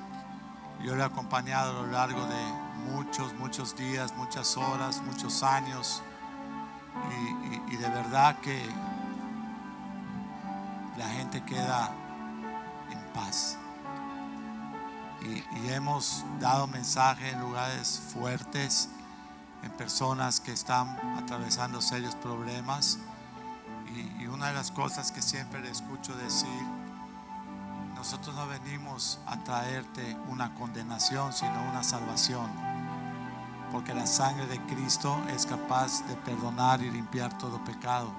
Yo 0.84 0.95
le 0.95 1.01
he 1.01 1.05
acompañado 1.05 1.71
a 1.71 1.82
lo 1.82 1.91
largo 1.91 2.25
de 2.25 2.69
muchos, 2.91 3.34
muchos 3.36 3.75
días, 3.75 4.13
muchas 4.15 4.55
horas, 4.57 5.01
muchos 5.01 5.43
años. 5.43 6.01
Y 7.69 7.75
de 7.75 7.89
verdad 7.89 8.39
que 8.39 8.69
la 10.97 11.07
gente 11.09 11.43
queda 11.43 11.91
en 12.91 12.99
paz. 13.13 13.57
Y, 15.21 15.43
y 15.59 15.69
hemos 15.69 16.23
dado 16.39 16.67
mensaje 16.67 17.30
en 17.30 17.41
lugares 17.41 18.01
fuertes, 18.13 18.89
en 19.63 19.71
personas 19.71 20.39
que 20.39 20.53
están 20.53 20.97
atravesando 21.17 21.82
serios 21.82 22.15
problemas. 22.15 22.99
Y, 23.95 24.27
una 24.27 24.47
de 24.47 24.53
las 24.53 24.71
cosas 24.71 25.11
que 25.11 25.21
siempre 25.21 25.59
le 25.61 25.69
escucho 25.71 26.15
decir, 26.15 26.63
nosotros 27.95 28.35
no 28.35 28.47
venimos 28.47 29.19
a 29.25 29.43
traerte 29.43 30.15
una 30.29 30.53
condenación, 30.55 31.33
sino 31.33 31.61
una 31.69 31.83
salvación. 31.83 32.49
Porque 33.71 33.93
la 33.93 34.07
sangre 34.07 34.47
de 34.47 34.59
Cristo 34.65 35.17
es 35.29 35.45
capaz 35.45 36.07
de 36.07 36.15
perdonar 36.15 36.81
y 36.81 36.89
limpiar 36.89 37.37
todo 37.37 37.63
pecado. 37.63 38.11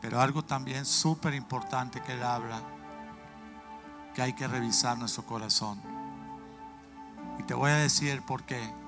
Pero 0.00 0.20
algo 0.20 0.44
también 0.44 0.84
súper 0.84 1.34
importante 1.34 2.00
que 2.00 2.12
él 2.12 2.22
habla, 2.22 2.60
que 4.14 4.22
hay 4.22 4.32
que 4.32 4.48
revisar 4.48 4.98
nuestro 4.98 5.24
corazón. 5.24 5.80
Y 7.38 7.44
te 7.44 7.54
voy 7.54 7.70
a 7.70 7.76
decir 7.76 8.22
por 8.22 8.42
qué. 8.42 8.81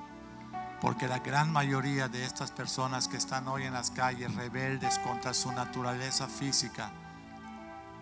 Porque 0.85 1.09
la 1.09 1.21
gran 1.21 1.51
mayoría 1.51 2.09
de 2.09 2.27
estas 2.27 2.51
personas 2.51 3.09
que 3.09 3.17
están 3.17 3.49
hoy 3.49 3.63
en 3.63 3.73
las 3.73 3.91
calles 3.91 4.35
rebeldes 4.35 4.99
contra 4.99 5.33
su 5.33 5.51
naturaleza 5.51 6.29
física 6.29 6.91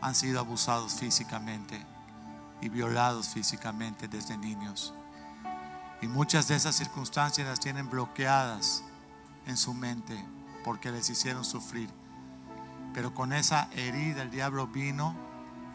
han 0.01 0.17
sido 0.17 0.41
abusados 0.41 0.95
físicamente 0.95 1.81
y 2.61 2.69
violados 2.71 3.29
físicamente 3.29 4.09
desde 4.09 4.37
niños. 4.37 4.93
Y 6.01 6.09
muchas 6.09 6.49
de 6.49 6.57
esas 6.57 6.75
circunstancias 6.75 7.47
las 7.47 7.61
tienen 7.61 7.89
bloqueadas 7.89 8.83
en 9.47 9.57
su 9.57 9.75
mente 9.75 10.21
porque 10.65 10.91
les 10.91 11.09
hicieron 11.09 11.45
sufrir. 11.45 11.89
Pero 12.95 13.15
con 13.15 13.33
esa 13.33 13.69
herida 13.77 14.23
el 14.23 14.33
diablo 14.33 14.67
vino 14.67 15.15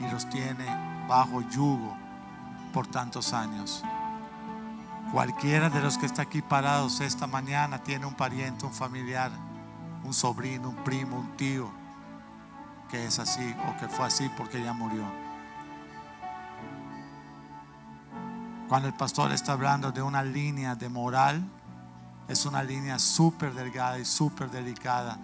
y 0.01 0.12
los 0.12 0.30
tiene 0.30 0.66
bajo 1.08 1.39
yugo 1.39 1.95
por 2.74 2.86
tantos 2.86 3.32
años. 3.32 3.82
Cualquiera 5.12 5.70
de 5.70 5.82
los 5.82 5.97
que 5.97 6.05
está 6.05 6.24
aquí 6.24 6.41
parados 6.41 6.99
esta 6.99 7.28
mañana 7.28 7.82
tiene 7.82 8.05
un 8.05 8.14
pariente, 8.14 8.66
un 8.66 8.74
familiar, 8.74 9.32
un 10.03 10.14
sobrino, 10.14 10.70
un 10.70 10.76
primo, 10.84 11.18
un 11.18 11.38
tío 11.38 11.72
que 12.89 13.05
es 13.05 13.20
así 13.20 13.55
o 13.68 13.80
que 13.80 13.88
fue 13.88 14.05
así 14.05 14.30
porque 14.38 14.62
ya 14.62 14.74
murió. 14.74 15.03
Cuando 18.68 18.89
el 18.89 18.93
pastor 18.93 19.32
está 19.32 19.53
hablando 19.53 19.91
de 19.91 20.01
una 20.01 20.24
línea 20.24 20.76
de 20.76 20.89
moral, 20.89 21.41
es 22.28 22.45
una 22.45 22.62
línea 22.64 22.99
súper 22.99 23.53
delgada 23.53 23.97
y 23.99 24.05
súper 24.05 24.51
delicada, 24.51 25.18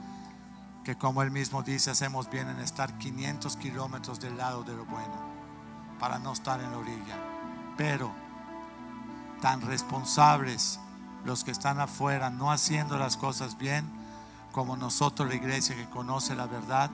que 0.85 0.97
como 0.97 1.21
él 1.21 1.31
mismo 1.31 1.61
dice, 1.61 1.91
hacemos 1.91 2.29
bien 2.29 2.47
en 2.47 2.59
estar 2.59 2.97
500 2.97 3.57
kilómetros 3.57 4.19
del 4.21 4.37
lado 4.37 4.63
de 4.63 4.73
lo 4.73 4.85
bueno, 4.85 5.15
para 5.99 6.19
no 6.19 6.31
estar 6.31 6.61
en 6.61 6.71
la 6.71 6.77
orilla. 6.77 7.17
Pero 7.75 8.22
tan 9.43 9.59
responsables 9.59 10.79
los 11.25 11.43
que 11.43 11.51
están 11.51 11.77
afuera, 11.81 12.29
no 12.29 12.49
haciendo 12.49 12.97
las 12.97 13.17
cosas 13.17 13.57
bien, 13.57 13.85
como 14.53 14.77
nosotros 14.77 15.27
la 15.27 15.35
iglesia 15.35 15.75
que 15.75 15.89
conoce 15.89 16.33
la 16.33 16.45
verdad, 16.45 16.89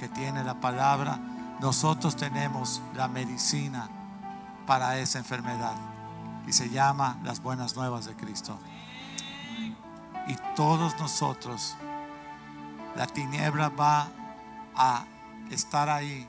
que 0.00 0.08
tiene 0.08 0.42
la 0.42 0.60
palabra, 0.60 1.20
nosotros 1.60 2.16
tenemos 2.16 2.82
la 2.96 3.06
medicina 3.06 3.88
para 4.66 4.98
esa 4.98 5.20
enfermedad 5.20 5.76
y 6.44 6.52
se 6.52 6.70
llama 6.70 7.18
las 7.22 7.40
buenas 7.40 7.76
nuevas 7.76 8.04
de 8.06 8.16
Cristo. 8.16 8.58
Y 10.26 10.34
todos 10.56 10.98
nosotros, 10.98 11.76
la 12.96 13.06
tiniebla 13.06 13.68
va 13.68 14.08
a 14.74 15.04
estar 15.52 15.88
ahí 15.88 16.28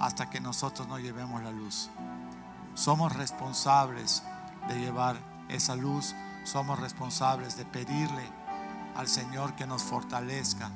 hasta 0.00 0.30
que 0.30 0.40
nosotros 0.40 0.88
no 0.88 0.98
llevemos 0.98 1.42
la 1.42 1.50
luz. 1.50 1.90
Somos 2.72 3.14
responsables 3.14 4.22
de 4.68 4.78
llevar 4.78 5.16
esa 5.48 5.76
luz, 5.76 6.14
somos 6.44 6.78
responsables 6.78 7.56
de 7.56 7.64
pedirle 7.64 8.28
al 8.96 9.08
Señor 9.08 9.54
que 9.54 9.66
nos 9.66 9.82
fortalezca 9.82 10.70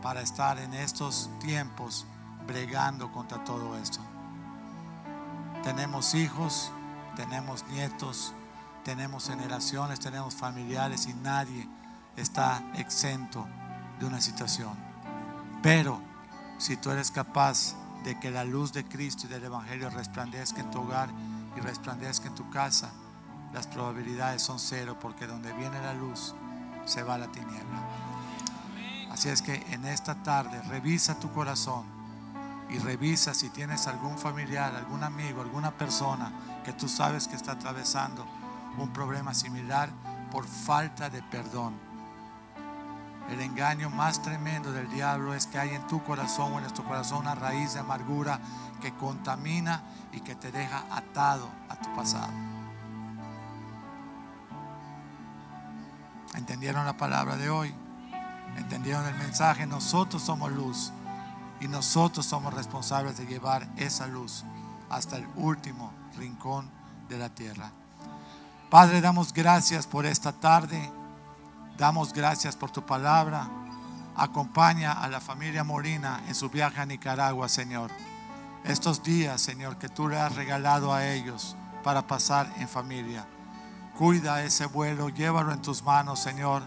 para 0.00 0.20
estar 0.20 0.58
en 0.58 0.74
estos 0.74 1.30
tiempos 1.40 2.06
bregando 2.46 3.12
contra 3.12 3.42
todo 3.44 3.76
esto. 3.78 4.00
Tenemos 5.62 6.14
hijos, 6.14 6.72
tenemos 7.14 7.64
nietos, 7.68 8.34
tenemos 8.84 9.28
generaciones, 9.28 10.00
tenemos 10.00 10.34
familiares 10.34 11.06
y 11.06 11.14
nadie 11.14 11.68
está 12.16 12.62
exento 12.74 13.46
de 14.00 14.06
una 14.06 14.20
situación. 14.20 14.74
Pero 15.62 16.00
si 16.58 16.76
tú 16.76 16.90
eres 16.90 17.10
capaz 17.10 17.74
de 18.02 18.18
que 18.18 18.30
la 18.30 18.44
luz 18.44 18.72
de 18.72 18.84
Cristo 18.84 19.26
y 19.26 19.30
del 19.30 19.44
Evangelio 19.44 19.88
resplandezca 19.90 20.60
en 20.60 20.70
tu 20.70 20.80
hogar 20.80 21.10
y 21.56 21.60
resplandezca 21.60 22.26
en 22.26 22.34
tu 22.34 22.50
casa, 22.50 22.90
las 23.52 23.66
probabilidades 23.66 24.42
son 24.42 24.58
cero 24.58 24.96
porque 25.00 25.26
donde 25.26 25.52
viene 25.52 25.80
la 25.80 25.94
luz 25.94 26.34
se 26.84 27.02
va 27.02 27.18
la 27.18 27.28
tiniebla. 27.28 27.82
Así 29.10 29.28
es 29.28 29.42
que 29.42 29.54
en 29.70 29.84
esta 29.84 30.14
tarde 30.22 30.62
revisa 30.62 31.18
tu 31.18 31.30
corazón 31.32 31.84
y 32.70 32.78
revisa 32.78 33.34
si 33.34 33.50
tienes 33.50 33.86
algún 33.86 34.16
familiar, 34.16 34.74
algún 34.74 35.04
amigo, 35.04 35.42
alguna 35.42 35.70
persona 35.70 36.32
que 36.64 36.72
tú 36.72 36.88
sabes 36.88 37.28
que 37.28 37.36
está 37.36 37.52
atravesando 37.52 38.26
un 38.78 38.90
problema 38.90 39.34
similar 39.34 39.90
por 40.30 40.46
falta 40.46 41.10
de 41.10 41.22
perdón. 41.22 41.74
El 43.30 43.40
engaño 43.40 43.90
más 43.90 44.22
tremendo 44.22 44.72
del 44.72 44.90
diablo 44.90 45.34
es 45.34 45.46
que 45.46 45.58
hay 45.58 45.70
en 45.70 45.86
tu 45.86 46.02
corazón 46.02 46.52
o 46.52 46.56
en 46.56 46.62
nuestro 46.62 46.84
corazón 46.84 47.20
una 47.20 47.34
raíz 47.34 47.74
de 47.74 47.80
amargura 47.80 48.40
que 48.80 48.94
contamina 48.94 49.82
y 50.12 50.20
que 50.20 50.34
te 50.34 50.50
deja 50.50 50.84
atado 50.90 51.48
a 51.68 51.76
tu 51.76 51.94
pasado. 51.94 52.32
¿Entendieron 56.42 56.84
la 56.84 56.96
palabra 56.96 57.36
de 57.36 57.48
hoy? 57.48 57.72
¿Entendieron 58.56 59.06
el 59.06 59.14
mensaje? 59.14 59.64
Nosotros 59.64 60.20
somos 60.24 60.50
luz 60.50 60.92
y 61.60 61.68
nosotros 61.68 62.26
somos 62.26 62.52
responsables 62.52 63.16
de 63.16 63.26
llevar 63.26 63.68
esa 63.76 64.08
luz 64.08 64.42
hasta 64.90 65.18
el 65.18 65.26
último 65.36 65.92
rincón 66.18 66.68
de 67.08 67.16
la 67.16 67.28
tierra. 67.28 67.70
Padre, 68.70 69.00
damos 69.00 69.32
gracias 69.32 69.86
por 69.86 70.04
esta 70.04 70.32
tarde. 70.32 70.90
Damos 71.78 72.12
gracias 72.12 72.56
por 72.56 72.72
tu 72.72 72.84
palabra. 72.84 73.48
Acompaña 74.16 74.94
a 74.94 75.08
la 75.08 75.20
familia 75.20 75.62
Molina 75.62 76.24
en 76.26 76.34
su 76.34 76.50
viaje 76.50 76.80
a 76.80 76.86
Nicaragua, 76.86 77.48
Señor. 77.48 77.92
Estos 78.64 79.04
días, 79.04 79.40
Señor, 79.40 79.76
que 79.76 79.88
tú 79.88 80.08
le 80.08 80.18
has 80.18 80.34
regalado 80.34 80.92
a 80.92 81.06
ellos 81.06 81.56
para 81.84 82.04
pasar 82.04 82.52
en 82.56 82.68
familia. 82.68 83.28
Cuida 83.96 84.42
ese 84.42 84.66
vuelo, 84.66 85.10
llévalo 85.10 85.52
en 85.52 85.60
tus 85.60 85.82
manos, 85.82 86.18
Señor. 86.18 86.62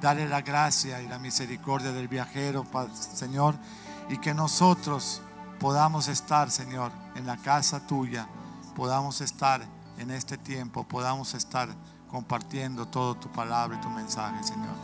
Dale 0.00 0.28
la 0.28 0.42
gracia 0.42 1.00
y 1.00 1.08
la 1.08 1.18
misericordia 1.18 1.92
del 1.92 2.08
viajero, 2.08 2.66
Señor, 2.92 3.54
y 4.08 4.18
que 4.18 4.34
nosotros 4.34 5.22
podamos 5.60 6.08
estar, 6.08 6.50
Señor, 6.50 6.90
en 7.14 7.26
la 7.26 7.36
casa 7.36 7.86
tuya, 7.86 8.26
podamos 8.74 9.20
estar 9.20 9.62
en 9.98 10.10
este 10.10 10.36
tiempo, 10.36 10.84
podamos 10.84 11.34
estar 11.34 11.68
compartiendo 12.10 12.86
todo 12.86 13.14
tu 13.14 13.28
palabra 13.30 13.76
y 13.76 13.80
tu 13.80 13.88
mensaje, 13.90 14.42
Señor. 14.42 14.74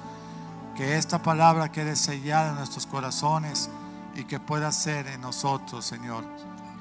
Que 0.77 0.97
esta 0.97 1.21
palabra 1.23 1.73
quede 1.73 1.97
sellada 1.97 2.51
en 2.51 2.57
nuestros 2.57 2.87
corazones 2.87 3.69
y 4.15 4.25
que 4.25 4.39
pueda 4.39 4.71
ser 4.73 5.09
en 5.09 5.21
nosotros, 5.21 5.85
Señor, 5.85 6.25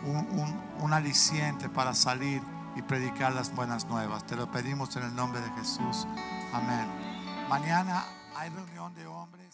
un, 0.05 0.17
un, 0.39 0.61
un 0.81 0.93
aliciente 0.93 1.67
para 1.67 1.93
salir 1.95 2.41
y 2.79 2.81
predicar 2.81 3.33
las 3.33 3.53
buenas 3.53 3.85
nuevas. 3.87 4.25
Te 4.25 4.37
lo 4.37 4.49
pedimos 4.49 4.95
en 4.95 5.03
el 5.03 5.13
nombre 5.13 5.41
de 5.41 5.49
Jesús. 5.51 6.07
Amén. 6.53 6.87
Mañana 7.49 8.05
hay 8.35 8.49
reunión 8.49 8.95
de 8.95 9.05
hombres. 9.05 9.48